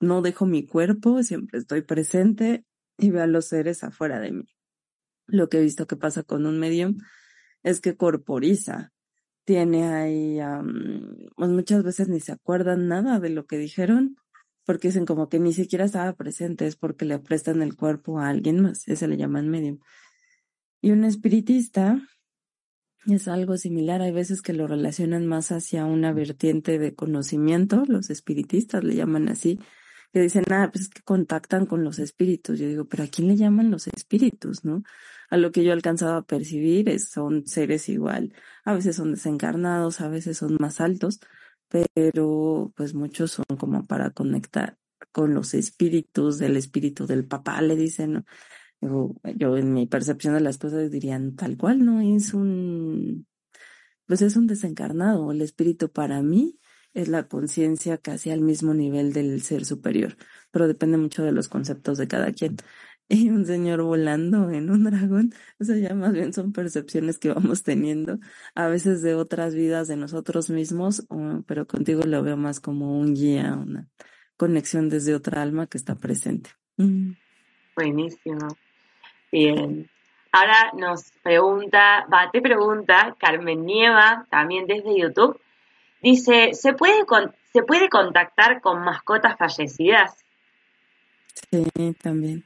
No 0.00 0.20
dejo 0.20 0.46
mi 0.46 0.66
cuerpo, 0.66 1.22
siempre 1.22 1.60
estoy 1.60 1.82
presente 1.82 2.64
y 2.98 3.10
veo 3.10 3.22
a 3.22 3.28
los 3.28 3.46
seres 3.46 3.84
afuera 3.84 4.18
de 4.18 4.32
mí. 4.32 4.48
Lo 5.26 5.48
que 5.48 5.58
he 5.58 5.62
visto 5.62 5.86
que 5.86 5.96
pasa 5.96 6.22
con 6.22 6.46
un 6.46 6.58
medium 6.58 6.98
es 7.62 7.80
que 7.80 7.96
corporiza. 7.96 8.92
Tiene 9.44 9.86
ahí, 9.88 10.38
pues 11.34 11.50
muchas 11.50 11.82
veces 11.82 12.08
ni 12.08 12.20
se 12.20 12.32
acuerdan 12.32 12.86
nada 12.86 13.18
de 13.18 13.30
lo 13.30 13.46
que 13.46 13.58
dijeron, 13.58 14.16
porque 14.64 14.88
dicen 14.88 15.04
como 15.04 15.28
que 15.28 15.40
ni 15.40 15.52
siquiera 15.52 15.84
estaba 15.84 16.12
presente, 16.14 16.66
es 16.66 16.76
porque 16.76 17.04
le 17.04 17.18
prestan 17.18 17.62
el 17.62 17.74
cuerpo 17.74 18.20
a 18.20 18.28
alguien 18.28 18.60
más, 18.60 18.86
ese 18.86 19.08
le 19.08 19.16
llaman 19.16 19.48
medium. 19.48 19.80
Y 20.80 20.92
un 20.92 21.04
espiritista 21.04 22.00
es 23.06 23.26
algo 23.26 23.56
similar, 23.56 24.00
hay 24.00 24.12
veces 24.12 24.42
que 24.42 24.52
lo 24.52 24.68
relacionan 24.68 25.26
más 25.26 25.50
hacia 25.50 25.86
una 25.86 26.12
vertiente 26.12 26.78
de 26.78 26.94
conocimiento, 26.94 27.82
los 27.88 28.10
espiritistas 28.10 28.84
le 28.84 28.94
llaman 28.94 29.28
así, 29.28 29.58
que 30.12 30.20
dicen, 30.20 30.44
ah, 30.50 30.68
pues 30.72 30.84
es 30.84 30.90
que 30.90 31.02
contactan 31.02 31.66
con 31.66 31.84
los 31.84 31.98
espíritus. 31.98 32.58
Yo 32.58 32.68
digo, 32.68 32.84
pero 32.86 33.04
¿a 33.04 33.06
quién 33.06 33.28
le 33.28 33.36
llaman 33.36 33.70
los 33.70 33.86
espíritus, 33.88 34.64
no? 34.64 34.82
A 35.30 35.36
lo 35.38 35.52
que 35.52 35.64
yo 35.64 35.70
he 35.70 35.72
alcanzado 35.72 36.16
a 36.16 36.26
percibir 36.26 36.98
son 37.00 37.46
seres 37.46 37.88
igual. 37.88 38.34
A 38.64 38.74
veces 38.74 38.96
son 38.96 39.12
desencarnados, 39.12 40.00
a 40.00 40.08
veces 40.08 40.38
son 40.38 40.56
más 40.60 40.80
altos, 40.80 41.20
pero 41.68 42.72
pues 42.76 42.94
muchos 42.94 43.32
son 43.32 43.46
como 43.58 43.86
para 43.86 44.10
conectar 44.10 44.78
con 45.12 45.34
los 45.34 45.54
espíritus 45.54 46.38
del 46.38 46.56
espíritu 46.56 47.06
del 47.06 47.26
papá, 47.26 47.60
le 47.62 47.76
dicen. 47.76 48.24
Yo, 48.82 49.56
en 49.56 49.72
mi 49.72 49.86
percepción 49.86 50.34
de 50.34 50.40
las 50.40 50.58
cosas 50.58 50.90
dirían 50.90 51.36
tal 51.36 51.56
cual, 51.56 51.84
¿no? 51.84 52.00
Es 52.00 52.34
un, 52.34 53.28
pues 54.06 54.22
es 54.22 54.36
un 54.36 54.48
desencarnado. 54.48 55.30
El 55.30 55.40
espíritu 55.40 55.90
para 55.90 56.20
mí 56.22 56.58
es 56.94 57.08
la 57.08 57.28
conciencia 57.28 57.98
casi 57.98 58.30
al 58.30 58.40
mismo 58.40 58.74
nivel 58.74 59.12
del 59.12 59.42
ser 59.42 59.64
superior, 59.64 60.16
pero 60.50 60.68
depende 60.68 60.98
mucho 60.98 61.22
de 61.22 61.32
los 61.32 61.48
conceptos 61.48 61.98
de 61.98 62.08
cada 62.08 62.32
quien. 62.32 62.56
Y 63.08 63.28
un 63.28 63.44
señor 63.44 63.82
volando 63.82 64.48
en 64.50 64.70
un 64.70 64.84
dragón, 64.84 65.34
o 65.60 65.64
sea, 65.64 65.76
ya 65.76 65.94
más 65.94 66.14
bien 66.14 66.32
son 66.32 66.52
percepciones 66.52 67.18
que 67.18 67.30
vamos 67.30 67.62
teniendo, 67.62 68.18
a 68.54 68.68
veces 68.68 69.02
de 69.02 69.14
otras 69.14 69.54
vidas 69.54 69.88
de 69.88 69.96
nosotros 69.96 70.48
mismos, 70.48 71.06
pero 71.46 71.66
contigo 71.66 72.02
lo 72.06 72.22
veo 72.22 72.38
más 72.38 72.60
como 72.60 72.98
un 72.98 73.14
guía, 73.14 73.54
una 73.54 73.90
conexión 74.38 74.88
desde 74.88 75.14
otra 75.14 75.42
alma 75.42 75.66
que 75.66 75.76
está 75.76 75.96
presente. 75.96 76.50
Mm. 76.78 77.12
Buenísimo. 77.76 78.48
Bien. 79.30 79.90
Ahora 80.32 80.72
nos 80.78 81.12
pregunta, 81.22 82.06
va, 82.12 82.30
te 82.30 82.40
pregunta 82.40 83.14
Carmen 83.18 83.66
Nieva, 83.66 84.26
también 84.30 84.66
desde 84.66 84.98
YouTube. 84.98 85.38
Dice, 86.02 86.54
¿se 86.54 86.72
puede, 86.74 87.04
¿se 87.52 87.62
puede 87.62 87.88
contactar 87.88 88.60
con 88.60 88.82
mascotas 88.82 89.38
fallecidas? 89.38 90.16
Sí, 91.50 91.94
también. 92.02 92.44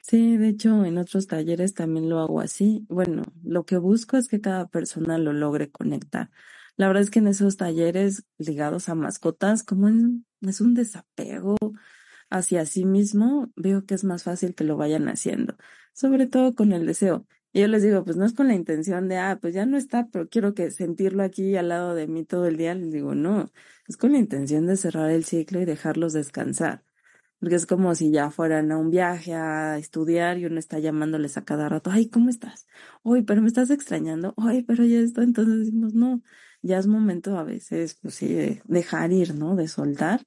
Sí, 0.00 0.36
de 0.36 0.48
hecho, 0.48 0.84
en 0.84 0.98
otros 0.98 1.26
talleres 1.26 1.74
también 1.74 2.08
lo 2.08 2.20
hago 2.20 2.40
así. 2.40 2.86
Bueno, 2.88 3.24
lo 3.42 3.64
que 3.66 3.76
busco 3.76 4.16
es 4.16 4.28
que 4.28 4.40
cada 4.40 4.68
persona 4.68 5.18
lo 5.18 5.32
logre 5.32 5.70
conectar. 5.70 6.30
La 6.76 6.86
verdad 6.86 7.02
es 7.02 7.10
que 7.10 7.18
en 7.18 7.28
esos 7.28 7.56
talleres 7.56 8.24
ligados 8.38 8.88
a 8.88 8.94
mascotas, 8.94 9.62
como 9.62 9.88
es 9.88 10.60
un 10.60 10.74
desapego, 10.74 11.56
hacia 12.30 12.66
sí 12.66 12.84
mismo, 12.84 13.52
veo 13.56 13.84
que 13.86 13.94
es 13.94 14.04
más 14.04 14.24
fácil 14.24 14.54
que 14.54 14.64
lo 14.64 14.76
vayan 14.76 15.08
haciendo, 15.08 15.56
sobre 15.92 16.26
todo 16.26 16.54
con 16.54 16.72
el 16.72 16.86
deseo. 16.86 17.26
Y 17.56 17.60
yo 17.60 17.68
les 17.68 17.82
digo, 17.82 18.04
pues 18.04 18.18
no 18.18 18.26
es 18.26 18.34
con 18.34 18.48
la 18.48 18.54
intención 18.54 19.08
de, 19.08 19.16
ah, 19.16 19.38
pues 19.40 19.54
ya 19.54 19.64
no 19.64 19.78
está, 19.78 20.08
pero 20.12 20.28
quiero 20.28 20.52
que 20.52 20.70
sentirlo 20.70 21.22
aquí 21.22 21.56
al 21.56 21.70
lado 21.70 21.94
de 21.94 22.06
mí 22.06 22.22
todo 22.22 22.44
el 22.46 22.58
día. 22.58 22.74
Les 22.74 22.92
digo, 22.92 23.14
no, 23.14 23.50
es 23.88 23.96
con 23.96 24.12
la 24.12 24.18
intención 24.18 24.66
de 24.66 24.76
cerrar 24.76 25.10
el 25.10 25.24
ciclo 25.24 25.62
y 25.62 25.64
dejarlos 25.64 26.12
descansar. 26.12 26.84
Porque 27.40 27.54
es 27.54 27.64
como 27.64 27.94
si 27.94 28.10
ya 28.10 28.30
fueran 28.30 28.72
a 28.72 28.76
un 28.76 28.90
viaje 28.90 29.32
a 29.32 29.78
estudiar 29.78 30.36
y 30.36 30.44
uno 30.44 30.58
está 30.58 30.80
llamándoles 30.80 31.38
a 31.38 31.46
cada 31.46 31.66
rato, 31.70 31.90
ay, 31.90 32.10
¿cómo 32.10 32.28
estás? 32.28 32.66
Oye, 33.02 33.22
pero 33.22 33.40
me 33.40 33.48
estás 33.48 33.70
extrañando, 33.70 34.34
ay, 34.36 34.62
pero 34.64 34.84
ya 34.84 34.98
está. 34.98 35.22
Entonces 35.22 35.60
decimos, 35.60 35.94
no, 35.94 36.20
ya 36.60 36.76
es 36.76 36.86
momento 36.86 37.38
a 37.38 37.44
veces, 37.44 37.98
pues 38.02 38.16
sí, 38.16 38.34
de 38.34 38.60
dejar 38.66 39.12
ir, 39.12 39.34
¿no? 39.34 39.56
De 39.56 39.66
soltar 39.68 40.26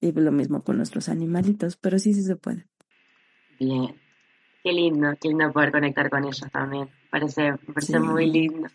y 0.00 0.12
lo 0.12 0.32
mismo 0.32 0.64
con 0.64 0.78
nuestros 0.78 1.10
animalitos, 1.10 1.76
pero 1.76 1.98
sí, 1.98 2.14
sí 2.14 2.22
se 2.22 2.36
puede. 2.36 2.66
Qué 4.62 4.72
lindo, 4.72 5.14
qué 5.20 5.28
lindo 5.28 5.52
poder 5.52 5.72
conectar 5.72 6.08
con 6.08 6.24
ellos 6.24 6.44
también. 6.52 6.88
Parece, 7.10 7.54
parece 7.72 7.98
muy 7.98 8.30
lindo. 8.30 8.68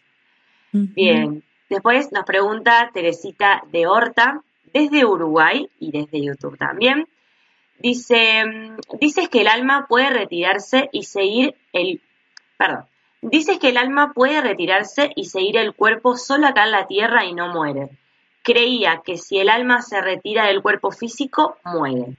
Bien. 0.72 1.44
Después 1.70 2.12
nos 2.12 2.26
pregunta 2.26 2.90
Teresita 2.94 3.64
de 3.72 3.88
Horta, 3.88 4.42
desde 4.74 5.06
Uruguay 5.06 5.70
y 5.80 5.92
desde 5.92 6.24
YouTube 6.24 6.58
también. 6.58 7.08
Dice, 7.80 8.44
dices 9.00 9.30
que 9.30 9.42
el 9.42 9.48
alma 9.48 9.86
puede 9.88 10.10
retirarse 10.10 10.90
y 10.92 11.04
seguir 11.04 11.56
el, 11.74 12.02
perdón, 12.58 12.86
dices 13.22 13.60
que 13.60 13.70
el 13.70 13.78
alma 13.78 14.14
puede 14.14 14.42
retirarse 14.42 15.12
y 15.16 15.26
seguir 15.26 15.58
el 15.58 15.74
cuerpo 15.74 16.18
solo 16.18 16.48
acá 16.48 16.64
en 16.64 16.72
la 16.72 16.88
tierra 16.88 17.26
y 17.26 17.34
no 17.34 17.50
muere 17.54 17.90
creía 18.48 19.02
que 19.04 19.18
si 19.18 19.40
el 19.40 19.50
alma 19.50 19.82
se 19.82 20.00
retira 20.00 20.46
del 20.46 20.62
cuerpo 20.62 20.90
físico, 20.90 21.58
muere. 21.66 22.16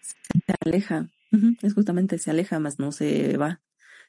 Se 0.00 0.54
aleja, 0.64 1.06
es 1.62 1.74
justamente 1.74 2.18
se 2.18 2.30
aleja, 2.30 2.58
más 2.58 2.78
no 2.78 2.92
se 2.92 3.36
va. 3.36 3.60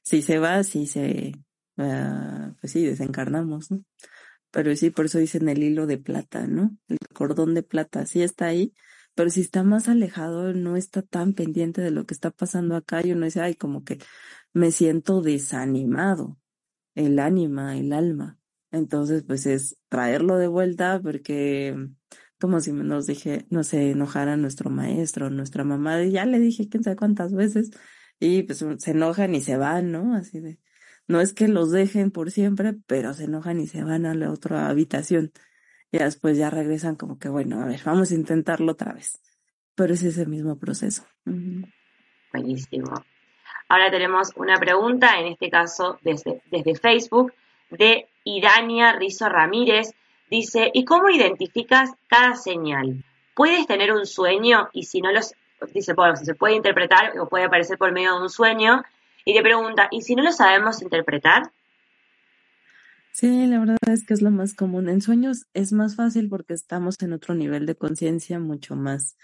Si 0.01 0.21
se 0.21 0.39
va, 0.39 0.63
si 0.63 0.85
se, 0.85 1.33
uh, 1.77 2.53
pues 2.59 2.73
sí, 2.73 2.85
desencarnamos, 2.85 3.71
¿no? 3.71 3.83
Pero 4.51 4.75
sí, 4.75 4.89
por 4.89 5.05
eso 5.05 5.17
dicen 5.17 5.49
el 5.49 5.63
hilo 5.63 5.87
de 5.87 5.97
plata, 5.97 6.45
¿no? 6.45 6.77
El 6.87 6.97
cordón 7.13 7.53
de 7.53 7.63
plata, 7.63 8.05
sí 8.05 8.21
está 8.21 8.45
ahí, 8.47 8.73
pero 9.15 9.29
si 9.29 9.41
está 9.41 9.63
más 9.63 9.87
alejado, 9.89 10.53
no 10.53 10.75
está 10.75 11.01
tan 11.01 11.33
pendiente 11.33 11.81
de 11.81 11.91
lo 11.91 12.05
que 12.05 12.13
está 12.13 12.31
pasando 12.31 12.75
acá, 12.75 13.05
y 13.05 13.11
uno 13.13 13.25
dice, 13.25 13.41
ay, 13.41 13.55
como 13.55 13.83
que 13.83 13.99
me 14.53 14.71
siento 14.71 15.21
desanimado, 15.21 16.37
el 16.95 17.19
ánima, 17.19 17.77
el 17.77 17.93
alma. 17.93 18.39
Entonces, 18.71 19.23
pues 19.23 19.45
es 19.45 19.77
traerlo 19.89 20.37
de 20.37 20.47
vuelta 20.47 20.99
porque 21.01 21.75
como 22.43 22.59
si 22.59 22.73
nos 22.73 23.07
dije, 23.07 23.45
no 23.49 23.63
se 23.63 23.91
enojara 23.91 24.35
nuestro 24.35 24.69
maestro, 24.69 25.29
nuestra 25.29 25.63
mamá, 25.63 26.03
ya 26.03 26.25
le 26.25 26.39
dije 26.39 26.67
quién 26.67 26.83
sabe 26.83 26.97
cuántas 26.97 27.33
veces, 27.33 27.71
y 28.19 28.43
pues 28.43 28.65
se 28.79 28.91
enojan 28.91 29.33
y 29.33 29.39
se 29.39 29.55
van, 29.55 29.93
¿no? 29.93 30.13
Así 30.13 30.41
de, 30.41 30.59
no 31.07 31.21
es 31.21 31.31
que 31.31 31.47
los 31.47 31.71
dejen 31.71 32.11
por 32.11 32.31
siempre, 32.31 32.73
pero 32.85 33.13
se 33.13 33.23
enojan 33.23 33.61
y 33.61 33.67
se 33.67 33.81
van 33.85 34.05
a 34.05 34.13
la 34.13 34.29
otra 34.29 34.67
habitación. 34.67 35.31
Y 35.89 35.99
después 35.99 36.37
ya 36.37 36.49
regresan 36.49 36.97
como 36.97 37.17
que, 37.17 37.29
bueno, 37.29 37.61
a 37.61 37.65
ver, 37.65 37.79
vamos 37.85 38.11
a 38.11 38.15
intentarlo 38.15 38.73
otra 38.73 38.91
vez. 38.91 39.21
Pero 39.73 39.93
es 39.93 40.03
ese 40.03 40.25
mismo 40.25 40.59
proceso. 40.59 41.05
Buenísimo. 42.33 43.05
Ahora 43.69 43.89
tenemos 43.89 44.31
una 44.35 44.57
pregunta, 44.57 45.17
en 45.17 45.27
este 45.27 45.49
caso 45.49 45.97
desde, 46.01 46.41
desde 46.51 46.75
Facebook, 46.75 47.31
de 47.69 48.09
Irania 48.25 48.91
Rizo 48.91 49.29
Ramírez. 49.29 49.93
Dice, 50.33 50.71
¿y 50.73 50.83
cómo 50.83 51.11
identificas 51.11 51.91
cada 52.07 52.33
señal? 52.33 53.05
¿Puedes 53.35 53.67
tener 53.67 53.93
un 53.93 54.07
sueño 54.07 54.67
y 54.73 54.85
si 54.85 54.99
no 54.99 55.11
los, 55.11 55.35
dice, 55.71 55.93
bueno, 55.93 56.15
si 56.15 56.25
se 56.25 56.33
puede 56.33 56.55
interpretar 56.55 57.19
o 57.19 57.29
puede 57.29 57.43
aparecer 57.43 57.77
por 57.77 57.91
medio 57.91 58.15
de 58.15 58.23
un 58.23 58.29
sueño? 58.31 58.81
Y 59.25 59.35
te 59.35 59.43
pregunta, 59.43 59.89
¿y 59.91 60.01
si 60.01 60.15
no 60.15 60.23
lo 60.23 60.31
sabemos 60.31 60.81
interpretar? 60.81 61.51
Sí, 63.11 63.45
la 63.45 63.59
verdad 63.59 63.77
es 63.85 64.07
que 64.07 64.15
es 64.15 64.23
lo 64.23 64.31
más 64.31 64.55
común. 64.55 64.89
En 64.89 65.01
sueños 65.01 65.45
es 65.53 65.71
más 65.71 65.95
fácil 65.95 66.29
porque 66.29 66.55
estamos 66.55 66.99
en 67.03 67.13
otro 67.13 67.35
nivel 67.35 67.67
de 67.67 67.75
conciencia 67.75 68.39
mucho 68.39 68.75
más 68.75 69.15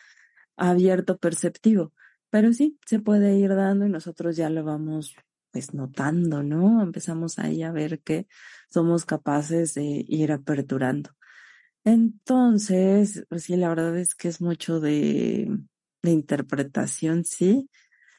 abierto, 0.57 1.17
perceptivo. 1.17 1.91
Pero 2.29 2.53
sí, 2.53 2.77
se 2.85 2.99
puede 2.99 3.33
ir 3.33 3.55
dando 3.55 3.87
y 3.87 3.89
nosotros 3.89 4.35
ya 4.35 4.51
lo 4.51 4.63
vamos 4.63 5.15
pues 5.49 5.73
notando, 5.73 6.43
¿no? 6.43 6.83
Empezamos 6.83 7.39
ahí 7.39 7.63
a 7.63 7.71
ver 7.71 7.99
que 8.01 8.27
somos 8.69 9.05
capaces 9.05 9.73
de 9.73 10.05
ir 10.07 10.31
aperturando. 10.31 11.11
Entonces, 11.83 13.25
pues 13.29 13.43
sí, 13.43 13.55
la 13.55 13.69
verdad 13.69 13.97
es 13.97 14.15
que 14.15 14.27
es 14.27 14.41
mucho 14.41 14.79
de, 14.79 15.49
de 16.03 16.11
interpretación, 16.11 17.25
sí. 17.25 17.69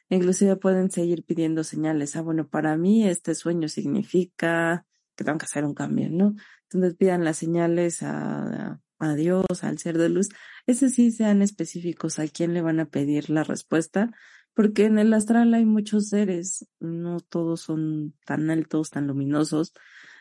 Inclusive 0.08 0.56
pueden 0.56 0.90
seguir 0.90 1.24
pidiendo 1.24 1.62
señales. 1.64 2.16
Ah, 2.16 2.22
bueno, 2.22 2.48
para 2.48 2.76
mí 2.76 3.06
este 3.08 3.34
sueño 3.34 3.68
significa 3.68 4.86
que 5.16 5.24
tengo 5.24 5.38
que 5.38 5.44
hacer 5.44 5.64
un 5.64 5.74
cambio, 5.74 6.08
¿no? 6.10 6.34
Entonces 6.64 6.96
pidan 6.96 7.24
las 7.24 7.36
señales 7.38 8.02
a, 8.02 8.80
a 8.98 9.14
Dios, 9.14 9.44
al 9.62 9.78
ser 9.78 9.98
de 9.98 10.08
luz. 10.08 10.30
Ese 10.66 10.90
sí 10.90 11.12
sean 11.12 11.42
específicos 11.42 12.18
a 12.18 12.26
quién 12.28 12.54
le 12.54 12.62
van 12.62 12.80
a 12.80 12.86
pedir 12.86 13.30
la 13.30 13.44
respuesta 13.44 14.10
porque 14.54 14.84
en 14.84 14.98
el 14.98 15.14
astral 15.14 15.54
hay 15.54 15.64
muchos 15.64 16.08
seres, 16.08 16.66
no 16.80 17.20
todos 17.20 17.62
son 17.62 18.14
tan 18.26 18.50
altos, 18.50 18.90
tan 18.90 19.06
luminosos, 19.06 19.72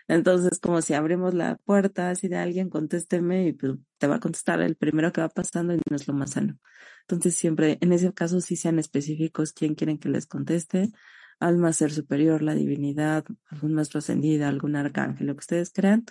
Entonces, 0.09 0.59
como 0.59 0.81
si 0.81 0.95
abrimos 0.95 1.35
la 1.35 1.57
puerta 1.57 2.09
así 2.09 2.27
de 2.27 2.37
alguien, 2.37 2.69
contésteme 2.69 3.47
y 3.47 3.53
pues, 3.53 3.73
te 3.99 4.07
va 4.07 4.15
a 4.15 4.19
contestar 4.19 4.59
el 4.61 4.75
primero 4.75 5.13
que 5.13 5.21
va 5.21 5.29
pasando 5.29 5.75
y 5.75 5.81
no 5.89 5.95
es 5.95 6.07
lo 6.07 6.15
más 6.15 6.31
sano. 6.31 6.57
Entonces, 7.01 7.35
siempre, 7.35 7.77
en 7.81 7.93
ese 7.93 8.11
caso, 8.13 8.41
sí 8.41 8.55
sean 8.55 8.79
específicos 8.79 9.53
quién 9.53 9.75
quieren 9.75 9.99
que 9.99 10.09
les 10.09 10.25
conteste, 10.25 10.91
alma 11.39 11.73
ser 11.73 11.91
superior, 11.91 12.41
la 12.41 12.55
divinidad, 12.55 13.23
algún 13.47 13.73
maestro 13.75 13.99
ascendido, 13.99 14.47
algún 14.47 14.75
arcángel, 14.75 15.27
lo 15.27 15.35
que 15.35 15.41
ustedes 15.41 15.71
crean, 15.71 16.05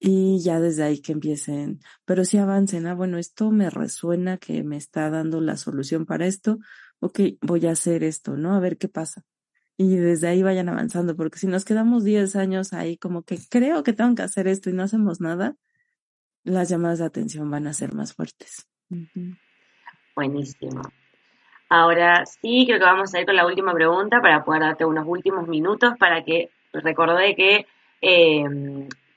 y 0.00 0.42
ya 0.42 0.60
desde 0.60 0.84
ahí 0.84 1.00
que 1.00 1.12
empiecen, 1.12 1.80
pero 2.04 2.24
si 2.26 2.38
avancen, 2.38 2.86
ah, 2.86 2.94
bueno, 2.94 3.18
esto 3.18 3.50
me 3.50 3.70
resuena 3.70 4.38
que 4.38 4.62
me 4.62 4.76
está 4.76 5.10
dando 5.10 5.40
la 5.40 5.56
solución 5.56 6.06
para 6.06 6.26
esto, 6.26 6.58
ok, 7.00 7.20
voy 7.40 7.66
a 7.66 7.72
hacer 7.72 8.04
esto, 8.04 8.36
¿no? 8.36 8.54
A 8.54 8.60
ver 8.60 8.78
qué 8.78 8.88
pasa. 8.88 9.24
Y 9.76 9.96
desde 9.96 10.28
ahí 10.28 10.42
vayan 10.42 10.68
avanzando, 10.68 11.16
porque 11.16 11.38
si 11.38 11.46
nos 11.46 11.64
quedamos 11.64 12.04
10 12.04 12.36
años 12.36 12.72
ahí 12.72 12.96
como 12.96 13.22
que 13.22 13.38
creo 13.50 13.82
que 13.82 13.92
tengo 13.92 14.14
que 14.14 14.22
hacer 14.22 14.46
esto 14.46 14.70
y 14.70 14.72
no 14.72 14.84
hacemos 14.84 15.20
nada, 15.20 15.56
las 16.44 16.68
llamadas 16.68 17.00
de 17.00 17.06
atención 17.06 17.50
van 17.50 17.66
a 17.66 17.72
ser 17.72 17.92
más 17.92 18.14
fuertes. 18.14 18.68
Buenísimo. 20.14 20.82
Ahora 21.68 22.24
sí, 22.26 22.64
creo 22.66 22.78
que 22.78 22.84
vamos 22.84 23.12
a 23.14 23.20
ir 23.20 23.26
con 23.26 23.34
la 23.34 23.46
última 23.46 23.72
pregunta 23.72 24.20
para 24.20 24.44
poder 24.44 24.62
darte 24.62 24.84
unos 24.84 25.06
últimos 25.08 25.48
minutos 25.48 25.94
para 25.98 26.22
que 26.24 26.50
recordé 26.72 27.34
que 27.34 27.66
eh, 28.00 28.44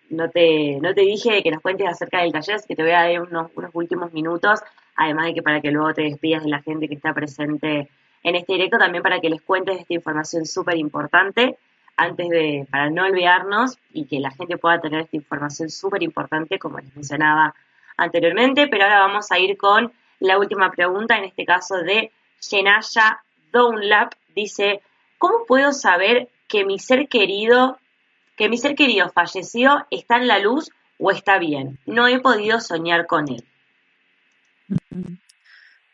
no 0.10 0.30
te, 0.30 0.80
no 0.80 0.94
te 0.94 1.02
dije 1.02 1.44
que 1.44 1.52
nos 1.52 1.62
cuentes 1.62 1.88
acerca 1.88 2.22
del 2.22 2.32
taller, 2.32 2.56
así 2.56 2.68
que 2.68 2.76
te 2.76 2.82
voy 2.82 2.92
a 2.92 3.04
dar 3.04 3.22
unos, 3.22 3.52
unos 3.56 3.72
últimos 3.74 4.14
minutos, 4.14 4.62
además 4.96 5.28
de 5.28 5.34
que 5.36 5.44
para 5.44 5.62
que 5.62 5.72
luego 5.72 5.94
te 5.94 6.04
despidas 6.04 6.44
de 6.44 6.50
la 6.50 6.62
gente 6.62 6.88
que 6.88 6.96
está 6.96 7.14
presente 7.14 7.90
en 8.24 8.36
este 8.36 8.54
directo, 8.54 8.78
también 8.78 9.04
para 9.04 9.20
que 9.20 9.30
les 9.30 9.42
cuentes 9.42 9.80
esta 9.80 9.94
información 9.94 10.46
súper 10.46 10.78
importante, 10.78 11.58
antes 11.96 12.30
de, 12.30 12.68
para 12.70 12.90
no 12.90 13.06
olvidarnos 13.06 13.78
y 13.92 14.06
que 14.06 14.20
la 14.20 14.32
gente 14.32 14.58
pueda 14.58 14.80
tener 14.80 15.02
esta 15.02 15.16
información 15.16 15.70
súper 15.70 16.04
importante, 16.04 16.60
como 16.60 16.80
les 16.80 16.96
mencionaba 16.96 17.56
anteriormente, 17.98 18.68
pero 18.68 18.84
ahora 18.84 19.00
vamos 19.00 19.32
a 19.32 19.40
ir 19.40 19.58
con 19.58 19.92
la 20.20 20.38
última 20.38 20.70
pregunta, 20.72 21.18
en 21.18 21.26
este 21.26 21.46
caso 21.46 21.78
de 21.78 22.12
Shenaya 22.40 23.22
Downlap, 23.52 24.14
dice, 24.36 24.82
¿cómo 25.18 25.46
puedo 25.48 25.72
saber 25.72 26.30
que 26.48 26.66
mi 26.66 26.80
ser 26.80 27.08
querido 27.08 27.78
que 28.38 28.50
mi 28.50 28.58
ser 28.58 28.76
querido 28.76 29.10
falleció 29.10 29.86
está 29.90 30.18
en 30.18 30.28
la 30.28 30.40
luz 30.40 30.70
o 31.00 31.12
está 31.12 31.40
bien. 31.40 31.80
No 31.86 32.08
he 32.08 32.20
podido 32.20 32.62
soñar 32.62 33.08
con 33.08 33.26
él. 33.30 33.44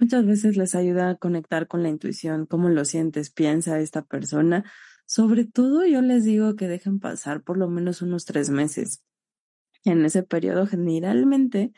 Muchas 0.04 0.26
veces 0.26 0.58
les 0.58 0.76
ayuda 0.76 1.12
a 1.12 1.16
conectar 1.16 1.70
con 1.70 1.82
la 1.82 1.88
intuición, 1.88 2.46
cómo 2.46 2.68
lo 2.68 2.84
sientes, 2.84 3.30
piensa 3.30 3.80
esta 3.80 4.02
persona. 4.02 4.70
Sobre 5.06 5.46
todo 5.46 5.86
yo 5.86 6.02
les 6.02 6.26
digo 6.26 6.58
que 6.58 6.68
dejen 6.68 7.00
pasar 7.00 7.42
por 7.42 7.58
lo 7.58 7.70
menos 7.70 8.02
unos 8.02 8.26
tres 8.26 8.50
meses. 8.50 9.02
En 9.86 10.04
ese 10.04 10.22
periodo 10.22 10.68
generalmente 10.68 11.72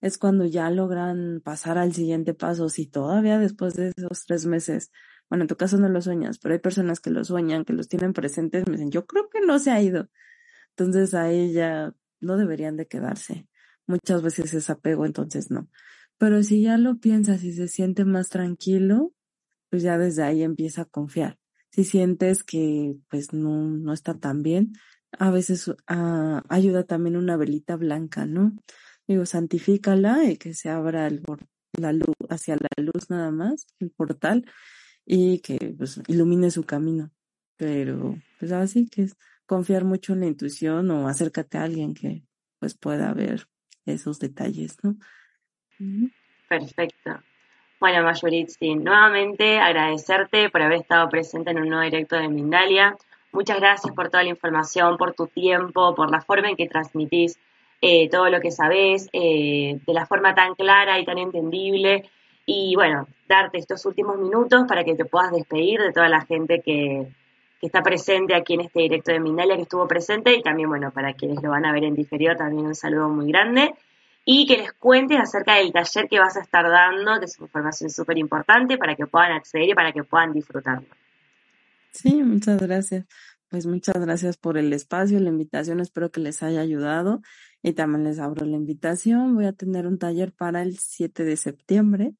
es 0.00 0.16
cuando 0.16 0.44
ya 0.44 0.70
logran 0.70 1.40
pasar 1.42 1.76
al 1.76 1.92
siguiente 1.92 2.34
paso. 2.34 2.68
Si 2.68 2.86
todavía 2.86 3.40
después 3.40 3.74
de 3.74 3.94
esos 3.96 4.26
tres 4.26 4.46
meses 4.46 4.92
bueno, 5.28 5.42
en 5.42 5.48
tu 5.48 5.56
caso 5.56 5.76
no 5.76 5.88
lo 5.88 6.00
sueñas, 6.00 6.38
pero 6.38 6.52
hay 6.52 6.60
personas 6.60 7.00
que 7.00 7.10
lo 7.10 7.24
sueñan, 7.24 7.64
que 7.64 7.72
los 7.72 7.88
tienen 7.88 8.12
presentes, 8.12 8.64
me 8.68 8.74
dicen, 8.74 8.92
yo 8.92 9.06
creo 9.06 9.28
que 9.28 9.40
no 9.40 9.58
se 9.58 9.72
ha 9.72 9.82
ido. 9.82 10.08
Entonces 10.76 11.14
a 11.14 11.30
ella 11.30 11.96
no 12.20 12.36
deberían 12.36 12.76
de 12.76 12.86
quedarse. 12.86 13.48
Muchas 13.88 14.22
veces 14.22 14.54
es 14.54 14.70
apego, 14.70 15.04
entonces 15.04 15.50
no. 15.50 15.68
Pero 16.20 16.42
si 16.42 16.60
ya 16.60 16.76
lo 16.76 16.98
piensas 16.98 17.42
y 17.44 17.54
se 17.54 17.66
siente 17.66 18.04
más 18.04 18.28
tranquilo, 18.28 19.14
pues 19.70 19.82
ya 19.82 19.96
desde 19.96 20.22
ahí 20.22 20.42
empieza 20.42 20.82
a 20.82 20.84
confiar. 20.84 21.38
Si 21.70 21.82
sientes 21.82 22.44
que 22.44 22.94
pues 23.08 23.32
no, 23.32 23.64
no 23.64 23.94
está 23.94 24.12
tan 24.18 24.42
bien, 24.42 24.74
a 25.18 25.30
veces 25.30 25.72
ah, 25.86 26.42
ayuda 26.50 26.84
también 26.84 27.16
una 27.16 27.38
velita 27.38 27.76
blanca, 27.76 28.26
¿no? 28.26 28.52
Digo, 29.08 29.24
santifícala 29.24 30.24
y 30.24 30.36
que 30.36 30.52
se 30.52 30.68
abra 30.68 31.06
el, 31.06 31.22
la 31.78 31.94
luz, 31.94 32.14
hacia 32.28 32.56
la 32.56 32.68
luz 32.82 33.08
nada 33.08 33.30
más, 33.30 33.66
el 33.78 33.90
portal, 33.90 34.44
y 35.06 35.38
que 35.40 35.74
pues, 35.78 36.02
ilumine 36.06 36.50
su 36.50 36.64
camino. 36.64 37.10
Pero 37.56 38.18
pues 38.38 38.52
así 38.52 38.86
que 38.88 39.04
es 39.04 39.16
confiar 39.46 39.86
mucho 39.86 40.12
en 40.12 40.20
la 40.20 40.26
intuición 40.26 40.90
o 40.90 41.08
acércate 41.08 41.56
a 41.56 41.62
alguien 41.64 41.94
que 41.94 42.24
pues 42.58 42.76
pueda 42.76 43.14
ver 43.14 43.48
esos 43.86 44.18
detalles, 44.18 44.76
¿no? 44.82 44.98
Perfecto. 46.48 47.22
Bueno, 47.78 48.02
Mayoritzi, 48.02 48.74
nuevamente 48.74 49.58
agradecerte 49.58 50.50
por 50.50 50.62
haber 50.62 50.80
estado 50.80 51.08
presente 51.08 51.50
en 51.50 51.60
un 51.60 51.68
nuevo 51.68 51.84
directo 51.84 52.16
de 52.16 52.28
Mindalia. 52.28 52.96
Muchas 53.32 53.58
gracias 53.58 53.94
por 53.94 54.10
toda 54.10 54.24
la 54.24 54.30
información, 54.30 54.96
por 54.96 55.14
tu 55.14 55.26
tiempo, 55.28 55.94
por 55.94 56.10
la 56.10 56.20
forma 56.20 56.50
en 56.50 56.56
que 56.56 56.68
transmitís 56.68 57.38
eh, 57.80 58.10
todo 58.10 58.28
lo 58.28 58.40
que 58.40 58.50
sabés, 58.50 59.08
eh, 59.12 59.78
de 59.86 59.94
la 59.94 60.04
forma 60.04 60.34
tan 60.34 60.54
clara 60.54 60.98
y 60.98 61.04
tan 61.04 61.18
entendible 61.18 62.10
y 62.52 62.74
bueno, 62.74 63.06
darte 63.28 63.58
estos 63.58 63.86
últimos 63.86 64.18
minutos 64.18 64.64
para 64.66 64.82
que 64.82 64.96
te 64.96 65.04
puedas 65.04 65.30
despedir 65.30 65.80
de 65.80 65.92
toda 65.92 66.08
la 66.08 66.22
gente 66.22 66.60
que, 66.60 67.06
está 67.62 67.82
presente 67.82 68.34
aquí 68.34 68.54
en 68.54 68.62
este 68.62 68.80
directo 68.80 69.12
de 69.12 69.20
Mindalia, 69.20 69.54
que 69.54 69.62
estuvo 69.62 69.86
presente, 69.86 70.34
y 70.34 70.42
también, 70.42 70.70
bueno, 70.70 70.90
para 70.92 71.12
quienes 71.12 71.42
lo 71.42 71.50
van 71.50 71.66
a 71.66 71.72
ver 71.72 71.84
en 71.84 71.94
diferido, 71.94 72.34
también 72.34 72.66
un 72.66 72.74
saludo 72.74 73.10
muy 73.10 73.30
grande. 73.30 73.74
Y 74.24 74.46
que 74.46 74.58
les 74.58 74.72
cuentes 74.72 75.18
acerca 75.18 75.54
del 75.54 75.72
taller 75.72 76.08
que 76.08 76.18
vas 76.18 76.36
a 76.36 76.40
estar 76.40 76.68
dando, 76.68 77.18
que 77.18 77.26
es 77.26 77.40
información 77.40 77.90
súper 77.90 78.18
importante 78.18 78.76
para 78.78 78.94
que 78.94 79.06
puedan 79.06 79.32
acceder 79.32 79.68
y 79.68 79.74
para 79.74 79.92
que 79.92 80.04
puedan 80.04 80.32
disfrutarlo. 80.32 80.88
Sí, 81.92 82.22
muchas 82.22 82.60
gracias. 82.60 83.06
Pues 83.48 83.66
muchas 83.66 83.96
gracias 83.96 84.36
por 84.36 84.58
el 84.58 84.72
espacio, 84.72 85.18
la 85.18 85.30
invitación, 85.30 85.80
espero 85.80 86.12
que 86.12 86.20
les 86.20 86.40
haya 86.42 86.60
ayudado 86.60 87.20
y 87.62 87.72
también 87.72 88.04
les 88.04 88.20
abro 88.20 88.46
la 88.46 88.56
invitación. 88.56 89.34
Voy 89.34 89.46
a 89.46 89.52
tener 89.52 89.88
un 89.88 89.98
taller 89.98 90.32
para 90.32 90.62
el 90.62 90.78
7 90.78 91.24
de 91.24 91.36
septiembre 91.36 92.14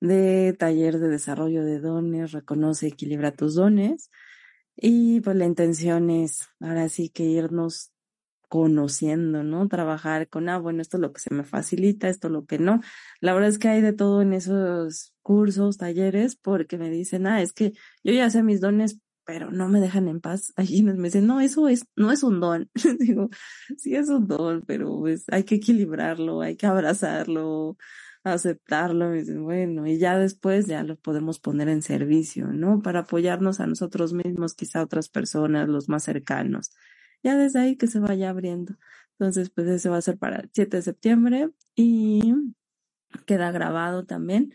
de 0.00 0.54
taller 0.58 0.98
de 0.98 1.08
desarrollo 1.08 1.64
de 1.64 1.80
dones, 1.80 2.32
reconoce, 2.32 2.88
equilibra 2.88 3.32
tus 3.32 3.54
dones. 3.54 4.10
Y 4.76 5.20
pues 5.20 5.36
la 5.36 5.46
intención 5.46 6.10
es 6.10 6.48
ahora 6.60 6.88
sí 6.88 7.08
que 7.08 7.24
irnos 7.24 7.92
conociendo, 8.48 9.44
¿no? 9.44 9.68
Trabajar 9.68 10.28
con, 10.28 10.48
ah, 10.48 10.58
bueno, 10.58 10.82
esto 10.82 10.96
es 10.96 11.02
lo 11.02 11.12
que 11.12 11.20
se 11.20 11.32
me 11.34 11.44
facilita, 11.44 12.08
esto 12.08 12.28
es 12.28 12.32
lo 12.32 12.46
que 12.46 12.58
no. 12.58 12.80
La 13.20 13.34
verdad 13.34 13.50
es 13.50 13.58
que 13.58 13.68
hay 13.68 13.80
de 13.82 13.92
todo 13.92 14.22
en 14.22 14.32
esos 14.32 15.14
cursos, 15.22 15.76
talleres, 15.78 16.36
porque 16.36 16.78
me 16.78 16.90
dicen, 16.90 17.26
ah, 17.26 17.42
es 17.42 17.52
que 17.52 17.72
yo 18.02 18.12
ya 18.12 18.30
sé 18.30 18.42
mis 18.42 18.60
dones, 18.60 19.00
pero 19.28 19.50
no 19.50 19.68
me 19.68 19.80
dejan 19.80 20.08
en 20.08 20.20
paz. 20.20 20.54
Allí 20.56 20.82
me 20.82 20.94
dicen, 20.94 21.26
no, 21.26 21.40
eso 21.40 21.68
es, 21.68 21.84
no 21.96 22.10
es 22.10 22.22
un 22.22 22.40
don. 22.40 22.70
Digo, 22.98 23.28
sí 23.76 23.94
es 23.94 24.08
un 24.08 24.26
don, 24.26 24.62
pero 24.66 24.98
pues 24.98 25.24
hay 25.30 25.44
que 25.44 25.56
equilibrarlo, 25.56 26.40
hay 26.40 26.56
que 26.56 26.66
abrazarlo, 26.66 27.76
aceptarlo. 28.24 29.14
Y 29.14 29.18
dicen, 29.20 29.44
bueno, 29.44 29.86
y 29.86 29.98
ya 29.98 30.18
después 30.18 30.66
ya 30.66 30.82
lo 30.82 30.96
podemos 30.96 31.40
poner 31.40 31.68
en 31.68 31.82
servicio, 31.82 32.46
¿no? 32.48 32.80
Para 32.80 33.00
apoyarnos 33.00 33.60
a 33.60 33.66
nosotros 33.66 34.14
mismos, 34.14 34.54
quizá 34.54 34.80
a 34.80 34.84
otras 34.84 35.10
personas, 35.10 35.68
los 35.68 35.90
más 35.90 36.04
cercanos. 36.04 36.70
Ya 37.22 37.36
desde 37.36 37.60
ahí 37.60 37.76
que 37.76 37.86
se 37.86 37.98
vaya 37.98 38.30
abriendo. 38.30 38.74
Entonces, 39.18 39.50
pues 39.50 39.66
ese 39.68 39.88
va 39.88 39.96
a 39.98 40.02
ser 40.02 40.18
para 40.18 40.36
el 40.40 40.50
7 40.52 40.78
de 40.78 40.82
septiembre 40.82 41.50
y 41.74 42.34
queda 43.26 43.50
grabado 43.50 44.04
también 44.04 44.52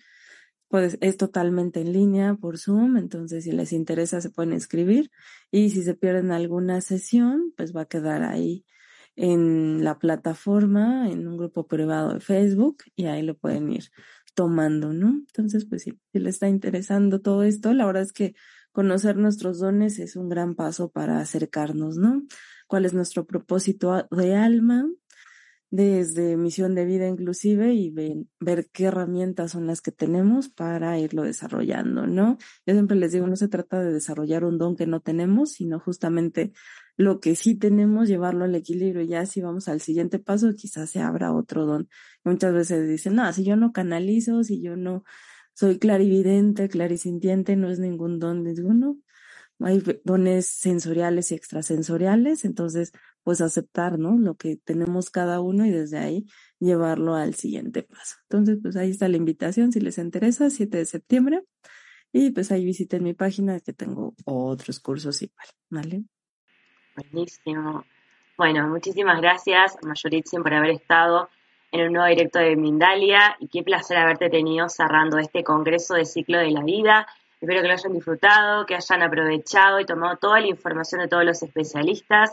pues 0.73 0.97
es 1.01 1.17
totalmente 1.17 1.81
en 1.81 1.93
línea 1.93 2.33
por 2.33 2.57
Zoom, 2.57 2.97
entonces 2.97 3.43
si 3.43 3.51
les 3.51 3.73
interesa 3.73 4.21
se 4.21 4.31
pueden 4.31 4.53
escribir 4.53 5.11
y 5.51 5.69
si 5.69 5.83
se 5.83 5.93
pierden 5.93 6.31
alguna 6.31 6.81
sesión, 6.81 7.53
pues 7.55 7.75
va 7.75 7.81
a 7.81 7.85
quedar 7.85 8.23
ahí 8.23 8.65
en 9.15 9.83
la 9.83 9.99
plataforma, 9.99 11.11
en 11.11 11.27
un 11.27 11.37
grupo 11.37 11.67
privado 11.67 12.15
de 12.15 12.21
Facebook 12.21 12.85
y 12.95 13.05
ahí 13.05 13.21
lo 13.21 13.37
pueden 13.37 13.71
ir 13.71 13.91
tomando, 14.33 14.93
¿no? 14.93 15.09
Entonces, 15.09 15.65
pues 15.65 15.83
si 15.83 15.99
les 16.11 16.33
está 16.33 16.49
interesando 16.49 17.21
todo 17.21 17.43
esto, 17.43 17.71
la 17.75 17.85
verdad 17.85 18.01
es 18.01 18.11
que 18.11 18.33
conocer 18.71 19.15
nuestros 19.15 19.59
dones 19.59 19.99
es 19.99 20.15
un 20.15 20.27
gran 20.27 20.55
paso 20.55 20.89
para 20.89 21.19
acercarnos, 21.19 21.97
¿no? 21.97 22.23
¿Cuál 22.73 22.85
es 22.85 22.95
nuestro 22.95 23.27
propósito 23.27 24.07
de 24.09 24.33
alma? 24.33 24.89
desde 25.69 26.37
misión 26.37 26.73
de 26.73 26.85
vida 26.85 27.07
inclusive 27.07 27.71
y 27.75 27.91
ver 28.39 28.69
qué 28.71 28.85
herramientas 28.85 29.51
son 29.51 29.67
las 29.67 29.81
que 29.81 29.91
tenemos 29.91 30.49
para 30.49 30.97
irlo 30.97 31.21
desarrollando, 31.21 32.07
¿no? 32.07 32.39
Yo 32.65 32.73
siempre 32.73 32.97
les 32.97 33.11
digo, 33.11 33.27
no 33.27 33.35
se 33.35 33.47
trata 33.47 33.79
de 33.79 33.93
desarrollar 33.93 34.43
un 34.43 34.57
don 34.57 34.75
que 34.75 34.87
no 34.87 35.01
tenemos, 35.01 35.51
sino 35.51 35.79
justamente 35.79 36.51
lo 36.97 37.19
que 37.19 37.35
sí 37.35 37.53
tenemos, 37.53 38.07
llevarlo 38.07 38.45
al 38.45 38.55
equilibrio. 38.55 39.03
Ya 39.03 39.27
si 39.27 39.41
vamos 39.41 39.67
al 39.67 39.79
siguiente 39.79 40.17
paso, 40.17 40.55
quizás 40.55 40.89
se 40.89 40.99
abra 40.99 41.31
otro 41.31 41.67
don. 41.67 41.89
Muchas 42.23 42.53
veces 42.53 42.89
dicen, 42.89 43.13
no, 43.13 43.31
si 43.33 43.43
yo 43.43 43.55
no 43.55 43.71
canalizo, 43.71 44.43
si 44.43 44.63
yo 44.63 44.75
no 44.75 45.03
soy 45.53 45.77
clarividente, 45.77 46.69
clarisintiente, 46.69 47.55
no 47.55 47.69
es 47.69 47.77
ningún 47.77 48.17
don. 48.17 48.43
Digo, 48.43 48.73
no, 48.73 48.97
hay 49.59 49.81
dones 50.03 50.47
sensoriales 50.47 51.31
y 51.31 51.35
extrasensoriales, 51.35 52.45
entonces 52.45 52.91
pues 53.23 53.41
aceptar, 53.41 53.97
¿no? 53.97 54.17
Lo 54.17 54.35
que 54.35 54.57
tenemos 54.57 55.09
cada 55.09 55.39
uno 55.39 55.65
y 55.65 55.71
desde 55.71 55.97
ahí 55.97 56.25
llevarlo 56.59 57.15
al 57.15 57.35
siguiente 57.35 57.83
paso. 57.83 58.17
Entonces, 58.23 58.59
pues 58.61 58.75
ahí 58.75 58.91
está 58.91 59.07
la 59.07 59.17
invitación, 59.17 59.71
si 59.71 59.79
les 59.79 59.97
interesa, 59.97 60.49
7 60.49 60.77
de 60.77 60.85
septiembre. 60.85 61.43
Y 62.11 62.31
pues 62.31 62.51
ahí 62.51 62.63
visiten 62.65 63.03
mi 63.03 63.13
página 63.13 63.59
que 63.59 63.73
tengo 63.73 64.13
otros 64.25 64.79
cursos 64.79 65.21
igual, 65.21 65.47
¿vale? 65.69 66.03
Buenísimo. 66.95 67.85
Bueno, 68.37 68.67
muchísimas 68.67 69.19
gracias, 69.19 69.77
Mayoritzen, 69.81 70.43
por 70.43 70.53
haber 70.53 70.71
estado 70.71 71.29
en 71.71 71.87
un 71.87 71.93
nuevo 71.93 72.07
directo 72.07 72.39
de 72.39 72.55
Mindalia 72.55 73.35
y 73.39 73.47
qué 73.47 73.63
placer 73.63 73.97
haberte 73.97 74.29
tenido 74.29 74.69
cerrando 74.69 75.17
este 75.17 75.43
congreso 75.43 75.95
de 75.95 76.05
ciclo 76.05 76.37
de 76.37 76.51
la 76.51 76.63
vida. 76.63 77.07
Espero 77.43 77.61
que 77.61 77.67
lo 77.67 77.73
hayan 77.73 77.93
disfrutado, 77.93 78.65
que 78.65 78.73
hayan 78.73 79.03
aprovechado 79.03 79.81
y 79.81 79.85
tomado 79.85 80.15
toda 80.15 80.39
la 80.39 80.47
información 80.47 81.01
de 81.01 81.09
todos 81.09 81.25
los 81.25 81.43
especialistas. 81.43 82.31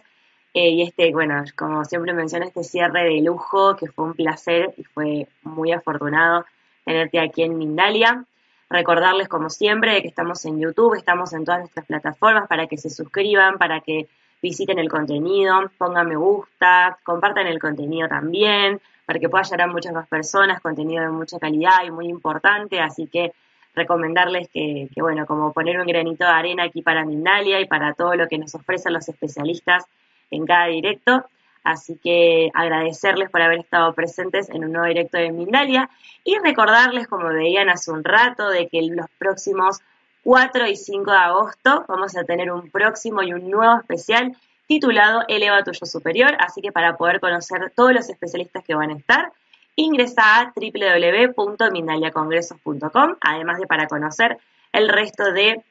Eh, 0.55 0.69
y 0.71 0.83
este, 0.83 1.13
bueno, 1.13 1.43
como 1.57 1.85
siempre 1.85 2.13
menciono, 2.13 2.47
este 2.47 2.63
cierre 2.63 3.03
de 3.03 3.21
lujo, 3.21 3.75
que 3.75 3.89
fue 3.89 4.05
un 4.05 4.15
placer 4.15 4.73
y 4.77 4.85
fue 4.85 5.27
muy 5.43 5.73
afortunado 5.73 6.47
tenerte 6.85 7.19
aquí 7.19 7.43
en 7.43 7.59
Mindalia. 7.59 8.25
Recordarles, 8.69 9.27
como 9.27 9.51
siempre, 9.51 10.01
que 10.01 10.07
estamos 10.07 10.45
en 10.45 10.61
YouTube, 10.61 10.95
estamos 10.95 11.33
en 11.33 11.45
todas 11.45 11.59
nuestras 11.59 11.87
plataformas 11.87 12.47
para 12.47 12.69
que 12.69 12.77
se 12.77 12.89
suscriban, 12.89 13.59
para 13.59 13.81
que 13.81 14.07
visiten 14.41 14.79
el 14.79 14.89
contenido, 14.89 15.73
pongan 15.77 16.07
me 16.07 16.15
gusta, 16.15 17.01
compartan 17.03 17.49
el 17.49 17.59
contenido 17.59 18.07
también, 18.07 18.81
para 19.07 19.19
que 19.19 19.29
pueda 19.29 19.43
llegar 19.43 19.63
a 19.63 19.73
muchas 19.73 19.93
más 19.93 20.07
personas, 20.07 20.61
contenido 20.61 21.03
de 21.03 21.11
mucha 21.11 21.41
calidad 21.41 21.83
y 21.85 21.91
muy 21.91 22.07
importante, 22.07 22.79
así 22.79 23.09
que 23.09 23.33
recomendarles 23.75 24.49
que, 24.53 24.89
que, 24.95 25.03
bueno, 25.03 25.27
como 25.27 25.53
poner 25.53 25.79
un 25.81 25.87
granito 25.87 26.25
de 26.25 26.31
arena 26.31 26.65
aquí 26.65 26.83
para 26.83 27.05
Mindalia 27.05 27.61
y 27.61 27.67
para 27.67 27.95
todo 27.95 28.15
lo 28.15 28.29
que 28.29 28.39
nos 28.39 28.55
ofrecen 28.55 28.93
los 28.93 29.09
especialistas 29.09 29.85
en 30.31 30.47
cada 30.47 30.67
directo. 30.67 31.25
Así 31.63 31.99
que 32.03 32.51
agradecerles 32.55 33.31
por 33.31 33.43
haber 33.43 33.61
estado 33.61 33.93
presentes 33.95 34.49
en 34.51 34.65
un 34.65 34.73
nuevo 34.73 34.87
directo 34.87 35.19
de 35.19 35.31
Mindalia 35.31 35.91
y 36.25 36.39
recordarles, 36.39 37.07
como 37.07 37.29
veían 37.29 37.69
hace 37.69 37.91
un 37.91 38.03
rato, 38.03 38.49
de 38.49 38.69
que 38.69 38.81
los 38.83 39.07
próximos 39.19 39.81
4 40.25 40.67
y 40.67 40.77
5 40.77 41.11
de 41.11 41.17
agosto 41.17 41.85
vamos 41.87 42.17
a 42.17 42.25
tener 42.25 42.51
un 42.51 42.71
próximo 42.71 43.23
y 43.23 43.33
un 43.33 43.51
nuevo 43.51 43.79
especial 43.79 44.37
titulado 44.67 45.25
Eleva 45.29 45.63
tu 45.63 45.73
yo 45.73 45.85
superior. 45.85 46.37
Así 46.39 46.63
que 46.63 46.73
para 46.73 46.97
poder 46.97 47.21
conocer 47.21 47.73
todos 47.75 47.93
los 47.93 48.09
especialistas 48.09 48.65
que 48.65 48.75
van 48.75 48.91
a 48.91 48.97
estar, 48.97 49.33
ingresa 49.77 50.41
a 50.41 50.53
www.mindaliacongresos.com, 50.55 53.17
además 53.21 53.59
de 53.59 53.67
para 53.67 53.87
conocer 53.87 54.39
el 54.73 54.89
resto 54.89 55.33
de 55.33 55.63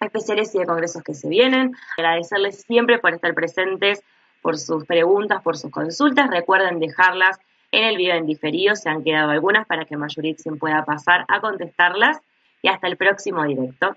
especiales 0.00 0.52
y 0.54 0.58
de 0.58 0.66
congresos 0.66 1.02
que 1.02 1.14
se 1.14 1.28
vienen. 1.28 1.74
Agradecerles 1.96 2.62
siempre 2.62 2.98
por 2.98 3.14
estar 3.14 3.32
presentes, 3.34 4.02
por 4.42 4.58
sus 4.58 4.84
preguntas, 4.86 5.42
por 5.42 5.56
sus 5.56 5.70
consultas. 5.70 6.28
Recuerden 6.30 6.80
dejarlas 6.80 7.38
en 7.72 7.84
el 7.84 7.96
video 7.96 8.16
en 8.16 8.26
diferido, 8.26 8.74
se 8.74 8.88
han 8.88 9.04
quedado 9.04 9.30
algunas 9.30 9.64
para 9.66 9.84
que 9.84 9.96
Mayuritzen 9.96 10.58
pueda 10.58 10.84
pasar 10.84 11.24
a 11.28 11.40
contestarlas. 11.40 12.18
Y 12.62 12.68
hasta 12.68 12.88
el 12.88 12.98
próximo 12.98 13.42
directo. 13.44 13.96